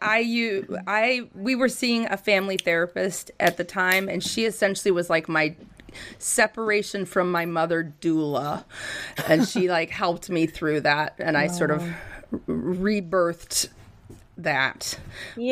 I 0.01 0.19
you 0.19 0.79
I 0.87 1.29
we 1.35 1.55
were 1.55 1.69
seeing 1.69 2.07
a 2.07 2.17
family 2.17 2.57
therapist 2.57 3.31
at 3.41 3.57
the 3.57 3.65
time, 3.65 4.09
and 4.09 4.23
she 4.23 4.45
essentially 4.45 4.91
was 4.91 5.11
like 5.11 5.29
my 5.29 5.55
separation 6.19 7.05
from 7.07 7.31
my 7.31 7.45
mother 7.45 7.93
doula, 8.01 8.65
and 9.29 9.47
she 9.47 9.69
like 9.71 9.91
helped 9.91 10.31
me 10.31 10.47
through 10.47 10.81
that, 10.83 11.15
and 11.19 11.37
I 11.37 11.49
sort 11.49 11.71
of 11.71 11.85
rebirthed 12.47 13.69
that 14.37 14.99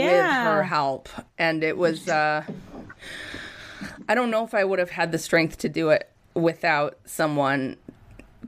with 0.07 0.25
her 0.45 0.63
help, 0.63 1.09
and 1.39 1.63
it 1.65 1.77
was. 1.77 2.09
uh 2.09 2.45
I 4.09 4.15
don't 4.15 4.31
know 4.31 4.45
if 4.45 4.55
I 4.55 4.65
would 4.65 4.79
have 4.79 4.91
had 4.91 5.11
the 5.13 5.19
strength 5.19 5.59
to 5.59 5.69
do 5.69 5.91
it 5.91 6.09
without 6.35 6.99
someone 7.05 7.77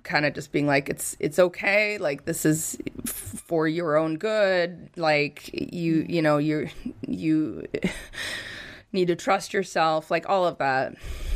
kind 0.02 0.26
of 0.26 0.34
just 0.34 0.52
being 0.52 0.66
like 0.66 0.88
it's 0.88 1.16
it's 1.18 1.38
okay. 1.38 1.98
Like 1.98 2.24
this 2.24 2.44
is 2.44 2.78
for 3.44 3.68
your 3.68 3.96
own 3.96 4.16
good 4.16 4.88
like 4.96 5.50
you 5.52 6.06
you 6.08 6.22
know 6.22 6.38
you 6.38 6.68
you 7.06 7.64
need 8.92 9.08
to 9.08 9.16
trust 9.16 9.52
yourself 9.52 10.10
like 10.10 10.28
all 10.28 10.46
of 10.46 10.58
that 10.58 10.94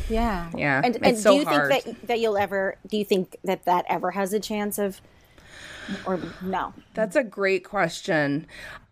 Yeah. 0.08 0.50
Yeah, 0.56 0.80
And, 0.82 0.96
and 1.04 1.18
so 1.18 1.32
do 1.32 1.36
you 1.36 1.44
hard. 1.44 1.70
think 1.72 1.84
that 1.84 2.06
that 2.08 2.20
you'll 2.20 2.38
ever? 2.38 2.76
Do 2.88 2.96
you 2.96 3.04
think 3.04 3.36
that 3.44 3.64
that 3.66 3.84
ever 3.88 4.12
has 4.12 4.32
a 4.32 4.40
chance 4.40 4.78
of? 4.78 5.00
Or 6.06 6.18
no? 6.42 6.72
That's 6.94 7.14
a 7.16 7.22
great 7.24 7.64
question. 7.64 8.46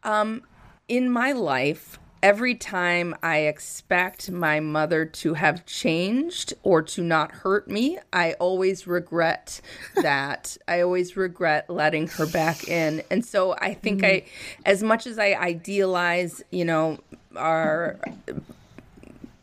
Um, 0.05 0.43
in 0.89 1.11
my 1.11 1.33
life, 1.33 1.99
every 2.27 2.57
time 2.57 3.15
I 3.23 3.43
expect 3.43 4.33
my 4.33 4.59
mother 4.59 5.05
to 5.05 5.35
have 5.35 5.65
changed 5.65 6.55
or 6.65 6.83
to 6.83 7.01
not 7.01 7.31
hurt 7.31 7.71
me, 7.71 8.01
I 8.13 8.33
always 8.41 8.85
regret 8.85 9.61
that. 9.95 10.57
I 10.67 10.81
always 10.81 11.17
regret 11.17 11.71
letting 11.71 12.09
her 12.09 12.27
back 12.27 12.67
in. 12.67 13.05
And 13.13 13.25
so 13.25 13.55
I 13.61 13.75
think 13.75 14.03
I, 14.03 14.25
as 14.65 14.83
much 14.83 15.07
as 15.07 15.21
I 15.21 15.35
idealize, 15.35 16.43
you 16.51 16.65
know, 16.65 16.99
our 17.37 17.97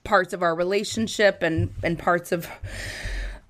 parts 0.03 0.33
of 0.33 0.43
our 0.43 0.53
relationship 0.53 1.41
and, 1.41 1.73
and 1.83 1.97
parts 1.97 2.33
of 2.33 2.49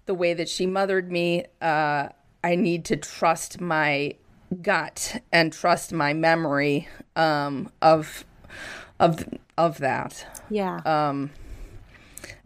the 0.05 0.13
way 0.13 0.35
that 0.35 0.47
she 0.47 0.67
mothered 0.67 1.11
me, 1.11 1.45
uh, 1.59 2.09
I 2.43 2.55
need 2.55 2.85
to 2.85 2.97
trust 2.97 3.59
my 3.59 4.13
gut 4.61 5.23
and 5.31 5.51
trust 5.51 5.91
my 5.91 6.13
memory 6.13 6.87
um, 7.15 7.71
of 7.81 8.25
of 8.99 9.27
of 9.57 9.77
that, 9.79 10.25
Yeah. 10.49 10.77
um, 10.85 11.31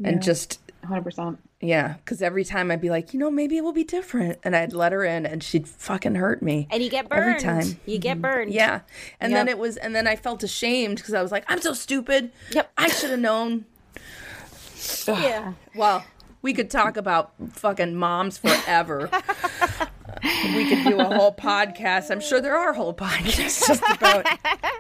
and 0.04 0.22
just 0.22 0.60
100%. 0.84 1.38
yeah, 1.62 1.94
because 2.04 2.22
every 2.22 2.44
time 2.44 2.70
I'd 2.72 2.82
be 2.82 2.90
like, 2.90 3.14
you 3.14 3.20
know, 3.20 3.30
maybe 3.32 3.58
it 3.58 3.64
will 3.64 3.74
be 3.74 3.84
different, 3.84 4.40
and 4.44 4.56
I'd 4.56 4.74
let 4.74 4.92
her 4.92 5.04
in, 5.04 5.26
and 5.26 5.44
she'd 5.44 5.68
fucking 5.68 6.16
hurt 6.16 6.42
me. 6.42 6.68
and 6.72 6.82
you 6.84 6.90
get 6.90 7.08
burned. 7.10 7.24
every 7.36 7.42
time. 7.42 7.62
Mm-hmm. 7.64 7.90
You 7.92 7.98
get 8.00 8.22
burned. 8.22 8.54
Yeah, 8.54 8.82
and 9.20 9.34
then 9.34 9.48
it 9.48 9.58
was, 9.58 9.78
and 9.78 9.96
then 9.96 10.08
I 10.08 10.16
felt 10.16 10.44
ashamed 10.44 10.98
because 10.98 11.14
I 11.14 11.22
was 11.22 11.32
like, 11.32 11.44
I'm 11.48 11.62
so 11.62 11.74
stupid. 11.74 12.32
Yep. 12.52 12.72
I 12.78 12.88
should 12.90 13.10
have 13.12 13.20
known. 13.20 13.66
Yeah. 15.08 15.54
Well, 15.76 16.06
we 16.42 16.54
could 16.54 16.70
talk 16.70 16.98
about 16.98 17.34
fucking 17.54 17.96
moms 17.96 18.38
forever. 18.38 19.10
we 20.56 20.70
could 20.70 20.84
do 20.86 21.00
a 21.00 21.04
whole 21.06 21.34
podcast. 21.34 22.10
I'm 22.12 22.20
sure 22.22 22.40
there 22.42 22.56
are 22.58 22.74
whole 22.74 22.94
podcasts 22.94 23.68
just 23.68 23.84
about 23.90 24.26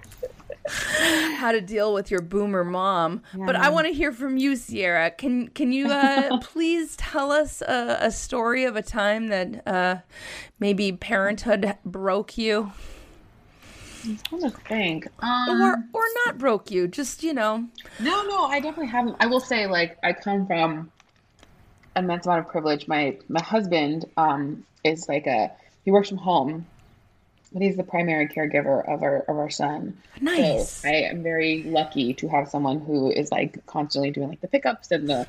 how 0.70 1.51
to 1.51 1.61
deal 1.61 1.93
with 1.93 2.11
your 2.11 2.22
boomer 2.22 2.63
mom. 2.63 3.22
But 3.34 3.55
I 3.55 3.70
want 3.70 3.88
to 3.88 3.93
hear 3.93 4.11
from 4.11 4.38
you, 4.38 4.55
Sierra. 4.55 5.11
Can 5.11 5.47
can 5.49 5.72
you 5.72 5.88
uh, 5.88 6.38
please 6.41 6.95
tell 6.95 7.32
us 7.32 7.61
a, 7.61 7.97
a 8.01 8.11
story 8.11 8.65
of 8.65 8.76
a 8.76 8.82
time 8.82 9.28
that 9.28 9.68
uh, 9.68 9.97
maybe 10.59 10.91
parenthood 10.91 11.78
broke 11.86 12.38
you, 12.38 12.72
I'm 14.03 14.18
trying 14.18 14.41
to 14.41 14.49
think. 14.49 15.07
Um, 15.20 15.61
or 15.61 15.74
or 15.93 16.03
not 16.26 16.38
broke 16.38 16.72
you? 16.72 16.88
Just 16.88 17.24
you 17.24 17.34
know, 17.34 17.68
No, 17.99 18.24
no, 18.24 18.45
I 18.45 18.59
definitely 18.59 18.88
haven't. 18.88 19.18
I 19.20 19.28
will 19.28 19.39
say, 19.39 19.68
like, 19.68 19.97
I 20.03 20.13
come 20.13 20.47
from 20.47 20.91
immense 21.95 22.26
amount 22.26 22.45
of 22.45 22.51
privilege. 22.51 22.88
My 22.88 23.18
my 23.28 23.41
husband 23.41 24.05
um 24.18 24.65
is 24.84 25.07
like 25.09 25.28
a 25.28 25.51
he 25.84 25.91
works 25.91 26.09
from 26.09 26.18
home, 26.20 26.65
but 27.57 27.65
he's 27.65 27.75
the 27.75 27.83
primary 27.83 28.27
caregiver 28.27 28.87
of 28.87 29.01
our 29.01 29.19
of 29.27 29.35
our 29.37 29.49
son. 29.49 29.97
nice. 30.21 30.69
So 30.69 30.87
I 30.89 30.93
am 31.11 31.23
very 31.23 31.63
lucky 31.63 32.13
to 32.15 32.27
have 32.27 32.49
someone 32.49 32.79
who 32.79 33.09
is 33.11 33.31
like 33.31 33.65
constantly 33.65 34.11
doing 34.11 34.29
like 34.29 34.41
the 34.41 34.47
pickups 34.47 34.91
and 34.91 35.09
the 35.09 35.27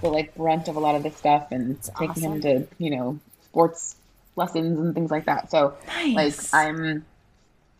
the 0.00 0.08
like 0.08 0.34
brunt 0.36 0.68
of 0.68 0.76
a 0.76 0.80
lot 0.80 0.94
of 0.94 1.02
this 1.02 1.16
stuff 1.16 1.50
and 1.50 1.82
taking 1.98 2.22
him 2.22 2.40
to 2.42 2.66
you 2.78 2.90
know 2.96 3.18
sports 3.44 3.96
lessons 4.36 4.78
and 4.78 4.94
things 4.94 5.10
like 5.10 5.24
that. 5.26 5.50
So 5.50 5.74
Nice. 5.88 6.52
like 6.52 6.54
I'm 6.64 7.04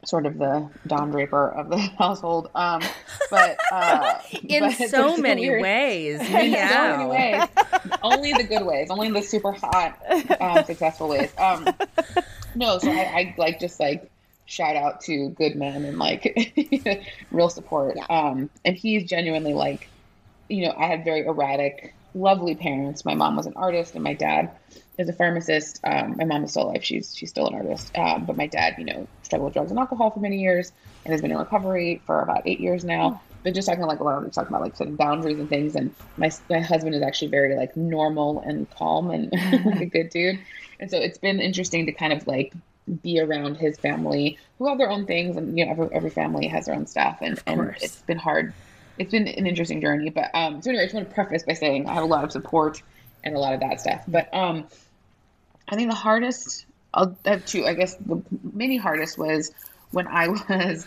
sort 0.06 0.26
of 0.26 0.38
the 0.38 0.68
Don 0.86 1.10
Draper 1.10 1.48
of 1.50 1.68
the 1.70 1.78
household. 1.98 2.50
Um, 2.54 2.82
but 3.30 3.56
uh, 3.72 4.18
In 4.48 4.60
but 4.64 4.72
so 4.88 5.16
many 5.16 5.48
weird- 5.48 5.62
ways. 5.62 6.20
so 6.26 6.32
many 6.32 7.06
ways. 7.06 7.42
only 8.02 8.32
the 8.32 8.44
good 8.44 8.64
ways, 8.64 8.88
only 8.90 9.10
the 9.10 9.22
super 9.22 9.52
hot, 9.52 9.98
um, 10.40 10.64
successful 10.64 11.08
ways. 11.08 11.30
Um, 11.38 11.68
no, 12.54 12.78
so 12.78 12.90
I, 12.90 13.00
I 13.00 13.34
like 13.38 13.58
just 13.60 13.80
like 13.80 14.10
shout 14.46 14.76
out 14.76 15.00
to 15.02 15.30
good 15.30 15.56
men 15.56 15.84
and 15.84 15.98
like 15.98 16.52
real 17.30 17.48
support. 17.48 17.96
Um, 18.10 18.50
and 18.64 18.76
he's 18.76 19.04
genuinely 19.08 19.54
like, 19.54 19.88
you 20.48 20.66
know, 20.66 20.74
I 20.76 20.86
had 20.86 21.04
very 21.04 21.24
erratic, 21.26 21.94
lovely 22.14 22.54
parents. 22.54 23.04
My 23.04 23.14
mom 23.14 23.36
was 23.36 23.46
an 23.46 23.54
artist, 23.56 23.94
and 23.94 24.02
my 24.02 24.14
dad 24.14 24.50
is 24.98 25.08
a 25.08 25.12
pharmacist. 25.12 25.80
Um, 25.84 26.16
my 26.16 26.24
mom 26.24 26.44
is 26.44 26.50
still 26.50 26.64
alive; 26.64 26.84
she's 26.84 27.14
she's 27.14 27.30
still 27.30 27.46
an 27.48 27.54
artist. 27.54 27.96
Um, 27.96 28.24
but 28.24 28.36
my 28.36 28.46
dad, 28.46 28.76
you 28.78 28.84
know, 28.84 29.06
struggled 29.22 29.46
with 29.46 29.54
drugs 29.54 29.70
and 29.70 29.78
alcohol 29.78 30.10
for 30.10 30.20
many 30.20 30.38
years, 30.40 30.72
and 31.04 31.12
has 31.12 31.20
been 31.20 31.30
in 31.30 31.38
recovery 31.38 32.00
for 32.06 32.20
about 32.20 32.42
eight 32.46 32.60
years 32.60 32.84
now. 32.84 33.20
But 33.42 33.54
just 33.54 33.68
talking 33.68 33.84
like 33.84 34.00
a 34.00 34.04
lot 34.04 34.24
of 34.24 34.32
talking 34.32 34.48
about 34.48 34.62
like 34.62 34.76
setting 34.76 34.96
boundaries 34.96 35.38
and 35.38 35.48
things. 35.48 35.74
And 35.74 35.94
my 36.16 36.30
my 36.48 36.60
husband 36.60 36.94
is 36.94 37.02
actually 37.02 37.28
very 37.28 37.56
like 37.56 37.76
normal 37.76 38.40
and 38.40 38.70
calm 38.70 39.10
and 39.10 39.30
like 39.66 39.80
a 39.80 39.86
good 39.86 40.10
dude. 40.10 40.38
And 40.80 40.90
so 40.90 40.98
it's 40.98 41.18
been 41.18 41.40
interesting 41.40 41.86
to 41.86 41.92
kind 41.92 42.12
of 42.12 42.26
like 42.26 42.54
be 43.02 43.20
around 43.20 43.56
his 43.56 43.78
family 43.78 44.38
who 44.58 44.68
have 44.68 44.78
their 44.78 44.90
own 44.90 45.06
things 45.06 45.36
and 45.36 45.58
you 45.58 45.64
know 45.64 45.70
every, 45.72 45.88
every 45.92 46.10
family 46.10 46.46
has 46.46 46.66
their 46.66 46.74
own 46.74 46.86
stuff 46.86 47.18
and, 47.22 47.42
and 47.46 47.74
it's 47.80 48.02
been 48.02 48.18
hard 48.18 48.52
it's 48.98 49.10
been 49.10 49.28
an 49.28 49.46
interesting 49.46 49.80
journey 49.80 50.10
but 50.10 50.30
um 50.34 50.62
so 50.62 50.70
anyway 50.70 50.82
i 50.82 50.86
just 50.86 50.94
want 50.94 51.08
to 51.08 51.14
preface 51.14 51.42
by 51.42 51.52
saying 51.52 51.88
i 51.88 51.94
have 51.94 52.02
a 52.02 52.06
lot 52.06 52.24
of 52.24 52.32
support 52.32 52.82
and 53.22 53.34
a 53.34 53.38
lot 53.38 53.54
of 53.54 53.60
that 53.60 53.80
stuff 53.80 54.02
but 54.08 54.32
um 54.34 54.64
i 55.68 55.76
think 55.76 55.88
the 55.90 55.96
hardest 55.96 56.66
i'll 56.94 57.16
have 57.24 57.44
two 57.44 57.66
i 57.66 57.74
guess 57.74 57.94
the 57.96 58.22
mini 58.52 58.76
hardest 58.76 59.18
was 59.18 59.52
when 59.90 60.06
i 60.06 60.28
was 60.48 60.86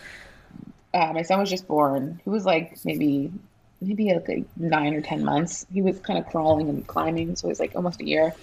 uh, 0.94 1.12
my 1.12 1.22
son 1.22 1.40
was 1.40 1.50
just 1.50 1.66
born. 1.66 2.20
He 2.24 2.30
was 2.30 2.44
like 2.44 2.78
maybe 2.84 3.32
maybe 3.80 4.12
like, 4.12 4.44
nine 4.56 4.94
or 4.94 5.00
ten 5.00 5.24
months. 5.24 5.66
He 5.72 5.82
was 5.82 5.98
kind 6.00 6.18
of 6.18 6.26
crawling 6.26 6.68
and 6.68 6.86
climbing 6.86 7.36
so 7.36 7.46
it 7.46 7.50
was 7.50 7.60
like 7.60 7.76
almost 7.76 8.00
a 8.00 8.06
year. 8.06 8.34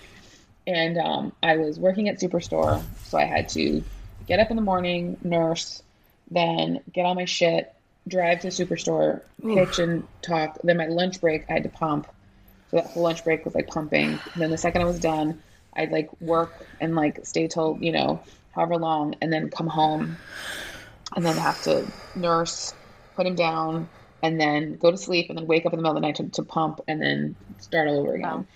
And 0.68 0.98
um, 0.98 1.32
I 1.44 1.58
was 1.58 1.80
working 1.80 2.10
at 2.10 2.20
Superstore, 2.20 2.82
so 3.04 3.18
I 3.18 3.26
had 3.26 3.50
to 3.50 3.84
get 4.26 4.40
up 4.40 4.50
in 4.50 4.56
the 4.56 4.64
morning, 4.64 5.18
nurse, 5.24 5.84
then 6.32 6.80
get 6.92 7.06
all 7.06 7.14
my 7.14 7.26
shit, 7.26 7.72
drive 8.08 8.42
to 8.42 8.50
the 8.50 8.66
Superstore, 8.66 9.22
pitch 9.42 9.80
and 9.80 10.08
talk. 10.22 10.58
Then 10.64 10.78
my 10.78 10.88
lunch 10.88 11.22
break, 11.22 11.46
I 11.50 11.54
had 11.54 11.64
to 11.64 11.70
pump. 11.70 12.08
So 12.70 12.78
that 12.78 12.88
whole 12.88 13.04
lunch 13.04 13.24
break 13.24 13.46
was 13.46 13.56
like 13.56 13.68
pumping. 13.68 14.20
And 14.34 14.42
then 14.42 14.52
the 14.52 14.58
second 14.58 14.82
I 14.82 14.86
was 14.86 15.00
done, 15.00 15.42
I'd 15.74 15.92
like 15.92 16.10
work 16.22 16.54
and 16.80 16.96
like 16.96 17.26
stay 17.26 17.48
till 17.48 17.78
you 17.82 17.92
know 17.92 18.22
however 18.52 18.78
long, 18.78 19.16
and 19.22 19.34
then 19.34 19.50
come 19.50 19.68
home, 19.68 20.16
and 21.16 21.26
then 21.26 21.36
have 21.36 21.62
to 21.64 21.86
nurse, 22.16 22.74
put 23.16 23.28
him 23.28 23.36
down, 23.36 23.90
and 24.24 24.40
then 24.40 24.78
go 24.78 24.92
to 24.92 24.98
sleep, 24.98 25.30
and 25.30 25.38
then 25.38 25.46
wake 25.46 25.66
up 25.66 25.74
in 25.74 25.78
the 25.78 25.84
middle 25.84 25.98
of 25.98 26.02
the 26.02 26.08
night 26.08 26.16
to, 26.16 26.30
to 26.30 26.44
pump, 26.44 26.80
and 26.88 27.02
then 27.02 27.36
start 27.60 27.90
all 27.90 28.00
over 28.00 28.14
again. 28.14 28.48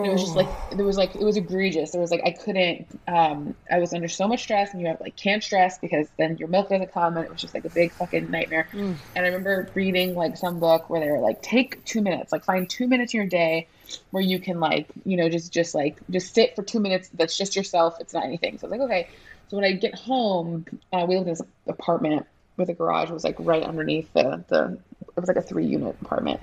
And 0.00 0.10
it 0.10 0.12
was 0.12 0.22
just 0.22 0.36
like 0.36 0.52
there 0.70 0.86
was 0.86 0.96
like 0.96 1.16
it 1.16 1.24
was 1.24 1.36
egregious. 1.36 1.92
It 1.92 1.98
was 1.98 2.12
like 2.12 2.22
I 2.24 2.30
couldn't. 2.30 2.86
Um, 3.08 3.56
I 3.68 3.80
was 3.80 3.92
under 3.92 4.06
so 4.06 4.28
much 4.28 4.42
stress, 4.42 4.72
and 4.72 4.80
you 4.80 4.86
have 4.86 5.00
like 5.00 5.16
can't 5.16 5.42
stress 5.42 5.78
because 5.78 6.08
then 6.18 6.36
your 6.38 6.46
milk 6.48 6.68
doesn't 6.68 6.92
come, 6.92 7.16
and 7.16 7.24
it 7.26 7.30
was 7.30 7.40
just 7.40 7.52
like 7.52 7.64
a 7.64 7.70
big 7.70 7.94
fucking 7.96 8.30
nightmare. 8.30 8.70
And 9.16 9.24
I 9.24 9.28
remember 9.28 9.72
reading 9.74 10.14
like 10.14 10.36
some 10.36 10.60
book 10.60 10.88
where 10.88 11.00
they 11.00 11.10
were 11.10 11.18
like, 11.18 11.42
take 11.42 11.84
two 11.84 12.00
minutes, 12.00 12.30
like 12.30 12.44
find 12.44 12.70
two 12.70 12.86
minutes 12.86 13.12
in 13.12 13.18
your 13.18 13.26
day 13.28 13.66
where 14.12 14.22
you 14.22 14.38
can 14.38 14.60
like 14.60 14.88
you 15.04 15.16
know 15.16 15.28
just 15.28 15.52
just 15.52 15.74
like 15.74 15.98
just 16.10 16.32
sit 16.32 16.54
for 16.54 16.62
two 16.62 16.78
minutes. 16.78 17.08
That's 17.08 17.36
just 17.36 17.56
yourself. 17.56 17.96
It's 17.98 18.14
not 18.14 18.24
anything. 18.24 18.56
So 18.58 18.68
I 18.68 18.70
was 18.70 18.78
like, 18.78 18.88
okay. 18.88 19.08
So 19.48 19.56
when 19.56 19.64
I 19.64 19.72
get 19.72 19.96
home, 19.96 20.64
uh, 20.92 21.06
we 21.08 21.16
lived 21.16 21.26
in 21.26 21.32
this 21.32 21.42
apartment 21.66 22.24
with 22.56 22.68
a 22.68 22.74
garage. 22.74 23.10
It 23.10 23.14
was 23.14 23.24
like 23.24 23.36
right 23.40 23.64
underneath 23.64 24.12
the 24.12 24.44
the. 24.48 24.78
It 25.00 25.20
was 25.20 25.26
like 25.28 25.36
a 25.36 25.42
three 25.42 25.66
unit 25.66 25.96
apartment. 26.00 26.40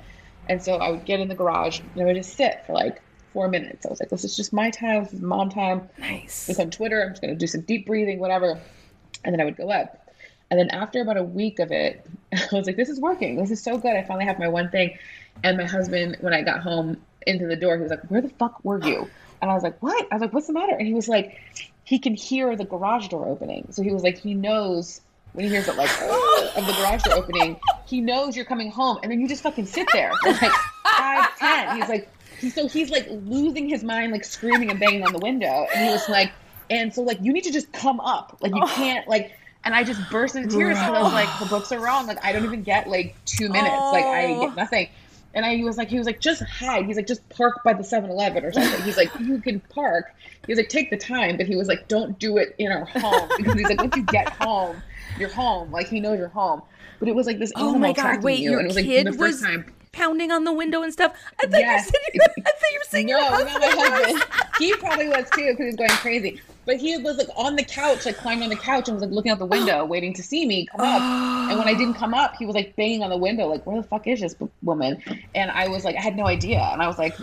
And 0.47 0.61
so 0.61 0.75
I 0.75 0.89
would 0.89 1.05
get 1.05 1.19
in 1.21 1.27
the 1.29 1.35
garage 1.35 1.79
and 1.79 2.01
I 2.01 2.05
would 2.05 2.15
just 2.17 2.35
sit 2.35 2.63
for 2.65 2.73
like 2.73 3.01
four 3.35 3.49
minutes. 3.49 3.85
I 3.85 3.89
was 3.89 3.99
like, 3.99 4.07
this 4.09 4.23
is 4.23 4.33
just 4.35 4.53
my 4.53 4.69
time. 4.69 5.03
This 5.03 5.13
is 5.13 5.21
mom 5.21 5.49
time. 5.49 5.89
Nice. 5.99 6.47
It's 6.47 6.57
on 6.57 6.71
Twitter. 6.71 7.03
I'm 7.03 7.09
just 7.09 7.21
going 7.21 7.33
to 7.33 7.37
do 7.37 7.47
some 7.47 7.61
deep 7.61 7.85
breathing, 7.85 8.17
whatever. 8.17 8.57
And 9.25 9.33
then 9.33 9.41
I 9.41 9.43
would 9.43 9.57
go 9.57 9.69
up. 9.69 10.09
And 10.49 10.57
then 10.57 10.69
after 10.69 11.01
about 11.01 11.17
a 11.17 11.23
week 11.23 11.59
of 11.59 11.69
it, 11.69 12.07
I 12.33 12.47
was 12.53 12.65
like, 12.65 12.77
this 12.77 12.87
is 12.87 12.97
working. 12.97 13.35
This 13.35 13.51
is 13.51 13.61
so 13.61 13.77
good. 13.77 13.93
I 13.93 14.03
finally 14.03 14.23
have 14.23 14.39
my 14.39 14.47
one 14.47 14.69
thing. 14.69 14.97
And 15.43 15.57
my 15.57 15.65
husband, 15.65 16.15
when 16.21 16.33
I 16.33 16.43
got 16.43 16.61
home 16.61 16.95
into 17.27 17.45
the 17.45 17.57
door, 17.57 17.75
he 17.75 17.81
was 17.81 17.91
like, 17.91 18.05
where 18.07 18.21
the 18.21 18.29
fuck 18.29 18.63
were 18.63 18.81
you? 18.87 19.09
And 19.41 19.51
I 19.51 19.53
was 19.53 19.63
like, 19.63 19.83
what? 19.83 20.07
I 20.11 20.15
was 20.15 20.21
like, 20.21 20.31
what's 20.31 20.47
the 20.47 20.53
matter? 20.53 20.73
And 20.73 20.87
he 20.87 20.93
was 20.93 21.09
like, 21.09 21.37
he 21.83 21.99
can 21.99 22.15
hear 22.15 22.55
the 22.55 22.63
garage 22.63 23.09
door 23.09 23.27
opening. 23.27 23.67
So 23.71 23.83
he 23.83 23.91
was 23.91 24.01
like, 24.01 24.17
he 24.17 24.33
knows 24.33 25.01
when 25.33 25.43
he 25.43 25.51
hears 25.51 25.67
it 25.67 25.75
like 25.75 25.89
of 26.01 26.65
the 26.65 26.73
garage 26.79 27.03
door 27.03 27.15
opening, 27.15 27.59
he 27.85 27.99
knows 27.99 28.37
you're 28.37 28.45
coming 28.45 28.71
home, 28.71 28.97
and 29.03 29.11
then 29.11 29.19
you 29.19 29.27
just 29.27 29.43
fucking 29.43 29.65
sit 29.65 29.85
there 29.91 30.13
for 30.23 30.31
like 30.31 30.51
five, 30.85 31.37
ten. 31.37 31.75
He's 31.75 31.89
like, 31.89 32.09
he, 32.39 32.49
so 32.49 32.67
he's 32.67 32.89
like 32.89 33.07
losing 33.09 33.67
his 33.69 33.83
mind, 33.83 34.11
like 34.11 34.23
screaming 34.23 34.69
and 34.69 34.79
banging 34.79 35.05
on 35.05 35.13
the 35.13 35.19
window, 35.19 35.67
and 35.73 35.85
he 35.85 35.91
was 35.91 36.07
like, 36.09 36.31
and 36.69 36.93
so 36.93 37.01
like 37.01 37.19
you 37.21 37.33
need 37.33 37.43
to 37.43 37.51
just 37.51 37.71
come 37.73 37.99
up, 37.99 38.37
like 38.41 38.53
you 38.53 38.61
oh. 38.63 38.67
can't 38.67 39.07
like. 39.07 39.33
And 39.63 39.73
I 39.73 39.83
just 39.83 39.99
burst 40.11 40.35
into 40.35 40.55
tears 40.55 40.77
because 40.77 40.91
I 40.91 41.01
was 41.01 41.11
like, 41.11 41.27
the 41.39 41.47
books 41.47 41.71
are 41.71 41.79
wrong. 41.79 42.05
Like 42.05 42.23
I 42.23 42.31
don't 42.31 42.45
even 42.45 42.61
get 42.61 42.87
like 42.87 43.15
two 43.25 43.49
minutes. 43.49 43.73
Like 43.91 44.05
I 44.05 44.35
Oh. 44.35 44.45
get 44.45 44.55
nothing. 44.55 44.89
And 45.33 45.43
I 45.43 45.61
was 45.63 45.75
like, 45.75 45.89
he 45.89 45.97
was 45.97 46.05
like, 46.05 46.21
just 46.21 46.43
hide. 46.43 46.85
He's 46.85 46.95
like, 46.97 47.07
just 47.07 47.27
park 47.29 47.63
by 47.63 47.73
the 47.73 47.83
7-Eleven 47.83 48.45
or 48.45 48.53
something. 48.53 48.81
He's 48.83 48.95
like, 48.95 49.09
you 49.19 49.41
can 49.41 49.59
park. 49.59 50.15
He 50.45 50.51
was 50.51 50.57
like, 50.57 50.69
take 50.69 50.91
the 50.91 50.97
time, 50.97 51.35
but 51.35 51.47
he 51.47 51.55
was 51.55 51.67
like, 51.67 51.87
don't 51.87 52.17
do 52.19 52.37
it 52.37 52.55
in 52.57 52.71
our 52.71 52.85
home 52.85 53.27
because 53.37 53.55
he's 53.55 53.67
like, 53.67 53.81
once 53.81 53.95
you 53.97 54.03
get 54.03 54.29
home, 54.29 54.81
you're 55.19 55.29
home. 55.29 55.71
Like 55.71 55.87
he 55.87 55.99
knows 55.99 56.19
you're 56.19 56.29
home. 56.29 56.61
But 56.99 57.09
it 57.09 57.15
was 57.15 57.27
like 57.27 57.39
this 57.39 57.51
Oh 57.55 57.69
animal 57.69 57.79
my 57.79 57.93
god! 57.93 58.23
Wait, 58.23 58.39
you, 58.39 58.51
your 58.51 58.59
and 58.59 58.65
it 58.65 58.69
was 58.69 58.75
like 58.77 58.85
kid 58.85 59.07
the 59.07 59.11
first 59.11 59.19
was 59.19 59.41
time. 59.41 59.74
Pounding 59.95 60.31
on 60.31 60.43
the 60.43 60.53
window 60.53 60.81
and 60.83 60.91
stuff. 60.93 61.13
I 61.41 61.47
thought 61.47 61.59
Yes. 61.59 61.91
you 62.13 62.21
said. 62.21 62.31
I 62.37 62.41
thought 62.49 62.71
you 62.73 62.79
were 62.79 62.89
saying 62.89 63.07
No, 63.07 63.19
not 63.19 63.45
my 63.61 63.67
husband. 63.69 64.23
he 64.59 64.73
probably 64.75 65.07
was 65.07 65.29
too 65.31 65.45
because 65.51 65.57
he 65.57 65.65
was 65.65 65.75
going 65.75 65.89
crazy. 65.91 66.41
But 66.65 66.77
he 66.77 66.97
was 66.97 67.17
like 67.17 67.27
on 67.35 67.55
the 67.55 67.63
couch, 67.63 68.05
like 68.05 68.17
climbed 68.17 68.41
on 68.43 68.49
the 68.49 68.55
couch 68.55 68.87
and 68.87 68.95
was 68.95 69.03
like 69.03 69.11
looking 69.11 69.31
out 69.31 69.39
the 69.39 69.45
window, 69.45 69.85
waiting 69.95 70.13
to 70.15 70.23
see 70.23 70.45
me 70.45 70.65
come 70.65 70.81
up. 70.81 71.01
And 71.49 71.59
when 71.59 71.67
I 71.67 71.73
didn't 71.73 71.93
come 71.95 72.13
up, 72.13 72.35
he 72.37 72.45
was 72.45 72.55
like 72.55 72.75
banging 72.75 73.03
on 73.03 73.09
the 73.11 73.17
window, 73.17 73.47
like, 73.47 73.65
"Where 73.67 73.77
the 73.81 73.87
fuck 73.87 74.07
is 74.07 74.19
this 74.21 74.35
woman?" 74.63 75.01
And 75.35 75.51
I 75.51 75.67
was 75.67 75.85
like, 75.85 75.95
I 75.95 76.01
had 76.01 76.15
no 76.15 76.25
idea, 76.27 76.59
and 76.73 76.81
I 76.81 76.87
was 76.87 76.97
like, 76.97 77.15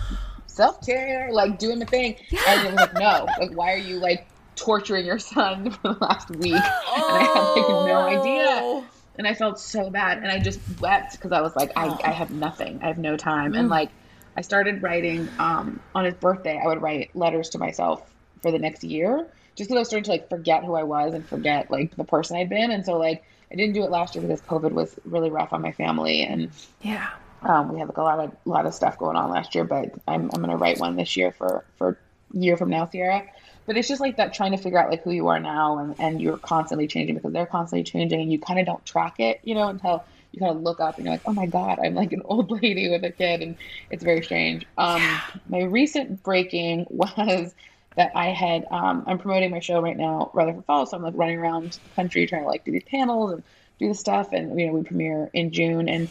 self 0.47 0.85
care, 0.87 1.31
like 1.33 1.59
doing 1.59 1.79
the 1.81 1.87
thing. 1.87 2.17
And 2.47 2.67
it 2.67 2.73
was 2.73 2.75
like, 2.77 2.95
no, 2.95 3.27
like, 3.41 3.51
why 3.57 3.73
are 3.73 3.79
you 3.79 3.97
like 3.97 4.27
torturing 4.55 5.05
your 5.07 5.19
son 5.19 5.71
for 5.71 5.95
the 5.95 5.99
last 6.01 6.31
week? 6.31 6.53
And 6.95 7.17
I 7.19 7.23
had 7.23 7.41
like 7.41 7.87
no 7.89 8.01
idea 8.21 8.45
Oh. 8.49 8.85
And 9.19 9.27
I 9.27 9.35
felt 9.35 9.59
so 9.59 9.91
bad, 9.91 10.19
and 10.19 10.29
I 10.29 10.39
just 10.39 10.61
wept 10.81 11.13
because 11.13 11.33
I 11.33 11.41
was 11.41 11.55
like, 11.57 11.71
I, 11.77 11.97
I 12.05 12.13
have 12.13 12.31
nothing, 12.31 12.81
I 12.83 12.87
have 12.87 12.99
no 12.99 13.17
time, 13.17 13.55
and 13.55 13.69
like, 13.69 13.91
I 14.37 14.41
started 14.41 14.83
writing 14.83 15.29
um, 15.39 15.81
on 15.95 16.05
his 16.05 16.15
birthday. 16.15 16.61
I 16.63 16.67
would 16.67 16.81
write 16.81 17.15
letters 17.15 17.51
to 17.51 17.59
myself 17.59 18.11
for 18.41 18.51
the 18.51 18.59
next 18.59 18.83
year, 18.83 19.27
just 19.55 19.69
because 19.69 19.77
I 19.77 19.79
was 19.81 19.89
starting 19.89 20.05
to 20.05 20.11
like 20.11 20.29
forget 20.29 20.65
who 20.65 20.75
I 20.75 20.83
was 20.83 21.13
and 21.15 21.27
forget 21.29 21.71
like 21.71 21.95
the 21.97 22.05
person 22.05 22.37
I'd 22.37 22.49
been, 22.49 22.71
and 22.71 22.85
so 22.85 22.97
like 22.99 23.23
I 23.53 23.57
didn't 23.57 23.75
do 23.75 23.85
it 23.85 23.91
last 23.91 24.15
year 24.15 24.23
because 24.23 24.41
COVID 24.43 24.73
was 24.73 24.99
really 25.05 25.31
rough 25.31 25.53
on 25.53 25.61
my 25.61 25.73
family, 25.73 26.23
and 26.23 26.51
Yeah. 26.81 27.09
um, 27.43 27.73
we 27.73 27.79
had 27.79 27.89
like 27.89 27.99
a 27.99 28.03
lot 28.03 28.19
of 28.21 28.33
lot 28.47 28.65
of 28.67 28.75
stuff 28.75 28.97
going 28.99 29.17
on 29.17 29.31
last 29.31 29.55
year. 29.55 29.65
But 29.65 29.91
I'm 30.09 30.31
I'm 30.33 30.41
gonna 30.41 30.57
write 30.57 30.79
one 30.79 30.97
this 30.97 31.17
year 31.17 31.33
for 31.33 31.65
for 31.77 31.99
year 32.33 32.57
from 32.57 32.71
now, 32.71 32.87
Sierra. 32.87 33.25
But 33.67 33.77
it's 33.77 33.89
just 33.89 34.01
like 34.01 34.17
that 34.17 34.35
trying 34.35 34.53
to 34.53 34.59
figure 34.59 34.79
out 34.79 34.91
like 34.91 35.03
who 35.03 35.13
you 35.13 35.29
are 35.29 35.41
now, 35.41 35.79
and 35.79 35.95
and 35.99 36.21
you're 36.21 36.39
constantly 36.39 36.87
changing 36.87 37.15
because 37.17 37.33
they're 37.33 37.47
constantly 37.47 37.85
changing, 37.85 38.21
and 38.21 38.33
you 38.33 38.39
kind 38.39 38.59
of 38.61 38.67
don't 38.67 38.85
track 38.85 39.21
it, 39.21 39.41
you 39.45 39.55
know, 39.55 39.69
until 39.69 40.05
you 40.33 40.41
kind 40.41 40.57
of 40.57 40.63
look 40.63 40.81
up 40.81 40.97
and 40.97 41.07
you're 41.07 41.15
like, 41.15 41.23
oh 41.27 41.33
my 41.33 41.47
god, 41.47 41.79
I'm 41.83 41.95
like 41.95 42.13
an 42.13 42.23
old 42.25 42.51
lady 42.63 42.89
with 42.91 43.05
a 43.05 43.11
kid, 43.11 43.43
and 43.43 43.57
it's 43.91 44.05
very 44.05 44.23
strange. 44.23 44.67
Um, 44.79 45.03
my 45.49 45.63
recent 45.63 46.23
breaking 46.23 46.87
was 46.91 47.55
that 47.97 48.13
I 48.15 48.29
had 48.29 48.65
um, 48.71 49.05
I'm 49.07 49.19
promoting 49.19 49.51
my 49.51 49.61
show 49.61 49.81
right 49.81 49.97
now, 49.97 50.31
rather 50.35 50.53
Rutherford 50.53 50.67
Falls, 50.67 50.91
so 50.91 50.97
I'm 50.97 51.03
like 51.03 51.15
running 51.17 51.39
around 51.39 51.79
the 51.85 51.91
country 51.91 52.27
trying 52.27 52.43
to 52.43 52.49
like 52.49 52.65
do 52.65 52.73
these 52.73 52.85
panels 52.85 53.33
and 53.33 53.43
do 53.79 53.89
the 53.89 53.95
stuff, 53.95 54.33
and 54.33 54.59
you 54.59 54.67
know 54.67 54.73
we 54.73 54.83
premiere 54.83 55.31
in 55.35 55.53
June, 55.53 55.89
and 55.89 56.11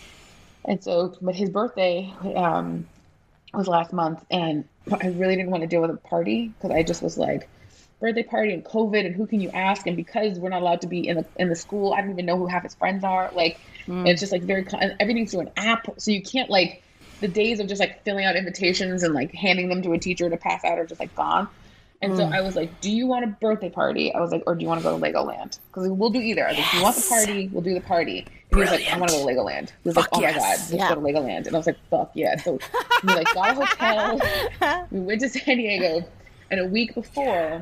and 0.66 0.84
so 0.84 1.16
but 1.22 1.36
his 1.36 1.50
birthday 1.50 2.14
um, 2.36 2.88
was 3.58 3.68
last 3.68 3.94
month, 3.94 4.24
and 4.32 4.66
I 4.92 5.08
really 5.08 5.36
didn't 5.36 5.52
want 5.52 5.62
to 5.62 5.68
deal 5.68 5.82
with 5.82 5.92
a 5.92 5.98
party 5.98 6.48
because 6.48 6.72
I 6.72 6.84
just 6.84 7.02
was 7.02 7.18
like 7.18 7.50
birthday 8.00 8.24
party 8.24 8.54
and 8.54 8.66
COVID 8.66 9.06
and 9.06 9.16
who 9.16 9.28
can 9.28 9.40
you 9.40 9.50
ask? 9.52 9.86
And 9.86 9.96
because 9.96 10.40
we're 10.40 10.50
not 10.50 10.62
allowed 10.62 10.82
to 10.82 10.88
be 10.88 11.08
in 11.08 11.18
the 11.18 11.26
in 11.38 11.50
the 11.50 11.56
school, 11.56 11.94
I 11.94 12.02
don't 12.02 12.12
even 12.12 12.26
know 12.26 12.38
who 12.38 12.48
half 12.48 12.64
his 12.64 12.76
friends 12.76 13.04
are. 13.04 13.32
Like 13.34 13.60
and 13.88 14.08
it's 14.08 14.20
just 14.20 14.32
like 14.32 14.44
very 14.44 14.66
everything's 15.00 15.32
through 15.32 15.42
an 15.42 15.52
app, 15.58 15.88
so 15.98 16.12
you 16.12 16.22
can't 16.22 16.50
like 16.50 16.84
the 17.20 17.28
days 17.28 17.60
of 17.60 17.68
just 17.68 17.80
like 17.80 18.04
filling 18.04 18.26
out 18.26 18.36
invitations 18.36 19.04
and 19.04 19.14
like 19.14 19.34
handing 19.34 19.70
them 19.70 19.82
to 19.84 19.94
a 19.94 19.98
teacher 19.98 20.30
to 20.30 20.38
pass 20.38 20.64
out 20.64 20.80
are 20.80 20.86
just 20.86 21.00
like 21.00 21.16
gone. 21.16 21.48
And 22.04 22.18
so 22.18 22.26
hmm. 22.26 22.34
I 22.34 22.42
was 22.42 22.56
like, 22.56 22.82
"Do 22.82 22.92
you 22.92 23.06
want 23.06 23.26
a 23.26 23.28
birthday 23.28 23.70
party?" 23.70 24.12
I 24.12 24.20
was 24.20 24.32
like, 24.32 24.44
"Or 24.48 24.56
do 24.56 24.64
you 24.64 24.68
want 24.68 24.82
to 24.82 24.84
go 24.84 24.98
to 24.98 25.04
Legoland?" 25.04 25.60
Because 25.68 25.88
we'll 25.90 26.10
do 26.10 26.20
either. 26.20 26.48
I 26.48 26.50
was 26.50 26.58
like, 26.58 26.68
"If 26.68 26.74
you 26.74 26.82
want 26.82 26.96
the 26.96 27.08
party, 27.08 27.50
we'll 27.52 27.62
do 27.62 27.76
the 27.76 27.82
party." 27.82 28.26
And 28.52 28.58
he 28.60 28.62
was 28.62 28.72
like, 28.72 28.94
"I 28.94 28.98
want 28.98 29.12
to 29.12 29.18
go 29.18 29.26
to 29.28 29.34
Legoland." 29.34 29.70
He 29.70 29.90
was 29.90 29.96
Fuck 29.96 30.12
like, 30.12 30.20
"Oh 30.20 30.22
yes. 30.22 30.36
my 30.36 30.40
god, 30.42 30.50
let's 30.50 30.72
Yeah. 30.74 30.90
go 30.90 30.96
to 30.96 31.02
Legoland!" 31.02 31.48
And 31.48 31.56
I 31.56 31.60
was 31.60 31.68
like, 31.68 31.78
"Fuck 31.90 32.12
yeah!" 32.16 32.36
So 32.38 32.60
we 33.04 33.14
like 33.14 33.34
got 33.34 33.52
a 33.52 33.66
hotel. 33.66 34.86
we 34.92 35.00
went 35.00 35.22
to 35.22 35.30
San 35.30 35.58
Diego, 35.58 36.04
and 36.50 36.60
a 36.60 36.66
week 36.66 36.94
before, 36.94 37.62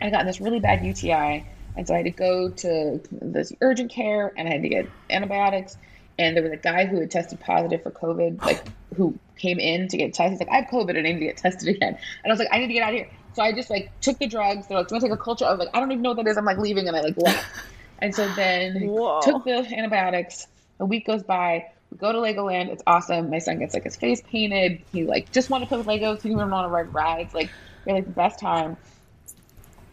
I 0.00 0.10
got 0.10 0.24
this 0.24 0.40
really 0.40 0.58
bad 0.60 0.84
UTI, 0.84 1.44
and 1.76 1.86
so 1.86 1.92
I 1.94 1.98
had 1.98 2.04
to 2.06 2.10
go 2.10 2.48
to 2.48 3.00
this 3.10 3.52
urgent 3.60 3.90
care, 3.90 4.32
and 4.36 4.48
I 4.48 4.52
had 4.52 4.62
to 4.62 4.68
get 4.68 4.86
antibiotics. 5.10 5.76
And 6.18 6.36
there 6.36 6.42
was 6.42 6.52
a 6.52 6.56
guy 6.58 6.84
who 6.84 7.00
had 7.00 7.10
tested 7.10 7.40
positive 7.40 7.82
for 7.82 7.90
COVID, 7.90 8.42
like 8.44 8.62
who 8.96 9.18
came 9.36 9.58
in 9.58 9.88
to 9.88 9.96
get 9.96 10.12
tested. 10.14 10.32
He's 10.32 10.40
like, 10.40 10.50
I 10.50 10.60
have 10.62 10.70
COVID 10.70 10.90
and 10.98 11.06
I 11.06 11.12
need 11.12 11.20
to 11.20 11.24
get 11.26 11.38
tested 11.38 11.68
again. 11.74 11.96
And 12.24 12.26
I 12.26 12.28
was 12.30 12.38
like, 12.38 12.48
I 12.52 12.58
need 12.58 12.66
to 12.66 12.74
get 12.74 12.82
out 12.82 12.90
of 12.90 12.96
here. 12.96 13.08
So 13.34 13.42
I 13.42 13.52
just 13.52 13.70
like 13.70 13.90
took 14.02 14.18
the 14.18 14.26
drugs. 14.26 14.66
They're 14.66 14.76
like, 14.76 14.88
Do 14.88 14.94
you 14.94 14.96
want 14.96 15.02
to 15.04 15.08
take 15.08 15.14
a 15.18 15.22
culture? 15.22 15.46
I 15.46 15.50
was 15.50 15.58
like, 15.60 15.70
I 15.72 15.80
don't 15.80 15.90
even 15.92 16.02
know 16.02 16.10
what 16.10 16.16
that 16.24 16.26
is. 16.26 16.36
I'm 16.36 16.44
like 16.44 16.58
leaving, 16.58 16.88
and 16.88 16.96
I 16.96 17.00
like 17.00 17.16
left. 17.16 17.46
And 18.02 18.14
so 18.14 18.28
then 18.34 18.86
Whoa. 18.86 19.20
took 19.22 19.44
the 19.44 19.52
antibiotics. 19.52 20.46
A 20.78 20.86
week 20.86 21.06
goes 21.06 21.22
by. 21.22 21.66
We 21.90 21.98
go 21.98 22.12
to 22.12 22.18
Legoland. 22.18 22.68
It's 22.68 22.82
awesome. 22.86 23.30
My 23.30 23.38
son 23.38 23.58
gets 23.58 23.74
like 23.74 23.84
his 23.84 23.96
face 23.96 24.22
painted. 24.22 24.82
He 24.92 25.04
like 25.04 25.32
just 25.32 25.50
wanted 25.50 25.66
to 25.66 25.68
play 25.68 25.78
with 25.78 25.86
Legos. 25.86 26.22
He 26.22 26.28
didn't 26.28 26.38
even 26.38 26.50
want 26.50 26.66
to 26.66 26.70
ride 26.70 26.94
rides. 26.94 27.34
Like 27.34 27.50
we 27.84 27.92
had 27.92 27.98
like 27.98 28.04
the 28.06 28.12
best 28.12 28.38
time. 28.38 28.76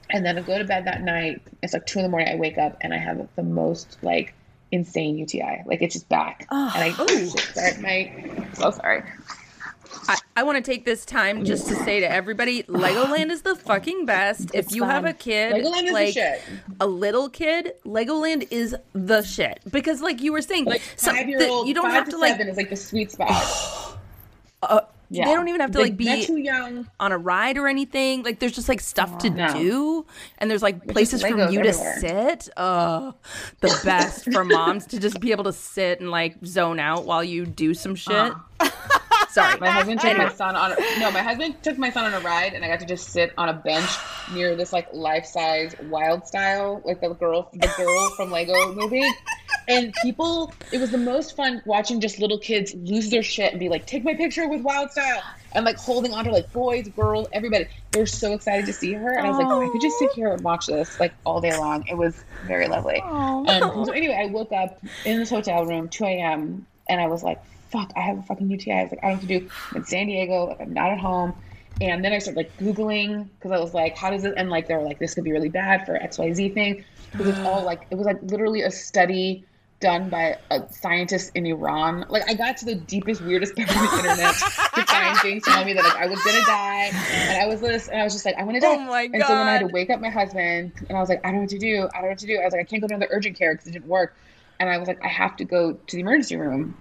And 0.09 0.25
then 0.25 0.37
I 0.37 0.41
go 0.41 0.57
to 0.57 0.63
bed 0.63 0.85
that 0.85 1.01
night. 1.01 1.41
It's 1.61 1.73
like 1.73 1.85
two 1.85 1.99
in 1.99 2.03
the 2.03 2.09
morning. 2.09 2.29
I 2.29 2.35
wake 2.35 2.57
up 2.57 2.77
and 2.81 2.93
I 2.93 2.97
have 2.97 3.27
the 3.35 3.43
most 3.43 3.97
like 4.01 4.33
insane 4.71 5.17
UTI. 5.17 5.63
Like 5.65 5.81
it's 5.81 5.93
just 5.93 6.07
back. 6.07 6.47
Oh. 6.49 6.71
and 6.75 6.83
I 6.83 6.91
sorry, 6.91 7.81
my 7.81 8.47
so 8.53 8.71
sorry. 8.71 9.03
I, 10.07 10.17
I 10.37 10.43
want 10.43 10.63
to 10.63 10.71
take 10.71 10.85
this 10.85 11.05
time 11.05 11.45
just 11.45 11.67
to 11.67 11.75
say 11.75 11.99
to 11.99 12.09
everybody, 12.09 12.63
Legoland 12.63 13.31
is 13.31 13.41
the 13.41 13.55
fucking 13.55 14.05
best. 14.05 14.51
if 14.53 14.65
It's 14.67 14.75
you 14.75 14.83
have 14.83 15.05
a 15.05 15.13
kid, 15.13 15.53
Legoland 15.55 15.83
is 15.83 15.87
the 15.87 15.91
like 15.93 16.13
shit. 16.13 16.41
a 16.79 16.87
little 16.87 17.29
kid, 17.29 17.73
Legoland 17.85 18.47
is 18.51 18.75
the 18.93 19.21
shit. 19.23 19.59
Because, 19.71 20.01
like 20.01 20.21
you 20.21 20.31
were 20.33 20.41
saying, 20.41 20.65
Like 20.65 20.81
some- 20.95 21.15
five 21.15 21.25
the- 21.25 21.31
year 21.31 21.47
old, 21.49 21.67
you 21.67 21.73
don't 21.73 21.85
five 21.85 21.93
have 21.93 22.05
to, 22.05 22.11
to 22.11 22.17
like. 22.17 22.31
seven 22.33 22.47
is 22.49 22.57
like 22.57 22.69
the 22.69 22.75
sweet 22.75 23.11
spot. 23.11 23.31
Uh, 24.63 24.79
Yeah. 25.09 25.25
They 25.27 25.35
don't 25.35 25.47
even 25.47 25.61
have 25.61 25.71
to 25.71 25.79
like 25.79 25.95
be 25.95 26.25
too 26.25 26.37
young. 26.37 26.87
on 26.99 27.11
a 27.11 27.17
ride 27.17 27.57
or 27.59 27.67
anything. 27.67 28.23
Like 28.23 28.39
there's 28.39 28.53
just 28.53 28.67
like 28.67 28.81
stuff 28.81 29.19
to 29.19 29.29
No. 29.29 29.53
do, 29.53 30.05
and 30.39 30.49
there's 30.49 30.63
like 30.63 30.87
places 30.87 31.21
for 31.21 31.29
Legos 31.29 31.51
you 31.53 31.59
everywhere. 31.59 31.93
to 31.93 31.99
sit. 31.99 32.49
Uh, 32.57 33.11
the 33.61 33.79
best 33.85 34.33
for 34.33 34.43
moms 34.43 34.87
to 34.87 34.99
just 34.99 35.19
be 35.21 35.31
able 35.31 35.43
to 35.45 35.53
sit 35.53 35.99
and 36.01 36.09
like 36.09 36.35
zone 36.43 36.79
out 36.79 37.05
while 37.05 37.23
you 37.23 37.45
do 37.45 37.73
some 37.75 37.93
shit. 37.95 38.33
Sorry, 39.37 39.59
My 39.59 39.69
husband 39.69 39.99
took 40.01 40.17
my 40.17 40.29
son 40.33 40.55
on. 40.55 40.71
A, 40.71 40.75
no, 40.99 41.11
my 41.11 41.21
husband 41.21 41.61
took 41.61 41.77
my 41.77 41.89
son 41.89 42.05
on 42.05 42.13
a 42.13 42.19
ride, 42.25 42.53
and 42.53 42.65
I 42.65 42.67
got 42.67 42.79
to 42.79 42.85
just 42.85 43.09
sit 43.09 43.33
on 43.37 43.49
a 43.49 43.53
bench 43.53 43.89
near 44.33 44.55
this 44.55 44.73
like 44.73 44.87
life 44.93 45.25
size 45.25 45.75
Wyldstyle, 45.75 46.83
like 46.85 47.01
the 47.01 47.09
girl, 47.09 47.49
the 47.53 47.71
girl 47.77 48.09
from 48.11 48.31
Lego 48.31 48.73
movie. 48.73 49.07
And 49.69 49.93
people, 50.01 50.53
it 50.71 50.79
was 50.79 50.91
the 50.91 50.97
most 50.97 51.35
fun 51.35 51.61
watching 51.65 51.99
just 51.99 52.19
little 52.19 52.39
kids 52.39 52.73
lose 52.73 53.09
their 53.09 53.23
shit 53.23 53.51
and 53.51 53.59
be 53.59 53.69
like, 53.69 53.85
"Take 53.85 54.03
my 54.03 54.13
picture 54.13 54.47
with 54.47 54.63
Wyldstyle," 54.63 55.21
and 55.53 55.65
like 55.65 55.77
holding 55.77 56.13
onto 56.13 56.31
like 56.31 56.51
boys, 56.53 56.87
girls, 56.89 57.27
everybody. 57.33 57.67
They're 57.91 58.05
so 58.05 58.33
excited 58.33 58.65
to 58.65 58.73
see 58.73 58.93
her, 58.93 59.13
and 59.13 59.27
I 59.27 59.29
was 59.29 59.37
like, 59.39 59.47
I 59.47 59.69
could 59.71 59.81
just 59.81 59.99
sit 59.99 60.11
here 60.13 60.29
and 60.31 60.41
watch 60.41 60.67
this 60.67 60.99
like 60.99 61.13
all 61.25 61.41
day 61.41 61.57
long. 61.57 61.85
It 61.87 61.95
was 61.97 62.23
very 62.45 62.67
lovely. 62.67 63.01
Um, 63.01 63.45
so 63.85 63.91
anyway, 63.91 64.17
I 64.19 64.25
woke 64.27 64.51
up 64.51 64.79
in 65.05 65.19
this 65.19 65.29
hotel 65.29 65.65
room, 65.65 65.89
2 65.89 66.05
a.m., 66.05 66.65
and 66.89 67.01
I 67.01 67.07
was 67.07 67.23
like, 67.23 67.41
fuck, 67.77 67.91
I 67.95 68.01
have 68.01 68.19
a 68.19 68.21
fucking 68.23 68.49
UTI. 68.49 68.71
I 68.71 68.83
was 68.83 68.91
like, 68.91 69.03
I 69.03 69.09
don't 69.09 69.17
know 69.17 69.21
what 69.21 69.27
to 69.27 69.39
do. 69.39 69.49
I'm 69.71 69.77
in 69.77 69.85
San 69.85 70.07
Diego. 70.07 70.45
Like, 70.45 70.61
I'm 70.61 70.73
not 70.73 70.91
at 70.91 70.99
home. 70.99 71.33
And 71.79 72.03
then 72.03 72.11
I 72.11 72.17
started 72.17 72.37
like 72.37 72.57
Googling 72.57 73.29
because 73.35 73.51
I 73.51 73.59
was 73.59 73.73
like, 73.73 73.95
how 73.95 74.09
does 74.09 74.23
it? 74.23 74.33
And 74.35 74.49
like, 74.49 74.67
they 74.67 74.75
were 74.75 74.81
like, 74.81 74.99
this 74.99 75.13
could 75.13 75.23
be 75.23 75.31
really 75.31 75.49
bad 75.49 75.85
for 75.85 75.97
XYZ 75.97 76.53
thing. 76.53 76.83
Because 77.11 77.27
it's 77.27 77.39
all 77.39 77.63
like, 77.63 77.85
it 77.91 77.95
was 77.95 78.05
like 78.05 78.21
literally 78.23 78.63
a 78.63 78.71
study 78.71 79.45
done 79.79 80.09
by 80.09 80.35
a 80.49 80.61
scientist 80.73 81.31
in 81.35 81.45
Iran. 81.45 82.03
Like, 82.09 82.27
I 82.27 82.33
got 82.33 82.57
to 82.57 82.65
the 82.65 82.73
deepest, 82.73 83.21
weirdest 83.21 83.55
part 83.57 83.69
of 83.69 83.75
the 83.75 83.99
internet 83.99 84.33
to 84.33 84.85
find 84.85 85.17
things 85.19 85.43
telling 85.43 85.67
me 85.67 85.73
that 85.73 85.83
like 85.83 85.97
I 85.97 86.07
was 86.07 86.19
gonna 86.23 86.43
die. 86.45 86.89
And 87.13 87.43
I 87.43 87.45
was 87.45 87.61
this, 87.61 87.87
and 87.87 88.01
I 88.01 88.03
was 88.03 88.13
just 88.13 88.25
like, 88.25 88.33
I'm 88.39 88.47
gonna 88.47 88.59
die. 88.59 88.75
Oh 88.75 88.79
my 88.79 89.05
God. 89.05 89.13
And 89.13 89.23
so 89.23 89.35
then 89.35 89.47
I 89.47 89.51
had 89.51 89.61
to 89.61 89.67
wake 89.67 89.91
up 89.91 90.01
my 90.01 90.09
husband, 90.09 90.71
and 90.89 90.97
I 90.97 90.99
was 90.99 91.09
like, 91.09 91.19
I 91.23 91.27
don't 91.27 91.35
know 91.35 91.41
what 91.41 91.49
to 91.51 91.59
do. 91.59 91.87
I 91.93 91.97
don't 91.97 92.03
know 92.03 92.09
what 92.09 92.17
to 92.17 92.25
do. 92.25 92.39
I 92.39 92.43
was 92.43 92.53
like, 92.53 92.61
I 92.61 92.63
can't 92.63 92.81
go 92.81 92.87
to 92.87 92.97
the 92.97 93.07
urgent 93.11 93.37
care 93.37 93.53
because 93.53 93.67
it 93.67 93.73
didn't 93.73 93.87
work. 93.87 94.15
And 94.59 94.67
I 94.67 94.79
was 94.79 94.87
like, 94.87 95.03
I 95.03 95.07
have 95.07 95.37
to 95.37 95.45
go 95.45 95.73
to 95.73 95.95
the 95.95 96.01
emergency 96.01 96.37
room. 96.37 96.75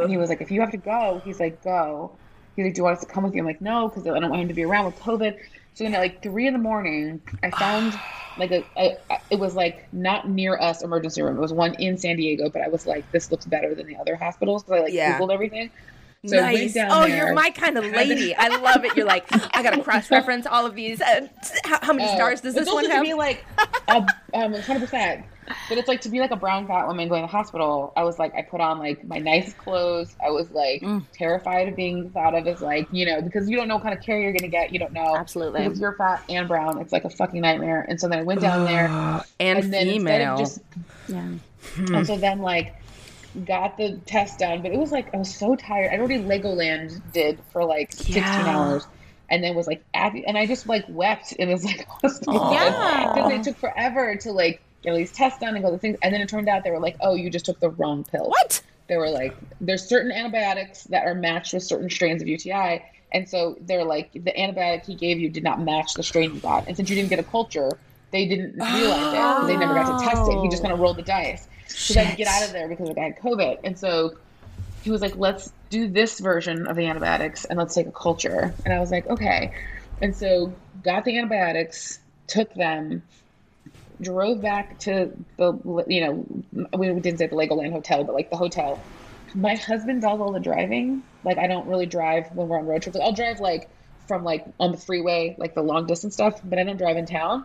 And 0.00 0.10
he 0.10 0.16
was 0.16 0.28
like, 0.28 0.40
if 0.40 0.50
you 0.50 0.60
have 0.60 0.70
to 0.72 0.78
go, 0.78 1.20
he's 1.24 1.40
like, 1.40 1.62
go. 1.62 2.18
He's 2.54 2.64
like, 2.66 2.74
do 2.74 2.80
you 2.80 2.84
want 2.84 2.98
us 2.98 3.04
to 3.04 3.12
come 3.12 3.24
with 3.24 3.34
you? 3.34 3.40
I'm 3.40 3.46
like, 3.46 3.60
no, 3.60 3.88
because 3.88 4.06
I 4.06 4.18
don't 4.20 4.30
want 4.30 4.42
him 4.42 4.48
to 4.48 4.54
be 4.54 4.64
around 4.64 4.86
with 4.86 4.96
COVID. 4.96 5.34
So 5.74 5.84
then 5.84 5.94
at 5.94 6.00
like 6.00 6.22
three 6.22 6.46
in 6.46 6.52
the 6.52 6.58
morning, 6.58 7.22
I 7.42 7.50
found 7.50 8.00
like 8.36 8.50
a, 8.50 8.64
a, 8.76 8.96
it 9.30 9.38
was 9.38 9.54
like 9.54 9.88
not 9.92 10.28
near 10.28 10.58
us 10.58 10.82
emergency 10.82 11.22
room. 11.22 11.36
It 11.36 11.40
was 11.40 11.52
one 11.52 11.74
in 11.74 11.96
San 11.98 12.16
Diego, 12.16 12.50
but 12.50 12.62
I 12.62 12.68
was 12.68 12.86
like, 12.86 13.10
this 13.10 13.30
looks 13.30 13.46
better 13.46 13.74
than 13.74 13.86
the 13.86 13.96
other 13.96 14.16
hospitals 14.16 14.62
because 14.64 14.80
I 14.80 14.82
like 14.84 14.94
Yeah. 14.94 15.02
Googled 15.02 15.32
everything. 15.32 15.70
So 16.26 16.36
nice. 16.40 16.76
Oh, 16.76 17.06
there. 17.06 17.16
you're 17.16 17.34
my 17.34 17.50
kind 17.50 17.76
of 17.78 17.84
lady. 17.92 18.34
I 18.34 18.48
love 18.58 18.84
it. 18.84 18.96
You're 18.96 19.06
like, 19.06 19.26
I 19.56 19.62
gotta 19.62 19.82
cross 19.82 20.10
reference 20.10 20.46
all 20.46 20.66
of 20.66 20.74
these. 20.74 21.00
Uh, 21.00 21.28
how, 21.64 21.78
how 21.82 21.92
many 21.92 22.08
Oh, 22.10 22.14
stars 22.16 22.40
does 22.40 22.54
this 22.54 22.66
one 22.72 22.84
to 22.84 22.90
have? 22.90 23.02
be 23.02 23.14
like 23.14 23.44
a, 23.88 23.96
um, 24.34 24.52
100%. 24.54 25.24
But 25.68 25.78
it's 25.78 25.86
like 25.86 26.00
to 26.00 26.08
be 26.08 26.18
like 26.18 26.32
a 26.32 26.36
brown 26.36 26.66
fat 26.66 26.88
woman 26.88 27.08
going 27.08 27.22
to 27.22 27.26
the 27.28 27.30
hospital. 27.30 27.92
I 27.96 28.02
was 28.02 28.18
like, 28.18 28.34
I 28.34 28.42
put 28.42 28.60
on 28.60 28.80
like 28.80 29.04
my 29.06 29.18
nice 29.18 29.52
clothes. 29.54 30.16
I 30.24 30.30
was 30.30 30.50
like 30.50 30.82
Mm. 30.82 31.04
terrified 31.12 31.68
of 31.68 31.76
being 31.76 32.10
thought 32.10 32.34
of 32.34 32.48
as 32.48 32.60
like, 32.60 32.88
you 32.90 33.06
know, 33.06 33.22
because 33.22 33.48
you 33.48 33.56
don't 33.56 33.68
know 33.68 33.76
what 33.76 33.84
kind 33.84 33.96
of 33.96 34.02
care 34.04 34.20
you're 34.20 34.32
going 34.32 34.40
to 34.40 34.48
get. 34.48 34.72
You 34.72 34.80
don't 34.80 34.92
know. 34.92 35.14
Absolutely. 35.16 35.62
Because 35.62 35.78
you're 35.78 35.92
fat 35.94 36.24
and 36.28 36.48
brown. 36.48 36.80
It's 36.80 36.92
like 36.92 37.04
a 37.04 37.10
fucking 37.10 37.40
nightmare. 37.40 37.86
And 37.88 38.00
so 38.00 38.08
then 38.08 38.18
I 38.18 38.22
went 38.22 38.40
down 38.40 38.64
there. 38.64 38.86
and, 39.38 39.58
and 39.60 39.72
then 39.72 39.86
female. 39.86 39.92
instead 39.92 40.32
of 40.32 40.38
just 40.38 40.60
Yeah. 41.08 41.94
and 41.96 42.06
so 42.08 42.16
then 42.16 42.40
like 42.40 42.74
got 43.44 43.76
the 43.76 43.98
test 44.06 44.38
done, 44.38 44.62
but 44.62 44.72
it 44.72 44.78
was 44.78 44.92
like 44.92 45.12
I 45.14 45.18
was 45.18 45.34
so 45.34 45.56
tired. 45.56 45.92
I'd 45.92 45.98
already 45.98 46.18
Legoland 46.18 47.00
did 47.12 47.38
for 47.52 47.64
like 47.64 47.92
16 47.92 48.14
Yeah. 48.22 48.56
hours. 48.56 48.86
And 49.28 49.42
then 49.42 49.54
was 49.56 49.66
like 49.66 49.82
at 49.94 50.14
and 50.14 50.38
I 50.38 50.46
just 50.46 50.68
like 50.68 50.84
wept 50.88 51.34
and 51.38 51.50
was 51.50 51.64
like 51.64 51.86
Yeah. 52.04 53.12
because 53.14 53.30
it 53.32 53.42
took 53.42 53.56
forever 53.56 54.14
to 54.16 54.32
like 54.32 54.62
get 54.82 54.90
all 54.90 54.96
these 54.96 55.10
tests 55.12 55.40
done 55.40 55.54
and 55.56 55.64
go 55.64 55.70
the 55.72 55.78
things 55.78 55.98
and 56.02 56.14
then 56.14 56.20
it 56.20 56.28
turned 56.28 56.48
out 56.48 56.62
they 56.62 56.70
were 56.70 56.78
like 56.78 56.96
oh 57.00 57.14
you 57.16 57.28
just 57.28 57.44
took 57.44 57.58
the 57.58 57.70
wrong 57.70 58.04
pill 58.04 58.28
what? 58.28 58.62
they 58.88 58.96
were 58.96 59.10
like 59.10 59.36
there's 59.60 59.84
certain 59.84 60.12
antibiotics 60.12 60.84
that 60.84 61.04
are 61.04 61.14
matched 61.14 61.52
with 61.54 61.64
certain 61.64 61.90
strains 61.90 62.22
of 62.22 62.28
UTI 62.28 62.80
and 63.10 63.28
so 63.28 63.56
they're 63.62 63.82
like 63.84 64.12
the 64.12 64.32
antibiotic 64.38 64.84
he 64.86 64.94
gave 64.94 65.18
you 65.18 65.28
did 65.28 65.42
not 65.42 65.60
match 65.60 65.94
the 65.94 66.04
strain 66.04 66.32
you 66.34 66.40
got 66.40 66.64
and 66.68 66.76
since 66.76 66.88
you 66.88 66.94
didn't 66.94 67.10
get 67.10 67.18
a 67.18 67.24
culture 67.24 67.70
they 68.12 68.26
didn't 68.26 68.54
realize 68.76 69.08
it 69.12 69.40
'cause 69.40 69.48
they 69.48 69.56
never 69.56 69.74
got 69.74 69.86
to 69.86 70.04
test 70.04 70.28
it 70.30 70.38
he 70.40 70.48
just 70.48 70.62
kind 70.62 70.72
of 70.72 70.78
rolled 70.78 70.98
the 70.98 71.02
dice 71.02 71.48
so 71.68 72.00
I 72.00 72.04
had 72.04 72.10
to 72.12 72.16
get 72.16 72.28
out 72.28 72.44
of 72.44 72.52
there 72.52 72.68
because 72.68 72.90
I 72.96 73.00
had 73.00 73.18
COVID 73.18 73.60
and 73.64 73.78
so 73.78 74.16
he 74.82 74.90
was 74.90 75.00
like 75.00 75.16
let's 75.16 75.52
do 75.70 75.88
this 75.88 76.20
version 76.20 76.66
of 76.66 76.76
the 76.76 76.86
antibiotics 76.86 77.44
and 77.44 77.58
let's 77.58 77.74
take 77.74 77.86
a 77.86 77.92
culture 77.92 78.54
and 78.64 78.72
I 78.72 78.80
was 78.80 78.90
like 78.90 79.06
okay 79.08 79.52
and 80.00 80.14
so 80.14 80.54
got 80.82 81.04
the 81.04 81.18
antibiotics 81.18 81.98
took 82.26 82.52
them 82.54 83.02
drove 84.00 84.42
back 84.42 84.78
to 84.80 85.10
the 85.36 85.84
you 85.88 86.00
know 86.00 86.26
we 86.76 86.88
didn't 87.00 87.18
say 87.18 87.26
the 87.26 87.36
Legoland 87.36 87.72
hotel, 87.72 88.04
but 88.04 88.14
like 88.14 88.30
the 88.30 88.36
hotel. 88.36 88.80
My 89.34 89.54
husband 89.54 90.02
does 90.02 90.20
all 90.20 90.32
the 90.32 90.40
driving. 90.40 91.02
Like 91.24 91.38
I 91.38 91.46
don't 91.46 91.66
really 91.66 91.86
drive 91.86 92.30
when 92.34 92.48
we're 92.48 92.58
on 92.58 92.66
road 92.66 92.82
trips. 92.82 92.96
Like, 92.96 93.04
I'll 93.04 93.12
drive 93.12 93.40
like 93.40 93.68
from 94.06 94.24
like 94.24 94.46
on 94.60 94.72
the 94.72 94.78
freeway, 94.78 95.34
like 95.38 95.54
the 95.54 95.62
long 95.62 95.86
distance 95.86 96.14
stuff, 96.14 96.40
but 96.44 96.58
I 96.58 96.64
don't 96.64 96.76
drive 96.76 96.96
in 96.96 97.06
town. 97.06 97.44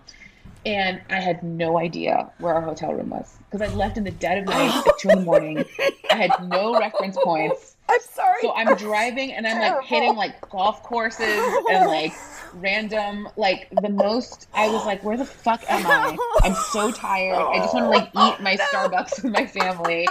And 0.65 1.01
I 1.09 1.19
had 1.19 1.41
no 1.43 1.79
idea 1.79 2.31
where 2.37 2.53
our 2.53 2.61
hotel 2.61 2.93
room 2.93 3.09
was 3.09 3.37
because 3.49 3.67
I 3.67 3.73
left 3.73 3.97
in 3.97 4.03
the 4.03 4.11
dead 4.11 4.37
of 4.37 4.45
night 4.45 4.83
at 4.87 4.99
two 4.99 5.09
in 5.09 5.19
the 5.19 5.25
morning. 5.25 5.65
I 6.11 6.15
had 6.15 6.31
no 6.47 6.77
reference 6.77 7.17
points. 7.23 7.75
I'm 7.89 7.99
sorry. 8.01 8.37
So 8.41 8.53
I'm 8.53 8.75
driving 8.75 9.33
and 9.33 9.45
I'm 9.47 9.59
like 9.59 9.83
hitting 9.85 10.15
like 10.15 10.49
golf 10.49 10.83
courses 10.83 11.41
and 11.69 11.87
like 11.87 12.13
random 12.53 13.27
like 13.35 13.69
the 13.81 13.89
most 13.89 14.47
I 14.53 14.69
was 14.69 14.85
like, 14.85 15.03
where 15.03 15.17
the 15.17 15.25
fuck 15.25 15.63
am 15.69 15.85
I? 15.85 16.17
I'm 16.43 16.55
so 16.55 16.91
tired. 16.91 17.35
I 17.35 17.57
just 17.57 17.73
want 17.73 17.85
to 17.85 17.89
like 17.89 18.09
eat 18.09 18.41
my 18.41 18.57
oh, 18.61 18.67
Starbucks 18.71 19.23
with 19.23 19.33
my 19.33 19.45
family. 19.45 20.07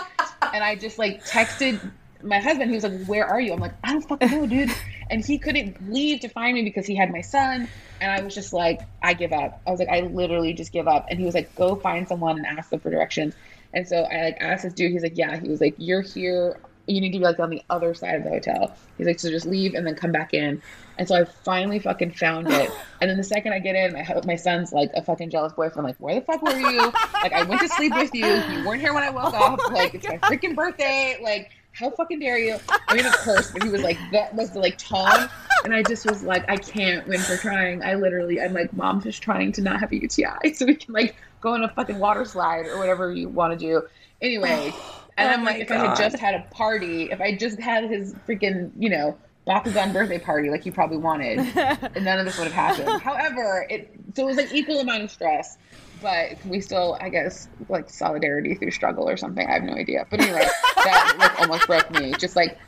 And 0.52 0.64
I 0.64 0.74
just 0.74 0.98
like 0.98 1.24
texted 1.24 1.80
my 2.22 2.38
husband, 2.38 2.70
he 2.70 2.76
was 2.76 2.84
like, 2.84 3.04
Where 3.06 3.26
are 3.26 3.40
you? 3.40 3.52
I'm 3.52 3.60
like, 3.60 3.74
I 3.84 3.92
don't 3.92 4.02
fucking 4.02 4.30
know, 4.30 4.46
dude. 4.46 4.70
And 5.10 5.26
he 5.26 5.38
couldn't 5.38 5.92
leave 5.92 6.20
to 6.20 6.28
find 6.28 6.54
me 6.54 6.62
because 6.62 6.86
he 6.86 6.94
had 6.94 7.10
my 7.10 7.20
son. 7.20 7.66
And 8.00 8.12
I 8.12 8.22
was 8.22 8.32
just 8.32 8.52
like, 8.52 8.82
I 9.02 9.12
give 9.12 9.32
up. 9.32 9.60
I 9.66 9.72
was 9.72 9.80
like, 9.80 9.88
I 9.88 10.02
literally 10.02 10.52
just 10.52 10.70
give 10.70 10.86
up. 10.86 11.06
And 11.10 11.18
he 11.18 11.24
was 11.24 11.34
like, 11.34 11.52
Go 11.56 11.74
find 11.74 12.06
someone 12.06 12.38
and 12.38 12.46
ask 12.46 12.70
them 12.70 12.78
for 12.78 12.90
directions. 12.90 13.34
And 13.74 13.88
so 13.88 14.04
I 14.04 14.22
like 14.22 14.36
asked 14.40 14.62
this 14.62 14.72
dude, 14.72 14.92
he's 14.92 15.02
like, 15.02 15.16
Yeah, 15.18 15.36
he 15.36 15.48
was 15.48 15.60
like, 15.60 15.74
You're 15.78 16.02
here 16.02 16.60
you 16.90 17.00
need 17.00 17.12
to 17.12 17.18
be 17.18 17.24
like 17.24 17.38
on 17.38 17.50
the 17.50 17.62
other 17.70 17.94
side 17.94 18.16
of 18.16 18.24
the 18.24 18.30
hotel. 18.30 18.74
He's 18.98 19.06
like, 19.06 19.20
so 19.20 19.30
just 19.30 19.46
leave 19.46 19.74
and 19.74 19.86
then 19.86 19.94
come 19.94 20.12
back 20.12 20.34
in. 20.34 20.60
And 20.98 21.08
so 21.08 21.14
I 21.14 21.24
finally 21.24 21.78
fucking 21.78 22.12
found 22.12 22.48
it. 22.50 22.70
And 23.00 23.08
then 23.08 23.16
the 23.16 23.24
second 23.24 23.54
I 23.54 23.60
get 23.60 23.74
in, 23.74 23.94
my 23.94 24.20
my 24.26 24.36
son's 24.36 24.74
like 24.74 24.90
a 24.94 25.00
fucking 25.00 25.30
jealous 25.30 25.54
boyfriend. 25.54 25.86
Like, 25.86 25.96
where 25.96 26.16
the 26.16 26.20
fuck 26.20 26.42
were 26.42 26.58
you? 26.58 26.92
Like, 27.22 27.32
I 27.32 27.44
went 27.44 27.62
to 27.62 27.68
sleep 27.70 27.94
with 27.94 28.14
you. 28.14 28.26
You 28.26 28.68
weren't 28.68 28.82
here 28.82 28.92
when 28.92 29.02
I 29.02 29.08
woke 29.08 29.32
oh 29.34 29.54
up. 29.54 29.72
Like, 29.72 29.94
it's 29.94 30.06
my 30.06 30.18
freaking 30.18 30.54
birthday. 30.54 31.18
Like, 31.22 31.50
how 31.80 31.90
fucking 31.90 32.20
dare 32.20 32.38
you? 32.38 32.58
I 32.88 32.94
mean, 32.94 33.06
of 33.06 33.16
course, 33.18 33.50
but 33.50 33.62
he 33.62 33.70
was 33.70 33.82
like, 33.82 33.98
that 34.12 34.34
was 34.34 34.50
the 34.50 34.60
like 34.60 34.76
tone. 34.76 35.28
And 35.64 35.74
I 35.74 35.82
just 35.82 36.08
was 36.08 36.22
like, 36.22 36.48
I 36.48 36.56
can't 36.56 37.06
win 37.08 37.20
for 37.20 37.36
trying. 37.36 37.82
I 37.82 37.94
literally, 37.94 38.40
I'm 38.40 38.52
like, 38.52 38.72
mom, 38.74 39.00
just 39.00 39.22
trying 39.22 39.52
to 39.52 39.62
not 39.62 39.80
have 39.80 39.90
a 39.90 39.96
UTI 39.96 40.52
so 40.54 40.66
we 40.66 40.74
can 40.74 40.92
like 40.92 41.16
go 41.40 41.54
on 41.54 41.64
a 41.64 41.68
fucking 41.68 41.98
water 41.98 42.24
slide 42.26 42.66
or 42.66 42.78
whatever 42.78 43.12
you 43.12 43.28
want 43.28 43.58
to 43.58 43.66
do. 43.66 43.82
Anyway. 44.22 44.72
And 45.18 45.28
Oh 45.28 45.32
I'm 45.32 45.44
like, 45.44 45.60
if 45.60 45.70
I 45.70 45.74
had 45.74 45.96
just 45.96 46.16
had 46.16 46.34
a 46.34 46.46
party, 46.50 47.10
if 47.10 47.20
I 47.20 47.36
just 47.36 47.60
had 47.60 47.90
his 47.90 48.14
freaking, 48.26 48.70
you 48.78 48.88
know, 48.88 49.18
Bakugan 49.46 49.92
birthday 49.92 50.18
party 50.18 50.48
like 50.48 50.64
you 50.64 50.72
probably 50.72 50.96
wanted, 50.96 51.40
and 51.56 52.04
none 52.04 52.18
of 52.18 52.24
this 52.24 52.38
would 52.38 52.50
have 52.50 52.52
happened. 52.52 53.02
However, 53.02 53.66
it 53.68 53.90
so 54.14 54.22
it 54.22 54.26
was 54.26 54.36
like 54.36 54.54
equal 54.54 54.78
amount 54.80 55.02
of 55.02 55.10
stress, 55.10 55.58
but 56.02 56.44
we 56.46 56.60
still, 56.60 56.96
I 57.00 57.08
guess, 57.08 57.48
like 57.68 57.88
solidarity 57.90 58.54
through 58.54 58.70
struggle 58.70 59.08
or 59.08 59.16
something. 59.16 59.46
I 59.46 59.52
have 59.52 59.62
no 59.62 59.74
idea. 59.74 60.06
But 60.10 60.20
anyway, 60.20 60.46
that 60.76 61.14
like 61.18 61.40
almost 61.40 61.66
broke 61.66 61.90
me. 61.90 62.12
Just 62.18 62.36
like 62.36 62.58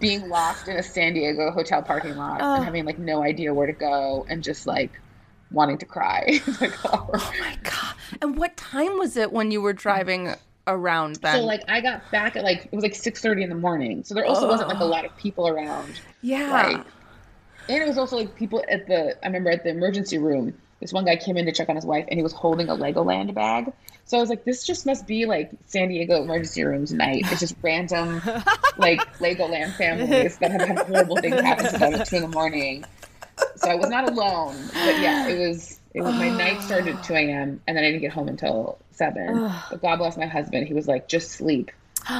being 0.00 0.28
lost 0.28 0.68
in 0.68 0.76
a 0.76 0.82
San 0.82 1.14
Diego 1.14 1.50
hotel 1.50 1.82
parking 1.82 2.16
lot 2.16 2.40
Oh. 2.42 2.54
and 2.56 2.64
having 2.64 2.84
like 2.84 2.98
no 2.98 3.22
idea 3.22 3.52
where 3.54 3.66
to 3.66 3.72
go 3.72 4.26
and 4.28 4.42
just 4.42 4.66
like 4.66 4.92
wanting 5.50 5.78
to 5.78 5.86
cry. 5.86 6.40
like, 6.60 6.72
oh. 6.92 7.08
My 7.40 7.56
god! 7.62 7.94
And 8.22 8.36
what 8.36 8.56
time 8.56 8.98
was 8.98 9.16
it 9.16 9.32
when 9.32 9.50
you 9.50 9.60
were 9.62 9.72
driving 9.72 10.34
around 10.66 11.16
then? 11.16 11.36
So 11.36 11.44
like 11.44 11.62
I 11.68 11.80
got 11.80 12.08
back 12.10 12.36
at 12.36 12.44
like 12.44 12.66
it 12.66 12.72
was 12.72 12.82
like 12.82 12.94
six 12.94 13.20
thirty 13.20 13.42
in 13.42 13.48
the 13.48 13.54
morning. 13.54 14.04
So 14.04 14.14
there 14.14 14.24
also 14.26 14.48
wasn't 14.48 14.68
like 14.68 14.80
a 14.80 14.84
lot 14.84 15.04
of 15.04 15.16
people 15.16 15.48
around. 15.48 16.00
yeah. 16.22 16.50
Right. 16.52 16.84
And 17.68 17.82
it 17.82 17.88
was 17.88 17.98
also 17.98 18.16
like 18.16 18.36
people 18.36 18.62
at 18.68 18.86
the 18.86 19.16
I 19.24 19.26
remember 19.26 19.50
at 19.50 19.64
the 19.64 19.70
emergency 19.70 20.18
room, 20.18 20.54
this 20.80 20.92
one 20.92 21.04
guy 21.04 21.16
came 21.16 21.36
in 21.36 21.46
to 21.46 21.52
check 21.52 21.68
on 21.68 21.76
his 21.76 21.86
wife 21.86 22.06
and 22.08 22.18
he 22.18 22.22
was 22.22 22.32
holding 22.32 22.68
a 22.68 22.76
Legoland 22.76 23.34
bag. 23.34 23.72
So 24.04 24.16
I 24.16 24.20
was 24.20 24.28
like, 24.28 24.44
this 24.44 24.64
just 24.64 24.86
must 24.86 25.06
be 25.06 25.26
like 25.26 25.50
San 25.66 25.88
Diego 25.88 26.22
emergency 26.22 26.62
rooms 26.64 26.92
night. 26.92 27.22
It's 27.30 27.40
just 27.40 27.56
random 27.62 28.20
like 28.76 29.00
Legoland 29.18 29.74
families 29.76 30.36
that 30.38 30.52
have 30.52 30.60
had 30.62 30.78
horrible 30.86 31.16
things 31.16 31.40
happen 31.40 31.66
to 31.66 31.78
them 31.78 31.94
at 31.94 32.06
two 32.06 32.16
in 32.16 32.22
the 32.22 32.28
morning. 32.28 32.84
So 33.56 33.70
I 33.70 33.74
was 33.74 33.88
not 33.88 34.08
alone. 34.08 34.56
But 34.72 35.00
yeah, 35.00 35.28
it 35.28 35.48
was 35.48 35.80
it 35.94 36.02
was 36.02 36.14
my 36.14 36.28
night 36.28 36.62
started 36.62 36.96
at 36.96 37.04
two 37.04 37.14
AM 37.14 37.60
and 37.66 37.76
then 37.76 37.78
I 37.78 37.88
didn't 37.88 38.02
get 38.02 38.12
home 38.12 38.28
until 38.28 38.78
seven. 38.92 39.50
But 39.70 39.82
God 39.82 39.96
bless 39.96 40.16
my 40.16 40.26
husband. 40.26 40.66
He 40.66 40.74
was 40.74 40.86
like, 40.86 41.08
just 41.08 41.32
sleep. 41.32 41.70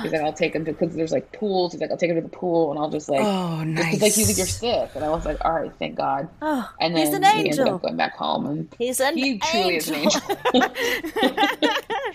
He's 0.03 0.11
like, 0.13 0.21
I'll 0.23 0.33
take 0.33 0.55
him 0.55 0.65
to 0.65 0.73
because 0.73 0.95
there's 0.97 1.13
like 1.13 1.31
pools. 1.33 1.73
He's 1.73 1.81
like, 1.81 1.91
I'll 1.91 1.97
take 1.97 2.11
him 2.11 2.17
to 2.17 2.23
the 2.23 2.29
pool 2.29 2.71
and 2.73 2.79
I'll 2.81 2.91
just 2.91 3.09
like 3.09 3.21
Oh, 3.25 3.59
just 3.59 3.67
nice. 3.69 3.91
'cause, 3.93 4.03
like 4.03 4.13
he's 4.13 4.29
like 4.29 4.37
you're 4.37 4.47
sick, 4.47 4.91
and 4.97 5.05
I 5.05 5.09
was 5.11 5.25
like, 5.25 5.39
all 5.45 5.53
right, 5.53 5.73
thank 5.79 5.95
God. 5.97 6.29
Oh, 6.43 6.69
And 6.81 6.97
then 6.97 7.07
he's 7.07 7.15
an 7.15 7.23
he 7.23 7.29
ended 7.29 7.47
angel. 7.61 7.75
up 7.77 7.83
going 7.83 7.97
back 7.97 8.17
home, 8.17 8.47
and 8.47 8.75
He's 8.79 8.99
an 9.01 9.17
he 9.17 9.39
truly 9.39 9.77
is 9.77 9.89
an 9.89 9.95
angel. 9.97 10.21
angel. 10.55 10.71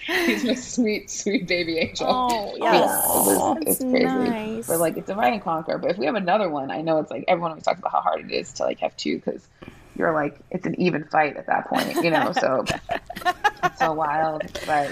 he's 0.25 0.43
my 0.43 0.53
sweet, 0.55 1.09
sweet 1.09 1.47
baby 1.47 1.77
angel. 1.79 2.07
Oh, 2.09 2.55
Yeah, 2.57 2.73
yes. 2.73 3.05
it 3.05 3.37
was, 3.37 3.57
it's 3.67 3.79
crazy. 3.79 4.05
nice. 4.05 4.67
But 4.67 4.79
like, 4.79 4.97
it's 4.97 5.07
divide 5.07 5.33
and 5.33 5.41
conquer. 5.41 5.77
But 5.77 5.91
if 5.91 5.97
we 5.97 6.05
have 6.05 6.15
another 6.15 6.49
one, 6.49 6.71
I 6.71 6.81
know 6.81 6.99
it's 6.99 7.11
like 7.11 7.25
everyone 7.27 7.51
always 7.51 7.63
talks 7.63 7.79
about 7.79 7.91
how 7.91 8.01
hard 8.01 8.21
it 8.21 8.31
is 8.33 8.51
to 8.53 8.63
like 8.63 8.79
have 8.79 8.95
two 8.97 9.17
because 9.17 9.47
you're 9.95 10.13
like 10.13 10.37
it's 10.51 10.65
an 10.65 10.79
even 10.79 11.03
fight 11.05 11.37
at 11.37 11.47
that 11.47 11.67
point, 11.67 12.03
you 12.03 12.09
know. 12.11 12.31
So 12.33 12.63
it's 13.63 13.79
so 13.79 13.93
wild, 13.93 14.43
but 14.65 14.89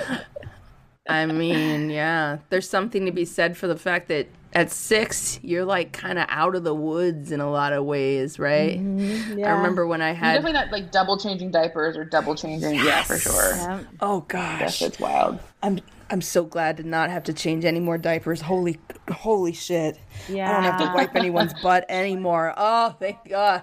I 1.10 1.26
mean, 1.26 1.90
yeah. 1.90 2.38
There's 2.50 2.70
something 2.70 3.06
to 3.06 3.12
be 3.12 3.26
said 3.26 3.58
for 3.58 3.68
the 3.68 3.76
fact 3.78 4.08
that 4.10 4.28
at 4.54 4.72
six, 4.72 5.40
you're 5.44 5.66
like 5.66 5.92
kind 5.94 6.18
of 6.18 6.26
out 6.30 6.56
of 6.56 6.64
the 6.64 6.74
woods 6.74 7.32
in 7.32 7.40
a 7.40 7.50
lot 7.52 7.72
of 7.74 7.86
ways, 7.86 8.40
right? 8.40 8.80
Mm-hmm. 8.80 9.44
I 9.44 9.50
remember 9.52 9.86
when 9.86 10.02
I 10.02 10.08
you're 10.08 10.16
had. 10.16 10.34
definitely 10.34 10.54
not 10.54 10.72
like 10.72 10.92
double 10.92 11.18
changing 11.18 11.52
diapers 11.52 11.96
or 11.98 12.04
double 12.06 12.36
changing. 12.36 12.76
Yeah, 12.76 13.04
for 13.04 13.18
sure. 13.18 13.56
Yeah. 13.56 13.82
Oh 14.02 14.26
Yes, 14.34 14.60
gosh, 14.60 14.82
it's 14.82 15.00
wild. 15.00 15.40
I'm 15.62 15.80
I'm 16.12 16.22
so 16.22 16.44
glad 16.44 16.78
to 16.78 16.84
not 16.84 17.12
have 17.12 17.26
to 17.26 17.34
change 17.34 17.64
any 17.66 17.80
more 17.80 18.00
diapers. 18.00 18.42
Holy 18.42 18.80
holy 19.12 19.54
shit! 19.54 20.00
Yeah, 20.28 20.50
I 20.50 20.54
don't 20.54 20.64
have 20.64 20.80
to 20.82 20.94
wipe 20.96 21.16
anyone's 21.16 21.54
butt 21.62 21.86
anymore. 21.88 22.54
Oh, 22.58 22.96
thank 23.00 23.18
God. 23.30 23.62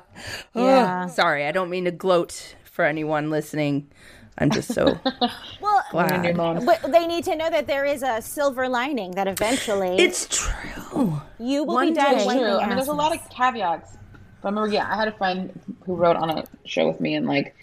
Oh, 0.55 0.65
Yeah. 0.65 1.07
Sorry, 1.09 1.47
I 1.47 1.51
don't 1.53 1.71
mean 1.71 1.87
to 1.87 1.91
gloat 1.91 2.55
for 2.65 2.85
anyone 2.85 3.31
listening. 3.31 3.91
I'm 4.39 4.51
just 4.51 4.73
so 4.75 4.99
Well, 5.61 5.83
And 5.95 6.25
your 6.25 6.35
glad. 6.35 6.67
but 6.67 6.93
they 6.93 7.07
need 7.07 7.25
to 7.25 7.37
know 7.37 7.49
that 7.51 7.67
there 7.67 7.85
is 7.87 8.03
a 8.03 8.21
silver 8.21 8.69
lining 8.69 9.13
that 9.13 9.27
eventually 9.29 9.97
It's 9.99 10.27
true. 10.29 11.21
you 11.39 11.65
will 11.65 11.75
one 11.75 11.89
be 11.89 11.95
done 11.95 12.17
day- 12.17 12.17
It's 12.17 12.25
true. 12.33 12.59
I 12.59 12.67
mean, 12.67 12.77
there's 12.77 12.89
a 12.89 12.93
lot 12.93 13.15
of 13.15 13.29
caveats. 13.31 13.97
But 14.43 14.49
I 14.49 14.51
remember, 14.51 14.73
yeah, 14.75 14.87
I 14.91 14.97
had 14.97 15.09
a 15.09 15.13
friend 15.13 15.59
who 15.85 15.95
wrote 15.95 16.17
on 16.17 16.31
a 16.31 16.45
show 16.67 16.87
with 16.87 17.01
me, 17.01 17.15
and 17.15 17.27
like, 17.27 17.57